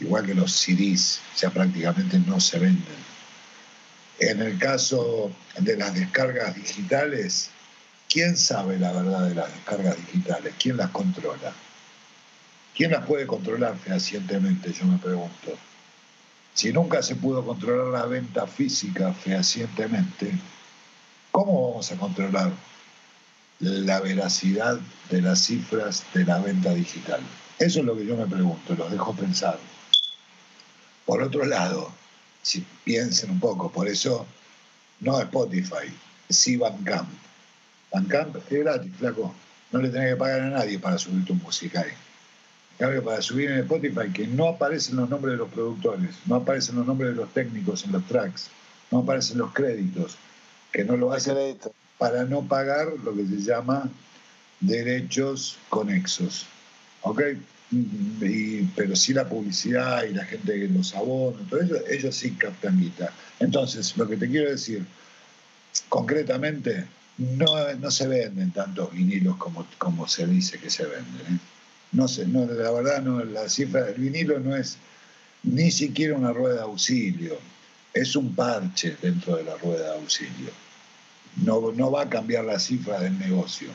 igual 0.01 0.26
que 0.26 0.34
los 0.34 0.53
CDs, 0.53 1.20
ya 1.36 1.51
prácticamente 1.51 2.18
no 2.20 2.40
se 2.40 2.59
venden. 2.59 3.11
En 4.18 4.40
el 4.42 4.59
caso 4.59 5.32
de 5.59 5.76
las 5.76 5.94
descargas 5.94 6.55
digitales, 6.55 7.51
¿quién 8.09 8.36
sabe 8.36 8.78
la 8.78 8.92
verdad 8.92 9.28
de 9.28 9.34
las 9.34 9.53
descargas 9.53 9.96
digitales? 9.96 10.55
¿Quién 10.59 10.76
las 10.76 10.90
controla? 10.90 11.53
¿Quién 12.74 12.92
las 12.92 13.05
puede 13.07 13.26
controlar 13.26 13.76
fehacientemente? 13.78 14.72
Yo 14.72 14.86
me 14.86 14.98
pregunto. 14.98 15.59
Si 16.55 16.72
nunca 16.72 17.03
se 17.03 17.16
pudo 17.16 17.44
controlar 17.44 18.01
la 18.01 18.07
venta 18.07 18.46
física 18.46 19.12
fehacientemente, 19.12 20.32
¿cómo 21.30 21.70
vamos 21.70 21.90
a 21.92 21.96
controlar 21.96 22.53
la 23.61 24.01
veracidad 24.01 24.78
de 25.11 25.22
las 25.22 25.40
cifras 25.40 26.05
de 26.12 26.24
la 26.24 26.38
venta 26.40 26.74
digital? 26.74 27.20
Eso 27.59 27.80
es 27.80 27.84
lo 27.84 27.96
que 27.96 28.07
yo 28.07 28.16
me 28.16 28.26
pregunto, 28.26 28.74
los 28.74 28.90
dejo 28.90 29.14
pensar. 29.14 29.59
Por 31.11 31.25
otro 31.25 31.45
lado, 31.45 31.91
si 32.41 32.65
piensen 32.85 33.33
un 33.33 33.41
poco, 33.41 33.69
por 33.69 33.89
eso 33.89 34.25
no 35.01 35.21
Spotify, 35.21 35.93
sí 36.29 36.57
Bandcamp. 36.57 37.09
Bandcamp 37.93 38.37
es 38.37 38.61
gratis, 38.61 38.93
flaco. 38.97 39.35
No 39.73 39.81
le 39.81 39.89
tenés 39.89 40.11
que 40.11 40.17
pagar 40.17 40.43
a 40.43 40.51
nadie 40.51 40.79
para 40.79 40.99
subir 40.99 41.25
tu 41.25 41.35
música 41.35 41.81
ahí. 41.81 41.91
En 42.79 43.03
para 43.03 43.21
subir 43.21 43.51
en 43.51 43.59
Spotify, 43.59 44.13
que 44.15 44.29
no 44.29 44.51
aparecen 44.51 44.95
los 44.95 45.11
nombres 45.11 45.33
de 45.33 45.39
los 45.39 45.49
productores, 45.49 46.15
no 46.27 46.37
aparecen 46.37 46.77
los 46.77 46.87
nombres 46.87 47.11
de 47.11 47.17
los 47.17 47.35
técnicos 47.35 47.85
en 47.85 47.91
los 47.91 48.07
tracks, 48.07 48.49
no 48.93 49.01
aparecen 49.01 49.39
los 49.39 49.53
créditos, 49.53 50.17
que 50.71 50.85
no 50.85 50.97
lo 50.97 51.13
hacen 51.13 51.59
para 51.99 52.23
no 52.23 52.43
pagar 52.43 52.87
lo 53.03 53.13
que 53.17 53.27
se 53.27 53.43
llama 53.43 53.91
derechos 54.61 55.59
conexos. 55.71 56.47
¿Ok? 57.03 57.21
Pero 58.75 58.97
sí 58.97 59.12
la 59.12 59.29
publicidad 59.29 60.05
y 60.05 60.12
la 60.12 60.25
gente 60.25 60.59
que 60.59 60.68
los 60.68 60.95
abonos, 60.95 61.49
todo 61.49 61.61
eso, 61.61 61.77
ellos 61.89 62.14
sí 62.14 62.33
captan 62.33 62.81
guita. 62.81 63.12
Entonces, 63.39 63.97
lo 63.97 64.09
que 64.09 64.16
te 64.16 64.29
quiero 64.29 64.51
decir, 64.51 64.85
concretamente, 65.89 66.87
no, 67.18 67.73
no 67.75 67.91
se 67.91 68.09
venden 68.09 68.51
tantos 68.51 68.93
vinilos 68.93 69.37
como, 69.37 69.66
como 69.79 70.09
se 70.09 70.27
dice 70.27 70.59
que 70.59 70.71
se 70.71 70.85
venden. 70.85 71.37
¿eh? 71.37 71.39
No 71.93 72.09
sé, 72.09 72.27
no, 72.27 72.47
la 72.47 72.71
verdad, 72.71 73.03
no, 73.03 73.25
la 73.25 73.49
cifra 73.49 73.85
del 73.85 74.01
vinilo 74.01 74.41
no 74.41 74.57
es 74.57 74.79
ni 75.43 75.71
siquiera 75.71 76.16
una 76.16 76.33
rueda 76.33 76.57
de 76.57 76.62
auxilio, 76.62 77.39
es 77.93 78.16
un 78.16 78.35
parche 78.35 78.97
dentro 79.01 79.37
de 79.37 79.45
la 79.45 79.57
rueda 79.57 79.93
de 79.93 79.99
auxilio. 79.99 80.51
No, 81.45 81.73
no 81.73 81.91
va 81.91 82.03
a 82.03 82.09
cambiar 82.09 82.45
la 82.45 82.59
cifra 82.59 83.01
del 83.01 83.18
negocio. 83.18 83.68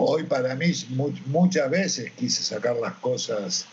Hoy 0.00 0.22
para 0.22 0.54
mí 0.54 0.72
muchas 1.26 1.68
veces 1.68 2.12
quise 2.12 2.44
sacar 2.44 2.76
las 2.76 2.94
cosas 2.94 3.66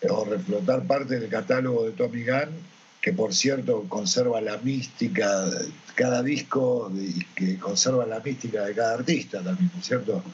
eh, 0.00 0.08
o 0.10 0.24
reflotar 0.24 0.84
parte 0.84 1.20
del 1.20 1.30
catálogo 1.30 1.84
de 1.84 1.92
Tommy 1.92 2.24
Gunn, 2.24 2.56
que 3.00 3.12
por 3.12 3.32
cierto 3.32 3.84
conserva 3.88 4.40
la 4.40 4.56
mística, 4.58 5.48
cada 5.94 6.24
disco 6.24 6.90
y 6.92 7.24
que 7.36 7.56
conserva 7.56 8.04
la 8.04 8.18
mística 8.18 8.64
de 8.64 8.74
cada 8.74 8.94
artista 8.94 9.44
también, 9.44 9.70
¿no 9.72 9.78
es 9.80 9.86
cierto? 9.86 10.24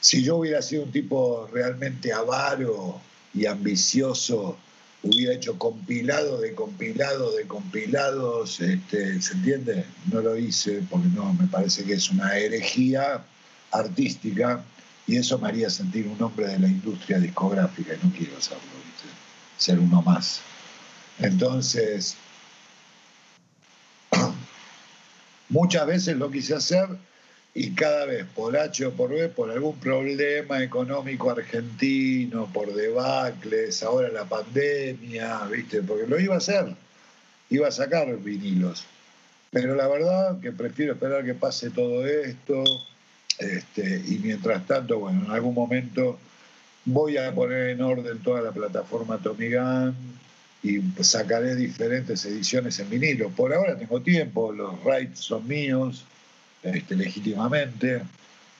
Si 0.00 0.22
yo 0.22 0.36
hubiera 0.36 0.60
sido 0.60 0.82
un 0.82 0.92
tipo 0.92 1.48
realmente 1.50 2.12
avaro 2.12 3.00
y 3.32 3.46
ambicioso, 3.46 4.58
hubiera 5.02 5.32
hecho 5.32 5.58
compilado 5.58 6.38
de 6.38 6.54
compilado 6.54 7.34
de 7.34 7.46
compilados, 7.46 8.60
este, 8.60 9.22
¿se 9.22 9.32
entiende? 9.32 9.86
No 10.12 10.20
lo 10.20 10.36
hice 10.36 10.82
porque 10.90 11.08
no, 11.08 11.32
me 11.32 11.46
parece 11.46 11.84
que 11.84 11.94
es 11.94 12.10
una 12.10 12.36
herejía 12.36 13.24
artística 13.72 14.62
y 15.06 15.16
eso 15.16 15.38
me 15.38 15.48
haría 15.48 15.68
sentir 15.68 16.06
un 16.06 16.22
hombre 16.22 16.46
de 16.46 16.58
la 16.58 16.68
industria 16.68 17.18
discográfica 17.18 17.94
y 17.94 18.06
no 18.06 18.12
quiero 18.14 18.40
serlo, 18.40 18.62
ser 19.56 19.78
uno 19.78 20.02
más. 20.02 20.40
Entonces, 21.18 22.16
muchas 25.48 25.86
veces 25.86 26.16
lo 26.16 26.30
quise 26.30 26.54
hacer 26.54 26.88
y 27.54 27.74
cada 27.74 28.06
vez 28.06 28.26
por 28.34 28.56
H 28.56 28.86
o 28.86 28.92
por 28.92 29.10
B, 29.10 29.28
por 29.28 29.50
algún 29.50 29.78
problema 29.78 30.62
económico 30.62 31.30
argentino, 31.30 32.50
por 32.52 32.72
debacles, 32.72 33.82
ahora 33.82 34.08
la 34.08 34.24
pandemia, 34.24 35.44
¿viste? 35.50 35.82
Porque 35.82 36.06
lo 36.06 36.18
iba 36.18 36.34
a 36.34 36.38
hacer, 36.38 36.74
iba 37.50 37.68
a 37.68 37.72
sacar 37.72 38.16
vinilos. 38.18 38.84
Pero 39.50 39.74
la 39.74 39.86
verdad 39.86 40.40
que 40.40 40.50
prefiero 40.52 40.94
esperar 40.94 41.26
que 41.26 41.34
pase 41.34 41.68
todo 41.68 42.06
esto, 42.06 42.64
este, 43.38 44.02
y 44.06 44.18
mientras 44.22 44.66
tanto, 44.66 44.98
bueno, 44.98 45.24
en 45.24 45.30
algún 45.30 45.54
momento 45.54 46.18
voy 46.84 47.16
a 47.16 47.32
poner 47.34 47.70
en 47.70 47.80
orden 47.80 48.18
toda 48.18 48.42
la 48.42 48.52
plataforma 48.52 49.18
Tommy 49.18 49.52
Gun 49.52 49.94
y 50.62 50.80
sacaré 51.02 51.56
diferentes 51.56 52.24
ediciones 52.24 52.78
en 52.78 52.90
vinilo. 52.90 53.30
Por 53.30 53.52
ahora 53.52 53.76
tengo 53.76 54.00
tiempo, 54.00 54.52
los 54.52 54.82
rights 54.84 55.20
son 55.20 55.46
míos, 55.46 56.04
este, 56.62 56.94
legítimamente. 56.94 58.02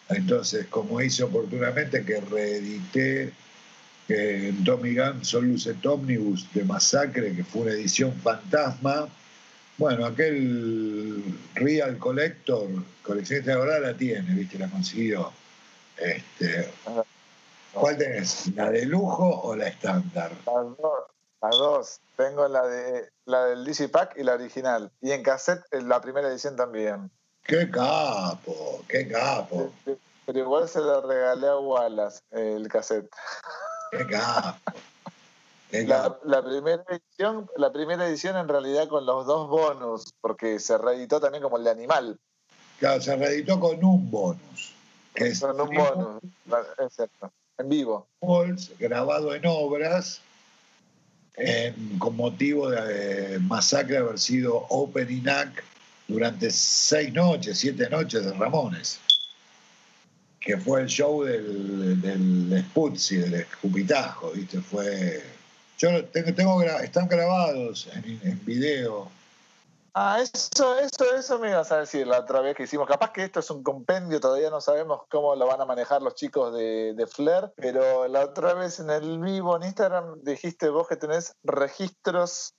Entonces, 0.09 0.67
como 0.67 1.01
hice 1.01 1.23
oportunamente, 1.23 2.05
que 2.05 2.21
reedité 2.21 3.33
Tommy 4.65 4.95
Gun 4.95 5.25
Solucet 5.25 5.85
Omnibus 5.87 6.47
de 6.53 6.65
Masacre, 6.65 7.35
que 7.35 7.45
fue 7.45 7.63
una 7.63 7.73
edición 7.73 8.13
fantasma, 8.15 9.09
bueno, 9.79 10.07
aquel 10.07 11.39
Real 11.55 11.99
Collector, 11.99 12.69
coleccionista 13.03 13.55
ahora 13.55 13.79
la 13.81 13.95
tiene, 13.97 14.35
¿viste? 14.35 14.59
La 14.59 14.69
consiguió. 14.69 15.33
Este, 15.97 16.71
¿Cuál 17.73 17.97
tenés? 17.97 18.55
¿La 18.55 18.71
de 18.71 18.85
lujo 18.87 19.41
o 19.43 19.57
la 19.57 19.69
estándar? 19.69 20.31
Las 20.47 20.77
dos, 20.77 21.05
las 21.41 21.51
dos. 21.51 22.01
Tengo 22.17 22.47
la 22.49 22.67
de 22.67 23.09
la 23.25 23.47
del 23.47 23.65
Digipack 23.65 24.17
y 24.19 24.25
la 24.25 24.35
original. 24.35 24.91
Y 25.01 25.13
en 25.13 25.23
cassette 25.23 25.65
la 25.73 26.01
primera 26.01 26.29
edición 26.29 26.57
también. 26.57 27.11
¡Qué 27.45 27.71
capo! 27.71 28.85
¡Qué 28.89 29.09
capo! 29.09 29.73
Pero 30.27 30.39
igual 30.39 30.69
se 30.69 30.81
lo 30.81 31.01
regalé 31.07 31.49
a 31.49 31.57
Wallace 31.59 32.21
el 32.31 32.69
cassette. 32.69 33.11
¡Qué 33.91 34.07
capo! 34.07 34.73
La, 35.73 36.45
primera 36.45 36.85
edición, 36.91 37.49
la 37.57 37.73
primera 37.73 38.07
edición 38.07 38.37
en 38.37 38.47
realidad 38.47 38.89
con 38.89 39.07
los 39.07 39.25
dos 39.25 39.49
bonus, 39.49 40.13
porque 40.21 40.59
se 40.59 40.77
reeditó 40.77 41.19
también 41.19 41.43
como 41.43 41.57
el 41.57 41.65
de 41.65 41.71
Animal. 41.71 42.19
Claro, 42.79 43.01
se 43.01 43.17
reeditó 43.17 43.59
con 43.59 43.83
un 43.83 44.11
bonus. 44.11 44.75
Que 45.15 45.33
con 45.39 45.59
un 45.59 45.75
bonus, 45.75 46.23
es 46.79 46.95
cierto, 46.95 47.33
en 47.57 47.69
vivo. 47.71 48.07
grabado 48.79 49.35
en 49.35 49.47
obras, 49.47 50.21
con 51.99 52.17
motivo 52.17 52.69
de 52.69 53.39
masacre 53.39 53.97
haber 53.97 54.19
sido 54.19 54.67
opening 54.69 55.27
act 55.27 55.61
durante 56.07 56.51
seis 56.51 57.13
noches, 57.15 57.59
siete 57.59 57.89
noches 57.89 58.27
de 58.27 58.33
Ramones, 58.33 59.01
que 60.39 60.59
fue 60.59 60.83
el 60.83 60.89
show 60.89 61.25
del, 61.25 62.01
del 62.03 62.63
Sputzi, 62.69 63.17
del 63.17 63.35
escupitajo, 63.35 64.33
¿viste? 64.33 64.61
Fue 64.61 65.23
yo 65.83 66.05
tengo, 66.07 66.35
tengo 66.35 66.63
están 66.63 67.09
grabados 67.09 67.89
en, 67.93 68.45
video. 68.45 69.09
Ah, 69.95 70.21
eso, 70.23 70.79
eso, 70.79 71.15
eso 71.15 71.39
me 71.39 71.51
ibas 71.51 71.73
a 71.73 71.81
decir 71.81 72.07
la 72.07 72.21
otra 72.21 72.41
vez 72.41 72.57
que 72.57 72.63
hicimos. 72.63 72.89
Capaz 72.89 73.13
que 73.13 73.25
esto 73.25 73.41
es 73.41 73.51
un 73.51 73.63
compendio, 73.63 74.21
todavía 74.21 74.49
no 74.49 74.61
sabemos 74.61 75.03
cómo 75.11 75.35
lo 75.35 75.47
van 75.47 75.61
a 75.61 75.67
manejar 75.67 76.01
los 76.01 76.15
chicos 76.15 76.55
de, 76.55 76.95
de 76.95 77.07
Flair, 77.07 77.53
pero 77.57 78.07
la 78.07 78.25
otra 78.25 78.55
vez 78.55 78.79
en 78.79 78.91
el 78.91 79.19
vivo 79.19 79.57
en 79.57 79.65
Instagram 79.65 80.23
dijiste 80.23 80.69
vos 80.69 80.87
que 80.87 80.97
tenés 80.97 81.35
registros 81.43 82.55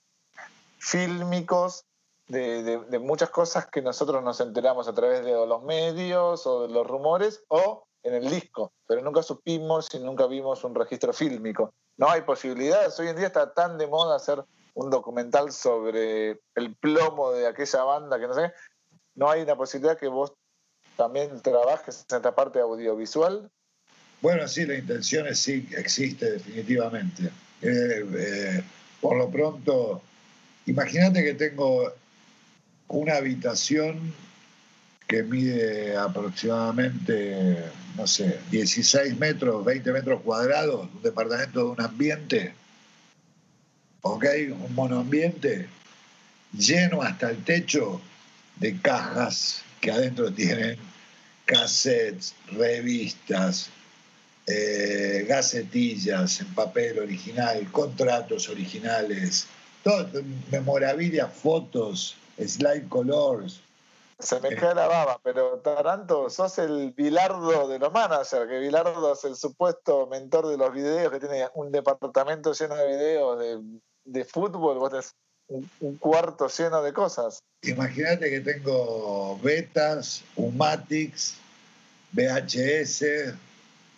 fílmicos 0.78 1.86
de, 2.28 2.62
de, 2.62 2.80
de, 2.80 3.00
muchas 3.00 3.30
cosas 3.30 3.68
que 3.68 3.82
nosotros 3.82 4.22
nos 4.22 4.40
enteramos 4.42 4.88
a 4.88 4.94
través 4.94 5.24
de 5.24 5.32
los 5.32 5.64
medios 5.64 6.46
o 6.46 6.68
de 6.68 6.74
los 6.74 6.86
rumores 6.86 7.44
o 7.48 7.86
en 8.04 8.16
el 8.16 8.30
disco, 8.30 8.74
pero 8.86 9.02
nunca 9.02 9.24
supimos 9.24 9.94
y 9.94 10.00
nunca 10.00 10.28
vimos 10.28 10.64
un 10.66 10.76
registro 10.76 11.14
fílmico. 11.14 11.74
No 11.98 12.10
hay 12.10 12.22
posibilidades. 12.22 13.00
Hoy 13.00 13.08
en 13.08 13.16
día 13.16 13.28
está 13.28 13.54
tan 13.54 13.78
de 13.78 13.88
moda 13.88 14.16
hacer 14.16 14.44
un 14.74 14.90
documental 14.90 15.52
sobre 15.52 16.40
el 16.56 16.76
plomo 16.80 17.32
de 17.32 17.48
aquella 17.48 17.84
banda 17.84 18.20
que 18.20 18.28
no 18.28 18.34
sé. 18.34 18.52
No 19.16 19.30
hay 19.30 19.42
una 19.42 19.56
posibilidad 19.56 19.98
que 19.98 20.08
vos 20.08 20.34
también 20.98 21.42
trabajes 21.42 22.06
en 22.10 22.18
esta 22.18 22.34
parte 22.34 22.60
audiovisual. 22.60 23.50
Bueno, 24.22 24.48
sí, 24.48 24.66
la 24.66 24.76
intención 24.76 25.28
es, 25.28 25.40
sí 25.40 25.68
existe 25.78 26.32
definitivamente. 26.32 27.26
Eh, 27.62 28.06
eh, 28.18 28.64
por 29.02 29.18
lo 29.18 29.30
pronto, 29.30 30.02
imagínate 30.66 31.24
que 31.24 31.34
tengo 31.34 31.92
una 32.88 33.18
habitación 33.18 34.14
que 35.08 35.24
mide 35.24 35.96
aproximadamente, 35.98 37.58
no 37.98 38.08
sé, 38.08 38.40
16 38.52 39.18
metros, 39.20 39.64
20 39.64 39.92
metros 39.92 40.22
cuadrados, 40.22 40.90
un 40.94 41.02
departamento 41.02 41.60
de 41.60 41.66
un 41.66 41.82
ambiente, 41.82 42.54
¿ok? 44.02 44.26
Un 44.60 44.76
monoambiente 44.76 45.68
lleno 46.58 47.02
hasta 47.02 47.30
el 47.32 47.44
techo 47.44 48.02
de 48.58 48.80
cajas 48.80 49.64
que 49.82 49.92
adentro 49.92 50.32
tienen 50.32 50.78
cassettes, 51.46 52.36
revistas, 52.52 53.70
eh, 54.48 55.26
gacetillas 55.28 56.42
en 56.42 56.48
papel 56.54 57.00
original, 57.00 57.66
contratos 57.72 58.50
originales, 58.50 59.48
todo, 59.84 60.10
memorabilia, 60.52 61.28
fotos, 61.28 62.16
slide 62.38 62.88
colors. 62.90 63.63
Se 64.24 64.40
me 64.40 64.56
cae 64.56 64.74
la 64.74 64.88
baba, 64.88 65.20
pero 65.22 65.60
Taranto, 65.60 66.30
sos 66.30 66.58
el 66.58 66.92
Bilardo 66.92 67.68
de 67.68 67.78
los 67.78 67.92
managers, 67.92 68.48
que 68.48 68.60
Bilardo 68.60 69.14
es 69.14 69.24
el 69.26 69.36
supuesto 69.36 70.08
mentor 70.08 70.48
de 70.48 70.58
los 70.58 70.74
videos, 70.74 71.12
que 71.12 71.20
tiene 71.20 71.48
un 71.56 71.72
departamento 71.72 72.54
lleno 72.54 72.76
de 72.76 72.88
videos 72.88 73.40
de, 73.40 73.60
de 74.06 74.26
fútbol, 74.26 74.78
vos 74.78 74.90
tenés 74.92 75.14
un, 75.48 75.98
cuarto 75.98 76.48
lleno 76.48 76.82
de 76.82 76.94
cosas. 76.94 77.40
Imagínate 77.64 78.30
que 78.30 78.40
tengo 78.40 79.38
betas, 79.40 80.24
Umatics, 80.36 81.36
VHS, 82.14 83.36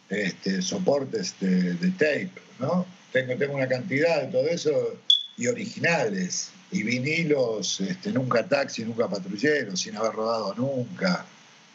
este, 0.10 0.62
soportes 0.62 1.40
de, 1.40 1.74
de, 1.76 1.92
tape, 1.92 2.32
¿no? 2.60 2.86
Tengo, 3.12 3.38
tengo 3.38 3.56
una 3.56 3.68
cantidad 3.68 4.22
de 4.22 4.28
todo 4.32 4.48
eso 4.48 4.96
y 5.38 5.48
originales 5.48 6.52
y 6.76 6.84
vinilos, 6.84 7.80
este, 7.80 8.12
nunca 8.12 8.46
taxi, 8.46 8.84
nunca 8.84 9.08
patrullero, 9.08 9.78
sin 9.78 9.96
haber 9.96 10.12
rodado 10.12 10.54
nunca, 10.56 11.26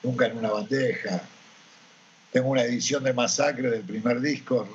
nunca 0.03 0.27
en 0.27 0.37
una 0.37 0.51
bandeja. 0.51 1.23
Tengo 2.31 2.51
una 2.51 2.65
edición 2.65 3.03
de 3.03 3.15
Masacre 3.15 3.71
del 3.71 3.81
primer 3.81 4.21
disco. 4.21 4.69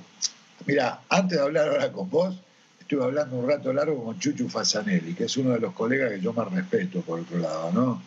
Mira, 0.65 1.01
antes 1.09 1.38
de 1.38 1.43
hablar 1.43 1.69
ahora 1.69 1.91
con 1.91 2.09
vos, 2.09 2.36
estuve 2.80 3.03
hablando 3.03 3.36
un 3.36 3.47
rato 3.47 3.71
largo 3.71 4.03
con 4.03 4.19
Chuchu 4.19 4.49
Fasanelli, 4.49 5.13
que 5.13 5.26
es 5.26 5.38
uno 5.38 5.51
de 5.51 5.59
los 5.59 5.73
colegas 5.73 6.11
que 6.11 6.21
yo 6.21 6.34
más 6.34 6.51
respeto, 6.51 7.01
por 7.01 7.19
otro 7.19 7.38
lado, 7.38 7.71
¿no? 7.71 8.01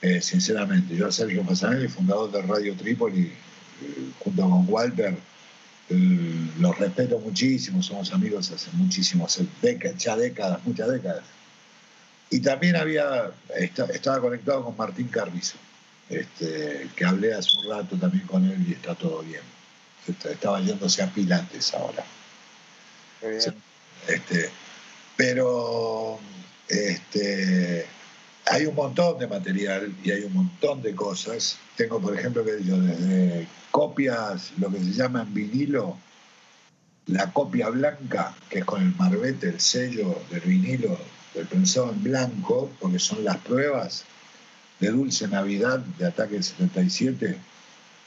Eh, 0.00 0.20
sinceramente, 0.20 0.96
yo 0.96 1.06
a 1.06 1.12
Sergio 1.12 1.44
Fasanelli, 1.44 1.86
fundador 1.86 2.32
de 2.32 2.42
Radio 2.42 2.74
Trípoli, 2.74 3.30
junto 4.18 4.42
con 4.42 4.66
Walter, 4.68 5.14
eh, 5.90 6.50
los 6.58 6.76
respeto 6.76 7.20
muchísimo, 7.20 7.84
somos 7.84 8.12
amigos 8.12 8.50
hace 8.50 8.70
muchísimos, 8.72 9.40
décadas, 9.60 10.02
ya 10.02 10.16
décadas, 10.16 10.58
muchas 10.64 10.88
décadas. 10.90 11.22
Y 12.32 12.40
también 12.40 12.76
había, 12.76 13.30
estaba 13.54 14.18
conectado 14.18 14.64
con 14.64 14.74
Martín 14.74 15.08
Carrizo, 15.08 15.56
este, 16.08 16.88
que 16.96 17.04
hablé 17.04 17.34
hace 17.34 17.50
un 17.58 17.68
rato 17.68 17.94
también 17.96 18.26
con 18.26 18.42
él 18.50 18.64
y 18.66 18.72
está 18.72 18.94
todo 18.94 19.22
bien. 19.22 19.42
Estaba 20.08 20.58
yéndose 20.62 21.02
a 21.02 21.12
Pilates 21.12 21.74
ahora. 21.74 22.02
Este, 23.20 24.48
pero 25.14 26.18
este, 26.68 27.84
hay 28.46 28.64
un 28.64 28.76
montón 28.76 29.18
de 29.18 29.26
material 29.26 29.94
y 30.02 30.10
hay 30.10 30.22
un 30.22 30.32
montón 30.32 30.80
de 30.80 30.94
cosas. 30.94 31.58
Tengo, 31.76 32.00
por 32.00 32.18
ejemplo, 32.18 32.42
que 32.46 32.64
yo 32.64 32.78
desde 32.78 33.46
copias, 33.70 34.52
lo 34.56 34.70
que 34.70 34.78
se 34.78 34.92
llama 34.92 35.20
en 35.20 35.34
vinilo, 35.34 35.98
la 37.08 37.30
copia 37.30 37.68
blanca, 37.68 38.34
que 38.48 38.60
es 38.60 38.64
con 38.64 38.80
el 38.80 38.96
marbete, 38.96 39.50
el 39.50 39.60
sello 39.60 40.18
del 40.30 40.40
vinilo 40.40 40.98
el 41.34 41.46
prensado 41.46 41.90
en 41.90 42.02
blanco, 42.02 42.70
porque 42.80 42.98
son 42.98 43.24
las 43.24 43.38
pruebas 43.38 44.04
de 44.80 44.90
Dulce 44.90 45.28
Navidad 45.28 45.78
de 45.78 46.06
Ataque 46.06 46.42
77, 46.42 47.36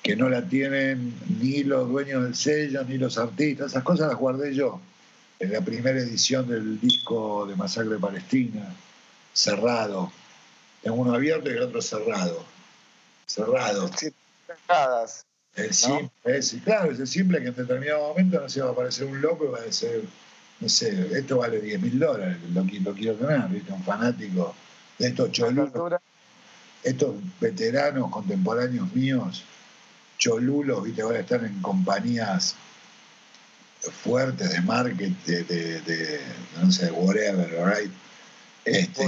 que 0.03 0.15
no 0.15 0.29
la 0.29 0.47
tienen 0.47 1.13
ni 1.39 1.63
los 1.63 1.89
dueños 1.89 2.23
del 2.23 2.35
sello, 2.35 2.83
ni 2.83 2.97
los 2.97 3.17
artistas. 3.17 3.71
Esas 3.71 3.83
cosas 3.83 4.09
las 4.09 4.19
guardé 4.19 4.53
yo 4.53 4.79
en 5.39 5.51
la 5.51 5.61
primera 5.61 5.99
edición 5.99 6.47
del 6.47 6.79
disco 6.79 7.45
de 7.47 7.55
Masacre 7.55 7.97
Palestina, 7.97 8.73
cerrado. 9.33 10.11
Tengo 10.81 10.97
uno 10.97 11.13
abierto 11.15 11.49
y 11.49 11.53
el 11.53 11.63
otro 11.63 11.81
cerrado. 11.81 12.45
Cerrado. 13.25 13.89
El 15.55 15.73
simple, 15.73 16.61
claro, 16.63 16.91
es 16.91 16.99
el 16.99 17.07
simple 17.07 17.41
que 17.41 17.47
en 17.47 17.55
determinado 17.55 18.09
momento 18.09 18.41
no 18.41 18.49
se 18.49 18.61
va 18.61 18.69
a 18.69 18.71
aparecer 18.73 19.07
un 19.07 19.21
loco 19.21 19.45
y 19.45 19.47
va 19.47 19.59
a 19.59 19.61
decir 19.61 20.07
no 20.59 20.69
sé, 20.69 21.17
esto 21.17 21.37
vale 21.37 21.59
10 21.59 21.81
mil 21.81 21.99
dólares, 21.99 22.37
lo, 22.53 22.63
quiero 22.65 23.15
tener, 23.15 23.47
¿viste? 23.49 23.73
Un 23.73 23.83
fanático 23.83 24.55
de 24.97 25.07
estos 25.07 25.31
cholulos, 25.31 25.99
estos 26.83 27.15
veteranos 27.39 28.09
contemporáneos 28.09 28.93
míos, 28.93 29.43
cholulos, 30.17 30.83
¿viste? 30.83 31.01
Ahora 31.01 31.19
están 31.19 31.45
en 31.45 31.61
compañías 31.61 32.55
fuertes 34.03 34.49
de 34.51 34.61
marketing, 34.61 35.13
de, 35.25 36.21
no 36.61 36.71
sé, 36.71 36.91
whatever, 36.91 37.49
right? 37.65 37.91
Este, 38.63 39.03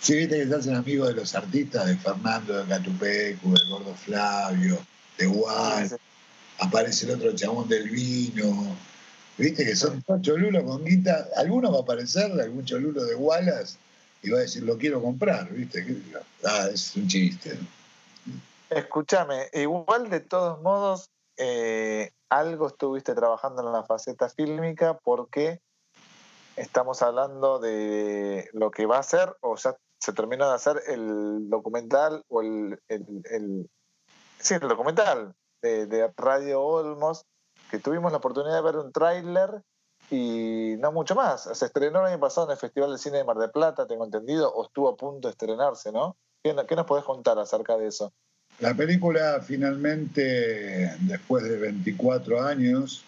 sí, 0.00 0.16
viste 0.16 0.36
que 0.38 0.46
se 0.46 0.54
hacen 0.54 0.74
amigos 0.74 1.08
de 1.08 1.14
los 1.14 1.34
artistas, 1.34 1.86
de 1.86 1.96
Fernando, 1.96 2.58
de 2.58 2.68
Catupecu, 2.68 3.52
del 3.52 3.68
Gordo 3.70 3.94
Flavio, 3.94 4.78
de 5.16 5.26
Juan, 5.26 5.90
aparece 6.58 7.06
el 7.06 7.12
otro 7.12 7.34
chabón 7.34 7.68
del 7.68 7.88
vino, 7.88 8.76
Viste 9.40 9.64
que 9.64 9.74
son 9.74 10.04
cholulos 10.20 10.62
con 10.64 10.84
guita. 10.84 11.28
Alguno 11.36 11.72
va 11.72 11.78
a 11.78 11.82
aparecer, 11.82 12.30
algún 12.38 12.64
cholulo 12.66 13.04
de 13.04 13.14
Wallace, 13.14 13.78
y 14.22 14.28
va 14.28 14.36
a 14.36 14.42
decir, 14.42 14.62
lo 14.64 14.76
quiero 14.76 15.00
comprar, 15.00 15.48
¿viste? 15.50 15.82
Ah, 16.44 16.68
es 16.70 16.94
un 16.94 17.08
chiste. 17.08 17.58
Escúchame, 18.68 19.48
igual 19.54 20.10
de 20.10 20.20
todos 20.20 20.60
modos, 20.60 21.08
eh, 21.38 22.10
algo 22.28 22.66
estuviste 22.66 23.14
trabajando 23.14 23.66
en 23.66 23.72
la 23.72 23.82
faceta 23.82 24.28
fílmica 24.28 24.98
porque 25.02 25.60
estamos 26.56 27.00
hablando 27.00 27.58
de 27.58 28.50
lo 28.52 28.70
que 28.70 28.84
va 28.84 28.98
a 28.98 29.02
ser 29.02 29.34
o 29.40 29.56
ya 29.56 29.74
se 29.98 30.12
terminó 30.12 30.48
de 30.50 30.54
hacer 30.54 30.82
el 30.86 31.48
documental 31.48 32.22
o 32.28 32.42
el, 32.42 32.78
el, 32.88 33.70
sí, 34.38 34.54
el 34.54 34.68
documental 34.68 35.34
de, 35.62 35.86
de 35.86 36.12
Radio 36.16 36.62
Olmos 36.62 37.24
que 37.70 37.78
tuvimos 37.78 38.10
la 38.12 38.18
oportunidad 38.18 38.56
de 38.56 38.62
ver 38.62 38.76
un 38.76 38.92
tráiler 38.92 39.62
y 40.10 40.74
no 40.78 40.92
mucho 40.92 41.14
más. 41.14 41.48
Se 41.52 41.66
estrenó 41.66 42.00
el 42.00 42.12
año 42.12 42.20
pasado 42.20 42.46
en 42.46 42.52
el 42.52 42.58
Festival 42.58 42.92
de 42.92 42.98
Cine 42.98 43.18
de 43.18 43.24
Mar 43.24 43.36
del 43.36 43.50
Plata, 43.50 43.86
tengo 43.86 44.04
entendido, 44.04 44.52
o 44.52 44.64
estuvo 44.64 44.88
a 44.88 44.96
punto 44.96 45.28
de 45.28 45.32
estrenarse, 45.32 45.92
¿no? 45.92 46.16
¿Qué, 46.42 46.54
nos 46.54 46.86
podés 46.86 47.04
contar 47.04 47.38
acerca 47.38 47.76
de 47.76 47.88
eso? 47.88 48.12
La 48.58 48.74
película 48.74 49.40
finalmente, 49.46 50.96
después 51.00 51.44
de 51.44 51.56
24 51.58 52.42
años, 52.42 53.04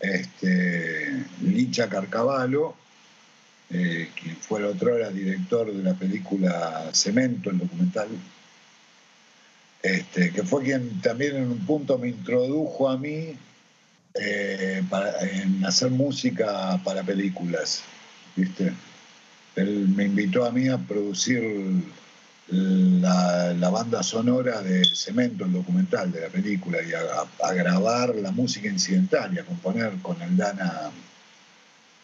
este, 0.00 1.24
Licha 1.42 1.88
Carcavalo, 1.88 2.74
eh, 3.70 4.10
quien 4.20 4.36
fue 4.36 4.60
el 4.60 4.66
otro 4.66 4.96
era 4.96 5.10
director 5.10 5.72
de 5.72 5.82
la 5.82 5.94
película 5.94 6.90
Cemento, 6.92 7.50
el 7.50 7.58
documental, 7.58 8.08
este, 9.82 10.32
que 10.32 10.42
fue 10.44 10.62
quien 10.62 11.00
también 11.00 11.36
en 11.36 11.50
un 11.50 11.66
punto 11.66 11.98
me 11.98 12.08
introdujo 12.08 12.88
a 12.88 12.96
mí 12.96 13.36
eh, 14.14 14.82
en 15.20 15.64
hacer 15.64 15.90
música 15.90 16.80
para 16.84 17.02
películas, 17.02 17.82
¿viste? 18.36 18.72
Él 19.56 19.88
me 19.88 20.04
invitó 20.04 20.44
a 20.44 20.50
mí 20.50 20.68
a 20.68 20.78
producir 20.78 21.82
la, 22.48 23.70
banda 23.70 24.02
sonora 24.02 24.62
de 24.62 24.84
Cemento, 24.84 25.44
el 25.44 25.52
documental 25.52 26.12
de 26.12 26.20
la 26.20 26.28
película, 26.28 26.78
y 26.82 26.92
a, 26.92 27.52
grabar 27.52 28.14
la 28.16 28.30
música 28.30 28.68
incidental 28.68 29.32
y 29.34 29.38
a 29.38 29.44
componer 29.44 29.92
con 30.02 30.20
el 30.20 30.36
Dana 30.36 30.90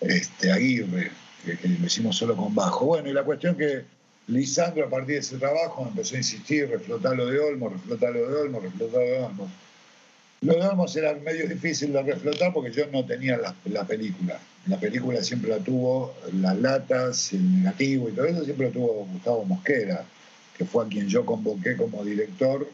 este, 0.00 0.50
Aguirre, 0.52 1.10
que, 1.44 1.68
lo 1.68 1.86
hicimos 1.86 2.16
solo 2.16 2.36
con 2.36 2.54
bajo. 2.54 2.86
Bueno, 2.86 3.08
y 3.08 3.12
la 3.12 3.24
cuestión 3.24 3.56
que 3.56 3.84
Lisandro 4.28 4.86
a 4.86 4.90
partir 4.90 5.14
de 5.14 5.20
ese 5.20 5.38
trabajo 5.38 5.86
empezó 5.86 6.14
a 6.14 6.18
insistir, 6.18 6.68
reflotarlo 6.68 7.26
de 7.26 7.38
Olmo, 7.38 7.70
reflotarlo 7.70 8.28
de 8.28 8.36
Olmo, 8.36 8.60
reflotarlo 8.60 9.06
de 9.06 9.18
Olmo. 9.18 9.50
Lo 10.40 10.54
de 10.54 11.00
era 11.00 11.14
medio 11.14 11.48
difícil 11.48 11.92
de 11.92 12.02
reflotar 12.02 12.52
porque 12.52 12.70
yo 12.70 12.86
no 12.92 13.04
tenía 13.04 13.36
la, 13.36 13.84
película. 13.84 14.38
La 14.66 14.78
película 14.78 15.22
siempre 15.22 15.50
la 15.50 15.58
tuvo, 15.58 16.14
las 16.32 16.56
latas, 16.56 17.32
el 17.32 17.58
negativo 17.58 18.08
y 18.08 18.12
todo 18.12 18.26
eso 18.26 18.44
siempre 18.44 18.66
lo 18.66 18.72
tuvo 18.72 19.08
Gustavo 19.12 19.44
Mosquera, 19.44 20.04
que 20.56 20.64
fue 20.64 20.84
a 20.84 20.88
quien 20.88 21.08
yo 21.08 21.26
convoqué 21.26 21.76
como 21.76 22.04
director 22.04 22.68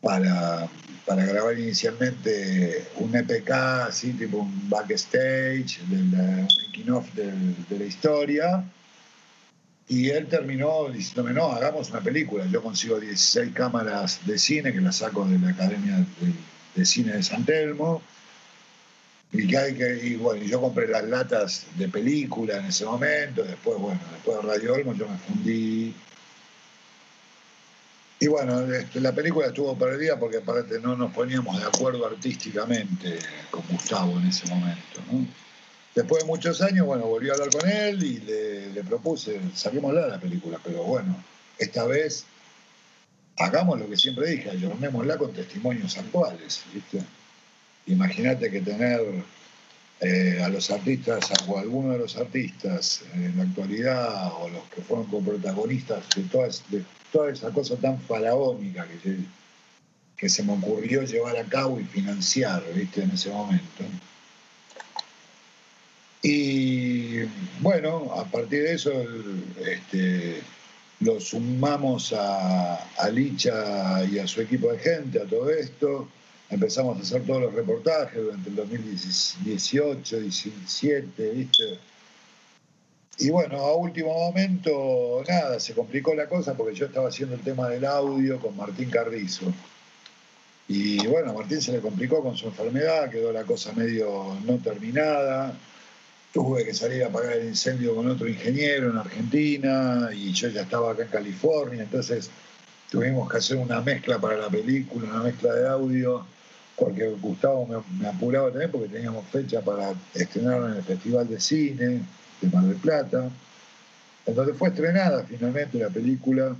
para, 0.00 0.68
para 1.06 1.24
grabar 1.26 1.58
inicialmente 1.58 2.86
un 2.96 3.14
EPK, 3.14 3.50
así 3.88 4.12
tipo 4.12 4.38
un 4.38 4.68
backstage, 4.68 5.80
un 5.90 6.10
making 6.10 6.90
of 6.90 7.06
de, 7.14 7.78
la 7.78 7.84
historia. 7.84 8.64
Y 9.88 10.10
él 10.10 10.26
terminó 10.26 10.90
diciéndome, 10.90 11.32
no, 11.32 11.50
hagamos 11.50 11.90
una 11.90 12.00
película. 12.00 12.44
Yo 12.46 12.62
consigo 12.62 13.00
16 13.00 13.52
cámaras 13.54 14.20
de 14.26 14.38
cine 14.38 14.72
que 14.72 14.80
las 14.80 14.96
saco 14.96 15.24
de 15.24 15.38
la 15.38 15.50
Academia 15.50 16.04
de, 16.74 16.84
Cine 16.84 17.14
de 17.14 17.22
San 17.22 17.44
Telmo. 17.44 18.02
Y, 19.32 19.46
que 19.46 19.58
hay 19.58 19.74
que, 19.74 20.06
y 20.06 20.16
bueno, 20.16 20.42
yo 20.44 20.60
compré 20.60 20.88
las 20.88 21.04
latas 21.04 21.66
de 21.76 21.88
película 21.88 22.58
en 22.58 22.66
ese 22.66 22.84
momento. 22.84 23.42
Después, 23.42 23.78
bueno, 23.78 24.00
después 24.12 24.36
de 24.36 24.42
Radio 24.42 24.74
Olmo 24.74 24.94
yo 24.94 25.08
me 25.08 25.18
fundí 25.18 25.94
y 28.20 28.26
bueno, 28.26 28.60
este, 28.72 29.00
la 29.00 29.12
película 29.12 29.46
estuvo 29.46 29.76
perdida 29.78 30.18
porque 30.18 30.38
aparte 30.38 30.80
no 30.80 30.96
nos 30.96 31.12
poníamos 31.12 31.60
de 31.60 31.66
acuerdo 31.66 32.04
artísticamente 32.04 33.18
con 33.50 33.62
Gustavo 33.70 34.18
en 34.18 34.26
ese 34.26 34.46
momento. 34.48 35.00
Después 35.98 36.22
de 36.22 36.28
muchos 36.28 36.62
años, 36.62 36.86
bueno, 36.86 37.06
volví 37.06 37.28
a 37.28 37.32
hablar 37.32 37.50
con 37.50 37.68
él 37.68 38.00
y 38.04 38.20
le, 38.20 38.84
propuse, 38.84 39.40
saquémosla 39.52 40.06
la 40.06 40.20
película, 40.20 40.60
pero 40.62 40.84
bueno, 40.84 41.24
esta 41.58 41.86
vez 41.86 42.24
hagamos 43.36 43.80
lo 43.80 43.90
que 43.90 43.96
siempre 43.96 44.30
dije, 44.30 44.48
ayornémosla 44.48 45.18
con 45.18 45.32
testimonios 45.32 45.98
actuales. 45.98 46.62
¿viste? 46.72 47.00
Imagínate 47.86 48.48
que 48.48 48.60
tener 48.60 49.00
eh, 49.98 50.40
a 50.40 50.48
los 50.48 50.70
artistas, 50.70 51.32
o 51.48 51.58
a 51.58 51.62
alguno 51.62 51.94
de 51.94 51.98
los 51.98 52.16
artistas 52.16 53.02
en 53.14 53.36
la 53.36 53.42
actualidad, 53.42 54.34
o 54.40 54.48
los 54.50 54.68
que 54.68 54.82
fueron 54.82 55.06
coprotagonistas 55.06 56.04
de 56.14 56.22
todas, 56.22 56.62
de 56.68 56.84
toda 57.10 57.32
esa 57.32 57.50
cosa 57.50 57.74
tan 57.74 58.00
faraónica 58.02 58.86
que, 59.02 59.16
que 60.16 60.28
se 60.28 60.44
me 60.44 60.52
ocurrió 60.52 61.02
llevar 61.02 61.36
a 61.38 61.42
cabo 61.42 61.80
y 61.80 61.84
financiar, 61.84 62.62
¿viste? 62.72 63.02
En 63.02 63.10
ese 63.10 63.30
momento. 63.30 63.82
Y 66.22 67.20
bueno, 67.60 68.12
a 68.14 68.24
partir 68.24 68.64
de 68.64 68.74
eso 68.74 68.92
este, 69.64 70.40
lo 71.00 71.20
sumamos 71.20 72.12
a, 72.12 72.74
a, 72.96 73.08
Licha 73.08 74.04
y 74.04 74.18
a 74.18 74.26
su 74.26 74.40
equipo 74.40 74.72
de 74.72 74.78
gente 74.78 75.22
a 75.22 75.26
todo 75.26 75.50
esto. 75.50 76.08
Empezamos 76.50 76.98
a 76.98 77.02
hacer 77.02 77.24
todos 77.24 77.42
los 77.42 77.54
reportajes 77.54 78.22
durante 78.22 78.48
el 78.48 78.56
2018, 78.56 80.16
2017, 80.16 81.30
¿viste? 81.30 81.78
Y 83.20 83.30
bueno, 83.30 83.58
a 83.58 83.74
último 83.74 84.14
momento, 84.14 85.24
nada, 85.28 85.58
se 85.58 85.74
complicó 85.74 86.14
la 86.14 86.28
cosa 86.28 86.54
porque 86.54 86.74
yo 86.74 86.86
estaba 86.86 87.08
haciendo 87.08 87.34
el 87.34 87.40
tema 87.42 87.68
del 87.68 87.84
audio 87.84 88.38
con 88.38 88.56
Martín 88.56 88.90
Carrizo. 88.90 89.52
Y 90.68 91.04
bueno, 91.06 91.30
a 91.30 91.32
Martín 91.32 91.60
se 91.60 91.72
le 91.72 91.80
complicó 91.80 92.22
con 92.22 92.36
su 92.36 92.46
enfermedad, 92.46 93.10
quedó 93.10 93.32
la 93.32 93.42
cosa 93.42 93.72
medio 93.72 94.36
no 94.44 94.58
terminada. 94.58 95.52
Tuve 96.32 96.64
que 96.64 96.74
salir 96.74 97.02
a 97.02 97.08
apagar 97.08 97.32
el 97.32 97.48
incendio 97.48 97.94
con 97.94 98.08
otro 98.08 98.28
ingeniero 98.28 98.90
en 98.90 98.98
Argentina 98.98 100.10
y 100.12 100.32
yo 100.32 100.48
ya 100.48 100.62
estaba 100.62 100.92
acá 100.92 101.02
en 101.02 101.08
California, 101.08 101.82
entonces 101.82 102.30
tuvimos 102.90 103.30
que 103.30 103.38
hacer 103.38 103.56
una 103.56 103.80
mezcla 103.80 104.18
para 104.18 104.36
la 104.36 104.48
película, 104.48 105.08
una 105.08 105.22
mezcla 105.22 105.54
de 105.54 105.68
audio, 105.68 106.26
porque 106.76 107.08
Gustavo 107.08 107.66
me, 107.66 107.98
me 107.98 108.08
apuraba 108.08 108.50
también 108.50 108.70
porque 108.70 108.88
teníamos 108.88 109.26
fecha 109.28 109.62
para 109.62 109.94
estrenarlo 110.14 110.68
en 110.68 110.76
el 110.76 110.82
Festival 110.82 111.28
de 111.28 111.40
Cine 111.40 112.02
de 112.40 112.48
Mar 112.50 112.64
del 112.64 112.76
Plata, 112.76 113.30
en 114.26 114.34
donde 114.34 114.54
fue 114.54 114.68
estrenada 114.68 115.24
finalmente 115.24 115.78
la 115.78 115.88
película 115.88 116.54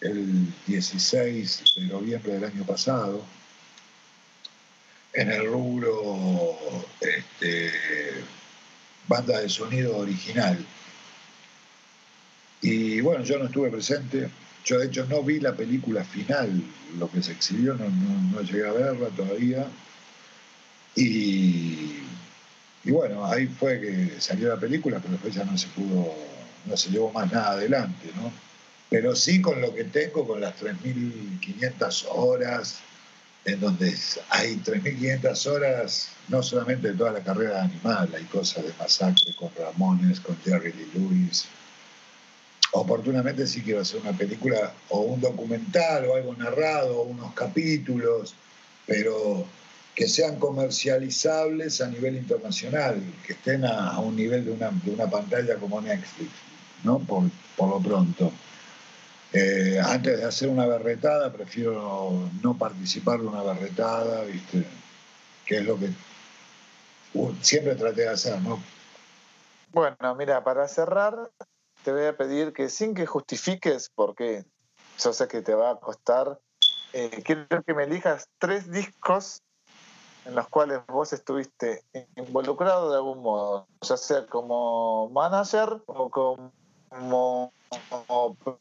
el 0.00 0.46
16 0.66 1.62
de 1.76 1.82
noviembre 1.86 2.32
del 2.32 2.44
año 2.44 2.64
pasado, 2.64 3.22
en 5.12 5.30
el 5.30 5.46
rubro 5.46 6.56
este, 7.00 7.72
banda 9.08 9.40
de 9.40 9.48
sonido 9.48 9.96
original. 9.96 10.58
Y 12.62 13.00
bueno, 13.00 13.24
yo 13.24 13.38
no 13.38 13.46
estuve 13.46 13.70
presente, 13.70 14.28
yo 14.64 14.78
de 14.78 14.86
hecho 14.86 15.06
no 15.06 15.22
vi 15.22 15.40
la 15.40 15.54
película 15.54 16.04
final, 16.04 16.62
lo 16.98 17.10
que 17.10 17.22
se 17.22 17.32
exhibió, 17.32 17.74
no, 17.74 17.88
no 17.88 18.42
llegué 18.42 18.66
a 18.66 18.72
verla 18.72 19.08
todavía. 19.08 19.66
Y 20.94 22.00
y 22.84 22.90
bueno, 22.92 23.26
ahí 23.26 23.46
fue 23.46 23.80
que 23.80 24.20
salió 24.20 24.48
la 24.48 24.56
película, 24.56 24.98
pero 25.00 25.12
después 25.12 25.34
ya 25.34 25.44
no 25.44 25.56
se 25.58 25.68
pudo, 25.68 26.14
no 26.64 26.76
se 26.76 26.90
llevó 26.90 27.12
más 27.12 27.30
nada 27.30 27.50
adelante, 27.52 28.10
¿no? 28.16 28.32
Pero 28.88 29.14
sí 29.14 29.40
con 29.40 29.60
lo 29.60 29.74
que 29.74 29.84
tengo, 29.84 30.26
con 30.26 30.40
las 30.40 30.56
3.500 30.60 32.06
horas, 32.10 32.80
en 33.44 33.60
donde 33.60 33.94
hay 34.28 34.56
3.500 34.56 35.46
horas, 35.46 36.08
no 36.28 36.42
solamente 36.42 36.88
de 36.88 36.94
toda 36.94 37.12
la 37.12 37.20
carrera 37.20 37.62
animal, 37.62 38.10
hay 38.14 38.24
cosas 38.24 38.64
de 38.64 38.72
masacre 38.78 39.34
con 39.36 39.50
Ramones, 39.58 40.20
con 40.20 40.36
Jerry 40.42 40.72
Lee 40.72 40.90
Lewis. 40.94 41.46
Oportunamente 42.72 43.46
sí 43.46 43.62
quiero 43.62 43.80
hacer 43.80 44.00
una 44.00 44.12
película 44.12 44.72
o 44.90 45.00
un 45.00 45.20
documental 45.20 46.06
o 46.06 46.14
algo 46.14 46.34
narrado, 46.36 47.02
unos 47.02 47.34
capítulos, 47.34 48.34
pero 48.86 49.46
que 49.94 50.06
sean 50.06 50.38
comercializables 50.38 51.80
a 51.80 51.88
nivel 51.88 52.16
internacional, 52.16 53.02
que 53.26 53.32
estén 53.32 53.64
a, 53.64 53.98
un 53.98 54.16
nivel 54.16 54.44
de 54.44 54.52
una, 54.52 54.70
de 54.70 54.90
una, 54.92 55.10
pantalla 55.10 55.56
como 55.56 55.80
Netflix, 55.80 56.30
¿no? 56.84 57.00
Por, 57.00 57.24
lo 57.58 57.80
pronto. 57.80 58.32
Eh, 59.32 59.80
antes 59.84 60.18
de 60.18 60.24
hacer 60.24 60.48
una 60.48 60.66
berretada, 60.66 61.32
prefiero 61.32 62.28
no 62.42 62.58
participar 62.58 63.20
de 63.20 63.26
una 63.26 63.42
berretada, 63.42 64.24
¿viste? 64.24 64.66
Que 65.46 65.58
es 65.58 65.64
lo 65.64 65.78
que 65.78 65.90
siempre 67.40 67.74
traté 67.76 68.02
de 68.02 68.08
hacer, 68.08 68.40
¿no? 68.42 68.60
Bueno, 69.72 70.14
mira, 70.16 70.42
para 70.42 70.66
cerrar, 70.66 71.30
te 71.84 71.92
voy 71.92 72.06
a 72.06 72.16
pedir 72.16 72.52
que 72.52 72.68
sin 72.68 72.94
que 72.94 73.06
justifiques, 73.06 73.90
porque 73.94 74.44
yo 74.98 75.12
sé 75.12 75.28
que 75.28 75.42
te 75.42 75.54
va 75.54 75.70
a 75.70 75.76
costar, 75.76 76.40
eh, 76.92 77.22
quiero 77.24 77.46
que 77.62 77.74
me 77.74 77.84
elijas 77.84 78.28
tres 78.38 78.70
discos 78.70 79.42
en 80.24 80.34
los 80.34 80.48
cuales 80.48 80.80
vos 80.86 81.12
estuviste 81.12 81.82
involucrado 82.16 82.90
de 82.90 82.96
algún 82.96 83.22
modo, 83.22 83.66
ya 83.80 83.96
sea 83.96 84.26
como 84.26 85.08
manager 85.10 85.82
o 85.86 86.10
como, 86.10 87.52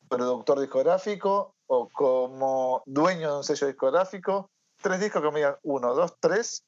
productor 0.08 0.60
discográfico 0.60 1.56
o 1.68 1.90
como 1.90 2.84
dueño 2.86 3.32
de 3.32 3.38
un 3.38 3.44
sello 3.44 3.68
discográfico. 3.68 4.50
Tres 4.82 5.00
discos 5.00 5.22
que 5.22 5.32
me 5.32 5.40
digan 5.40 5.58
uno, 5.64 5.94
dos, 5.94 6.16
tres. 6.20 6.64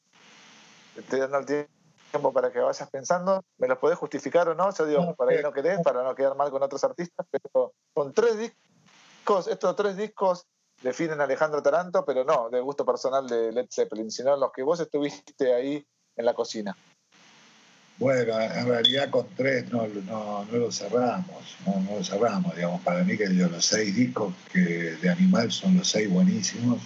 Estoy 0.96 1.20
dando 1.22 1.38
el 1.40 1.46
tiempo 1.46 2.34
para 2.34 2.52
que 2.52 2.60
vayas 2.60 2.90
pensando. 2.90 3.44
¿Me 3.58 3.68
los 3.68 3.78
podés 3.78 3.98
justificar 3.98 4.50
o 4.50 4.56
no? 4.56 4.74
Yo 4.74 4.86
digo, 4.86 5.16
para 5.16 5.36
que 5.36 5.42
no 5.42 5.54
querés, 5.54 5.80
para 5.82 6.04
no 6.04 6.14
quedar 6.16 6.36
mal 6.36 6.52
con 6.52 6.62
otros 6.62 6.84
artistas, 6.84 7.26
pero 7.30 7.74
con 7.94 8.14
tres 8.14 8.38
discos, 8.38 9.48
estos 9.48 9.76
tres 9.76 9.96
discos 9.96 10.46
definen 10.82 11.22
a 11.22 11.26
Alejandro 11.26 11.62
Taranto, 11.62 12.04
pero 12.04 12.24
no 12.24 12.50
de 12.50 12.60
gusto 12.60 12.86
personal 12.86 13.28
de 13.28 13.52
Led 13.52 13.68
Zeppelin, 13.72 14.12
sino 14.12 14.36
los 14.36 14.52
que 14.52 14.64
vos 14.64 14.80
estuviste 14.80 15.54
ahí 15.54 15.86
en 16.16 16.26
la 16.26 16.34
cocina. 16.34 16.76
Bueno, 18.02 18.42
en 18.42 18.66
realidad 18.66 19.12
con 19.12 19.28
tres 19.38 19.72
no, 19.72 19.86
no, 19.88 20.44
no 20.52 20.58
lo 20.58 20.72
cerramos, 20.72 21.56
no, 21.68 21.98
lo 21.98 22.04
cerramos, 22.04 22.56
digamos, 22.56 22.82
para 22.82 23.04
mí 23.04 23.16
que 23.16 23.28
los 23.28 23.64
seis 23.64 23.96
discos 23.96 24.34
que 24.52 24.96
de 25.00 25.08
Animal 25.08 25.52
son 25.52 25.78
los 25.78 25.88
seis 25.88 26.10
buenísimos. 26.10 26.82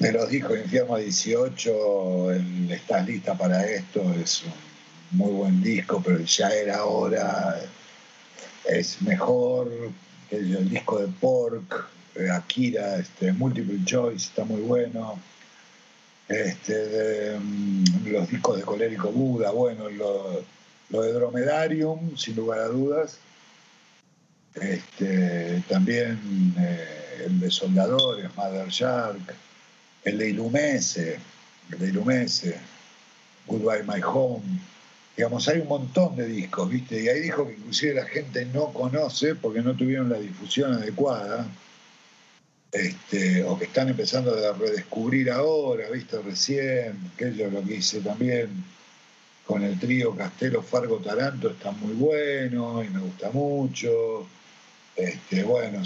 De 0.00 0.10
los 0.10 0.28
discos 0.30 0.58
Infierno 0.58 0.96
18, 0.96 2.32
el 2.32 2.72
Estás 2.72 3.06
lista 3.06 3.38
para 3.38 3.64
esto 3.64 4.02
es 4.14 4.42
un 4.42 4.52
muy 5.16 5.30
buen 5.30 5.62
disco, 5.62 6.02
pero 6.04 6.18
ya 6.18 6.48
era 6.48 6.84
hora, 6.84 7.60
es 8.64 9.00
mejor 9.00 9.70
que 10.28 10.38
el 10.38 10.70
disco 10.70 10.98
de 10.98 11.06
Pork, 11.06 11.86
Akira, 12.34 12.96
este, 12.96 13.32
Multiple 13.32 13.78
Choice, 13.84 14.26
está 14.26 14.42
muy 14.44 14.60
bueno. 14.62 15.20
Este, 16.32 17.38
mm, 17.38 18.06
los 18.06 18.30
discos 18.30 18.56
de 18.56 18.62
Colérico 18.62 19.12
Buda, 19.12 19.50
bueno, 19.50 19.90
lo, 19.90 20.42
de 21.02 21.12
Dromedarium, 21.12 22.16
sin 22.16 22.36
lugar 22.36 22.60
a 22.60 22.68
dudas. 22.68 23.18
Este, 24.54 25.62
también 25.68 26.54
eh, 26.58 27.24
el 27.26 27.38
de 27.38 27.50
Soldadores, 27.50 28.34
Mother 28.34 28.68
Shark, 28.68 29.34
el 30.04 30.18
de 30.18 30.30
Ilumese, 30.30 31.18
el 31.70 31.78
de 31.78 31.88
Ilumese, 31.88 32.56
Goodbye 33.46 33.82
My 33.82 34.00
Home. 34.02 34.60
Digamos, 35.14 35.46
hay 35.48 35.60
un 35.60 35.68
montón 35.68 36.16
de 36.16 36.26
discos, 36.26 36.70
¿viste? 36.70 37.02
Y 37.02 37.08
hay 37.08 37.20
discos 37.20 37.48
que 37.48 37.54
inclusive 37.54 37.94
la 37.94 38.06
gente 38.06 38.46
no 38.46 38.72
conoce 38.72 39.34
porque 39.34 39.60
no 39.60 39.74
tuvieron 39.74 40.08
la 40.08 40.18
difusión 40.18 40.72
adecuada 40.72 41.46
este, 42.72 43.44
o 43.44 43.58
que 43.58 43.66
están 43.66 43.90
empezando 43.90 44.34
a 44.34 44.54
redescubrir 44.54 45.30
ahora, 45.30 45.90
visto 45.90 46.22
recién, 46.22 47.12
que 47.18 47.34
yo 47.34 47.50
lo 47.50 47.62
que 47.62 47.76
hice 47.76 48.00
también 48.00 48.64
con 49.46 49.62
el 49.62 49.78
trío 49.78 50.16
Castelo 50.16 50.62
Fargo 50.62 50.96
Taranto 50.98 51.50
está 51.50 51.70
muy 51.72 51.92
bueno 51.92 52.82
y 52.82 52.88
me 52.88 53.00
gusta 53.00 53.30
mucho. 53.30 54.26
Este, 54.96 55.42
bueno, 55.42 55.82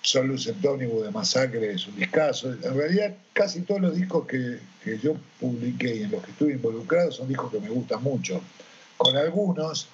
Son 0.00 0.26
Lucet 0.26 0.56
de 0.56 1.10
Masacre 1.12 1.72
es 1.72 1.86
un 1.86 1.96
discazo. 1.96 2.52
En 2.52 2.74
realidad, 2.74 3.14
casi 3.32 3.60
todos 3.60 3.80
los 3.80 3.94
discos 3.94 4.26
que, 4.26 4.58
que 4.82 4.98
yo 4.98 5.16
publiqué 5.38 5.96
y 5.96 6.02
en 6.02 6.10
los 6.10 6.24
que 6.24 6.32
estuve 6.32 6.52
involucrado 6.52 7.12
son 7.12 7.28
discos 7.28 7.52
que 7.52 7.60
me 7.60 7.68
gustan 7.68 8.02
mucho. 8.02 8.40
Con 8.96 9.16
algunos 9.16 9.88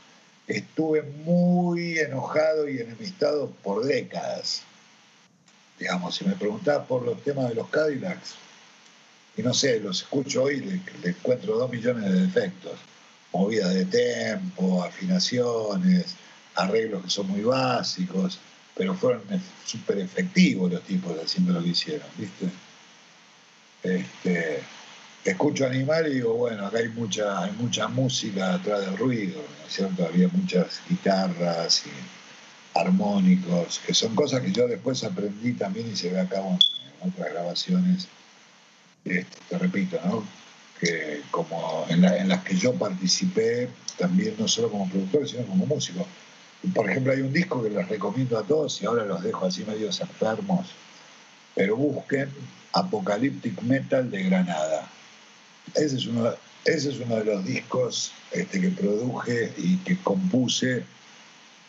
estuve 0.47 1.03
muy 1.03 1.99
enojado 1.99 2.69
y 2.69 2.79
enemistado 2.79 3.51
por 3.63 3.85
décadas. 3.85 4.63
Digamos, 5.83 6.15
si 6.15 6.25
me 6.25 6.37
preguntás 6.37 6.87
por 6.87 7.03
los 7.03 7.21
temas 7.25 7.49
de 7.49 7.57
los 7.57 7.69
Cadillacs, 7.69 8.37
y 9.37 9.43
no 9.43 9.53
sé, 9.53 9.81
los 9.81 10.03
escucho 10.03 10.45
hoy 10.45 10.61
le, 10.61 11.11
encuentro 11.11 11.57
dos 11.57 11.69
millones 11.69 12.05
de 12.05 12.21
defectos. 12.21 12.79
Movidas 13.33 13.75
de 13.75 13.87
tempo, 13.87 14.85
afinaciones, 14.85 16.15
arreglos 16.55 17.03
que 17.03 17.11
son 17.11 17.27
muy 17.27 17.41
básicos, 17.41 18.39
pero 18.77 18.95
fueron 18.95 19.23
súper 19.65 19.99
efectivos 19.99 20.71
los 20.71 20.83
tipos 20.83 21.19
haciendo 21.19 21.53
lo 21.53 21.61
que 21.61 21.71
hicieron, 21.71 22.07
¿viste? 22.17 22.47
Este, 23.83 24.63
escucho 25.25 25.67
Animal 25.67 26.07
y 26.07 26.15
digo, 26.15 26.35
bueno, 26.35 26.65
acá 26.65 26.79
hay 26.79 26.91
mucha, 26.91 27.43
hay 27.43 27.51
mucha 27.59 27.89
música 27.89 28.55
atrás 28.55 28.87
del 28.87 28.97
ruido, 28.97 29.43
¿no 29.59 29.67
es 29.67 29.73
cierto? 29.73 30.07
Había 30.07 30.29
muchas 30.29 30.81
guitarras 30.89 31.87
y 31.87 32.22
armónicos, 32.75 33.81
que 33.87 33.95
son 33.95 34.15
cosas 34.15 34.41
que 34.41 34.53
yo 34.53 34.67
después 34.67 35.05
aprendí 35.05 35.53
también 35.53 35.93
y 35.93 36.09
ve 36.09 36.21
a 36.21 36.29
cabo 36.29 36.59
en 37.03 37.11
otras 37.11 37.33
grabaciones, 37.33 38.09
este, 39.05 39.27
te 39.49 39.59
repito, 39.59 39.99
¿no? 40.05 40.25
Que 40.81 41.23
como 41.31 41.87
en, 41.89 42.05
en 42.05 42.29
las 42.29 42.43
que 42.43 42.57
yo 42.57 42.75
participé, 42.75 43.69
también 43.99 44.35
no 44.39 44.49
solo 44.49 44.71
como 44.71 44.89
productor, 44.89 45.29
sino 45.29 45.45
como 45.45 45.67
músico. 45.67 46.07
Por 46.75 46.91
ejemplo, 46.91 47.13
hay 47.13 47.21
un 47.21 47.33
disco 47.33 47.63
que 47.63 47.71
les 47.71 47.89
recomiendo 47.89 48.39
a 48.39 48.45
todos 48.45 48.81
y 48.81 48.87
ahora 48.87 49.05
los 49.05 49.23
dejo 49.23 49.47
así 49.47 49.65
medio 49.65 49.89
enfermos, 49.89 50.69
pero 51.55 51.77
busquen 51.77 52.29
Apocalyptic 52.73 53.61
Metal 53.63 54.11
de 54.11 54.23
Granada 54.23 54.89
ese 55.75 55.97
es 55.97 56.07
uno, 56.07 56.31
ese 56.65 56.91
es 56.91 57.01
uno 57.01 57.17
de 57.17 57.25
los 57.25 57.45
discos 57.45 58.13
este, 58.31 58.61
que 58.61 58.69
produje 58.69 59.53
y 59.57 59.77
que 59.79 59.97
compuse, 59.99 60.85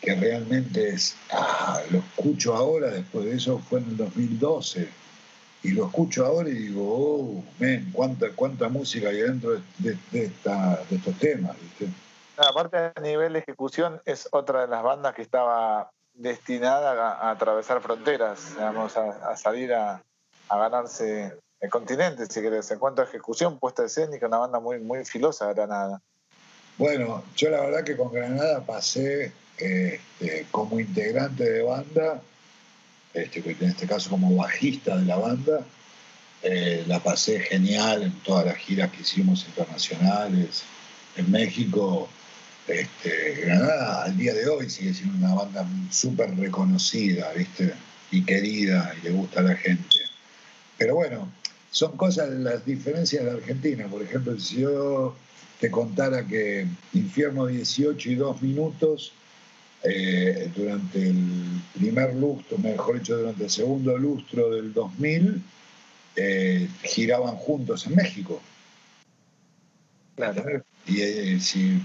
que 0.04 0.14
realmente 0.14 0.90
es, 0.90 1.16
ah, 1.32 1.80
lo 1.90 1.98
escucho 1.98 2.54
ahora, 2.54 2.90
después 2.90 3.24
de 3.24 3.36
eso 3.36 3.58
fue 3.58 3.80
en 3.80 3.86
el 3.86 3.96
2012, 3.96 4.88
y 5.62 5.70
lo 5.70 5.86
escucho 5.86 6.26
ahora 6.26 6.50
y 6.50 6.54
digo, 6.54 6.82
oh, 6.86 7.44
men, 7.58 7.90
cuánta, 7.92 8.26
cuánta 8.36 8.68
música 8.68 9.08
hay 9.08 9.22
dentro 9.22 9.52
de, 9.78 9.96
esta, 10.12 10.84
de 10.90 10.96
estos 10.96 11.18
temas, 11.18 11.56
Aparte 12.36 12.76
a 12.76 13.00
nivel 13.00 13.32
de 13.34 13.38
ejecución 13.38 14.02
es 14.04 14.28
otra 14.32 14.62
de 14.62 14.66
las 14.66 14.82
bandas 14.82 15.14
que 15.14 15.22
estaba 15.22 15.92
destinada 16.14 17.14
a, 17.14 17.30
atravesar 17.30 17.80
fronteras, 17.80 18.56
digamos, 18.56 18.96
a, 18.96 19.36
salir 19.36 19.72
a, 19.72 20.02
a 20.48 20.58
ganarse 20.58 21.32
el 21.60 21.70
continente, 21.70 22.26
si 22.26 22.42
querés, 22.42 22.68
en 22.72 22.80
cuanto 22.80 23.02
a 23.02 23.04
ejecución, 23.04 23.60
puesta 23.60 23.84
escénica, 23.84 24.26
una 24.26 24.38
banda 24.38 24.58
muy, 24.58 24.80
muy 24.80 25.04
filosa 25.04 25.52
Granada. 25.52 26.02
Bueno, 26.76 27.22
yo 27.36 27.50
la 27.50 27.60
verdad 27.60 27.84
que 27.84 27.96
con 27.96 28.12
Granada 28.12 28.60
pasé 28.66 29.32
este, 29.58 30.46
como 30.50 30.80
integrante 30.80 31.44
de 31.44 31.62
banda, 31.62 32.22
este, 33.12 33.40
en 33.48 33.68
este 33.68 33.86
caso 33.86 34.10
como 34.10 34.34
bajista 34.34 34.96
de 34.96 35.06
la 35.06 35.16
banda, 35.16 35.64
eh, 36.42 36.84
la 36.86 37.02
pasé 37.02 37.40
genial 37.40 38.02
en 38.02 38.12
todas 38.20 38.44
las 38.44 38.56
giras 38.56 38.90
que 38.90 39.02
hicimos 39.02 39.46
internacionales 39.46 40.64
en 41.16 41.30
México. 41.30 42.08
Este, 42.66 43.42
Granada 43.42 44.04
al 44.04 44.16
día 44.16 44.34
de 44.34 44.46
hoy 44.48 44.68
sigue 44.68 44.94
siendo 44.94 45.16
una 45.16 45.34
banda 45.34 45.66
súper 45.90 46.36
reconocida, 46.36 47.32
¿viste? 47.32 47.74
Y 48.10 48.22
querida, 48.24 48.94
y 49.00 49.04
le 49.04 49.10
gusta 49.10 49.40
a 49.40 49.44
la 49.44 49.56
gente. 49.56 49.98
Pero 50.76 50.96
bueno, 50.96 51.30
son 51.70 51.96
cosas, 51.96 52.30
las 52.30 52.64
diferencias 52.66 53.24
de 53.24 53.30
Argentina. 53.30 53.86
Por 53.86 54.02
ejemplo, 54.02 54.38
si 54.38 54.60
yo 54.60 55.16
te 55.60 55.70
contara 55.70 56.26
que 56.26 56.66
Infierno 56.92 57.46
18 57.46 58.10
y 58.10 58.14
2 58.16 58.42
minutos, 58.42 59.12
eh, 59.84 60.50
durante 60.54 61.08
el 61.08 61.62
primer 61.74 62.14
lustro, 62.14 62.58
mejor 62.58 62.98
dicho, 62.98 63.16
durante 63.16 63.44
el 63.44 63.50
segundo 63.50 63.96
lustro 63.96 64.50
del 64.50 64.72
2000, 64.72 65.42
eh, 66.16 66.68
giraban 66.82 67.36
juntos 67.36 67.86
en 67.86 67.96
México. 67.96 68.40
Claro. 70.16 70.64
Y 70.86 71.00
eh, 71.00 71.40
si 71.40 71.80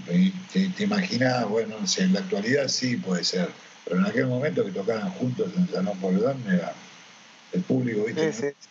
te, 0.52 0.68
te 0.68 0.84
imaginas, 0.84 1.48
bueno, 1.48 1.76
en 1.98 2.12
la 2.12 2.20
actualidad 2.20 2.68
sí 2.68 2.96
puede 2.96 3.24
ser, 3.24 3.48
pero 3.84 3.98
en 3.98 4.06
aquel 4.06 4.26
momento 4.26 4.64
que 4.64 4.72
tocaran 4.72 5.10
juntos 5.12 5.50
en 5.56 5.68
Salón 5.68 5.98
Poledón 5.98 6.42
era 6.48 6.74
el 7.52 7.62
público, 7.62 8.04
¿viste? 8.04 8.32
Sí, 8.32 8.42
sí 8.60 8.68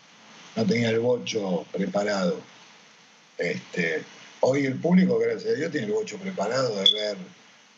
no 0.56 0.66
tenía 0.66 0.90
el 0.90 1.00
bocho 1.00 1.66
preparado. 1.72 2.40
Este, 3.38 4.04
hoy 4.42 4.66
el 4.66 4.76
público, 4.76 5.18
gracias 5.18 5.54
a 5.54 5.58
Dios, 5.58 5.72
tiene 5.72 5.88
el 5.88 5.94
bocho 5.94 6.18
preparado 6.18 6.76
de 6.76 6.92
ver 6.92 7.18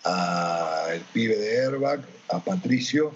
al 0.03 0.99
pibe 1.13 1.35
de 1.35 1.65
Airbag, 1.65 2.01
a 2.29 2.39
Patricio, 2.39 3.13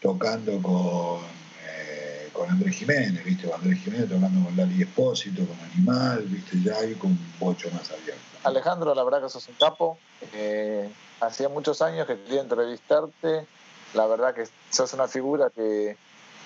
tocando 0.00 0.60
con, 0.60 1.20
eh, 1.66 2.28
con 2.32 2.50
Andrés 2.50 2.76
Jiménez, 2.76 3.24
¿viste? 3.24 3.52
Andrés 3.52 3.78
Jiménez 3.80 4.08
tocando 4.08 4.44
con 4.44 4.56
Lali 4.56 4.82
Espósito, 4.82 5.42
con 5.46 5.58
Animal, 5.70 6.24
¿viste? 6.26 6.58
Ya 6.62 6.76
hay 6.76 6.94
con 6.94 7.12
un 7.12 7.32
bocho 7.38 7.70
más 7.70 7.90
abierto. 7.90 8.20
Alejandro, 8.44 8.94
la 8.94 9.04
verdad 9.04 9.22
que 9.22 9.28
sos 9.28 9.48
un 9.48 9.54
capo. 9.54 9.98
Eh, 10.32 10.90
hacía 11.20 11.48
muchos 11.48 11.80
años 11.82 12.06
que 12.06 12.20
quería 12.22 12.40
entrevistarte. 12.40 13.46
La 13.94 14.06
verdad 14.06 14.34
que 14.34 14.48
sos 14.70 14.92
una 14.94 15.06
figura 15.08 15.50
que 15.50 15.96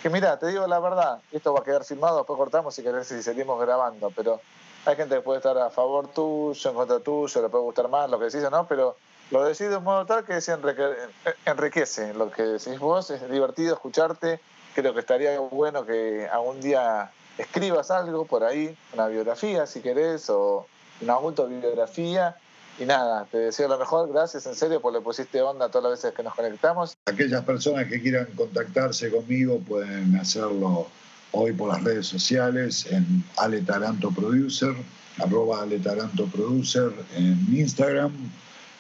que 0.02 0.10
mira, 0.10 0.38
te 0.38 0.48
digo 0.48 0.66
la 0.66 0.78
verdad, 0.78 1.18
esto 1.32 1.52
va 1.52 1.60
a 1.60 1.64
quedar 1.64 1.84
filmado, 1.84 2.18
después 2.18 2.36
cortamos 2.36 2.74
si 2.74 2.82
querés 2.82 3.10
y 3.12 3.22
seguimos 3.22 3.60
grabando, 3.60 4.12
pero 4.14 4.40
hay 4.84 4.94
gente 4.94 5.16
que 5.16 5.20
puede 5.20 5.38
estar 5.38 5.56
a 5.58 5.70
favor 5.70 6.08
tuyo, 6.08 6.70
en 6.70 6.76
contra 6.76 7.00
tuyo, 7.00 7.42
le 7.42 7.48
puede 7.48 7.64
gustar 7.64 7.88
más 7.88 8.08
lo 8.10 8.18
que 8.18 8.26
decís 8.26 8.44
o 8.44 8.50
no, 8.50 8.66
pero 8.68 8.96
lo 9.30 9.44
decido 9.44 9.70
de 9.70 9.76
un 9.78 9.84
modo 9.84 10.06
tal 10.06 10.24
que 10.24 10.38
enriquece. 11.44 12.14
Lo 12.14 12.30
que 12.30 12.42
decís 12.42 12.78
vos, 12.78 13.10
es 13.10 13.28
divertido 13.30 13.74
escucharte, 13.74 14.40
creo 14.74 14.94
que 14.94 15.00
estaría 15.00 15.38
bueno 15.40 15.84
que 15.84 16.28
algún 16.30 16.60
día 16.60 17.10
escribas 17.38 17.90
algo 17.90 18.24
por 18.24 18.44
ahí, 18.44 18.76
una 18.94 19.08
biografía 19.08 19.66
si 19.66 19.80
querés, 19.80 20.30
o 20.30 20.66
una 21.00 21.14
autobiografía, 21.14 22.36
y 22.78 22.84
nada, 22.84 23.26
te 23.30 23.38
deseo 23.38 23.68
lo 23.68 23.78
mejor, 23.78 24.12
gracias 24.12 24.46
en 24.46 24.54
serio 24.54 24.80
por 24.80 24.92
le 24.92 25.00
pusiste 25.00 25.40
onda 25.40 25.70
todas 25.70 25.90
las 25.90 26.02
veces 26.02 26.14
que 26.14 26.22
nos 26.22 26.34
conectamos. 26.34 26.96
Aquellas 27.06 27.44
personas 27.44 27.86
que 27.86 28.00
quieran 28.00 28.26
contactarse 28.36 29.10
conmigo 29.10 29.60
pueden 29.60 30.16
hacerlo 30.16 30.86
hoy 31.32 31.52
por 31.52 31.68
las 31.68 31.82
redes 31.82 32.06
sociales 32.06 32.86
en 32.90 33.24
Ale 33.38 33.62
Taranto 33.62 34.10
Producer, 34.10 34.74
arroba 35.18 35.62
Ale 35.62 35.78
Taranto 35.78 36.26
Producer 36.26 36.92
en 37.14 37.46
Instagram 37.50 38.12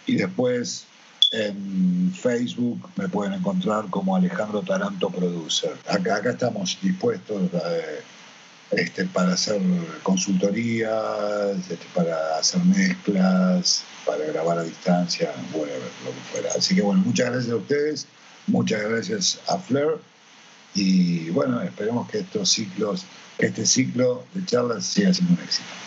y 0.06 0.16
después 0.16 0.86
en 1.32 2.12
Facebook 2.14 2.88
me 2.96 3.08
pueden 3.08 3.34
encontrar 3.34 3.86
como 3.90 4.14
Alejandro 4.16 4.62
Taranto 4.62 5.10
Producer. 5.10 5.76
Acá, 5.88 6.20
estamos 6.24 6.78
dispuestos 6.80 7.52
a 7.54 8.76
este, 8.76 9.04
para 9.06 9.34
hacer 9.34 9.60
consultorías, 10.02 11.58
este, 11.70 11.86
para 11.94 12.38
hacer 12.38 12.64
mezclas, 12.64 13.82
para 14.04 14.24
grabar 14.26 14.58
a 14.58 14.62
distancia, 14.62 15.32
whatever, 15.52 15.80
lo 16.04 16.10
que 16.10 16.20
fuera. 16.32 16.50
Así 16.56 16.74
que 16.74 16.82
bueno, 16.82 17.02
muchas 17.04 17.30
gracias 17.30 17.52
a 17.52 17.56
ustedes, 17.56 18.06
muchas 18.46 18.82
gracias 18.82 19.40
a 19.48 19.58
Flair 19.58 19.98
y 20.74 21.30
bueno, 21.30 21.62
esperemos 21.62 22.08
que 22.10 22.18
estos 22.18 22.50
ciclos, 22.50 23.04
que 23.38 23.46
este 23.46 23.66
ciclo 23.66 24.24
de 24.34 24.44
charlas 24.44 24.84
siga 24.84 25.12
siendo 25.12 25.34
un 25.34 25.40
éxito. 25.40 25.85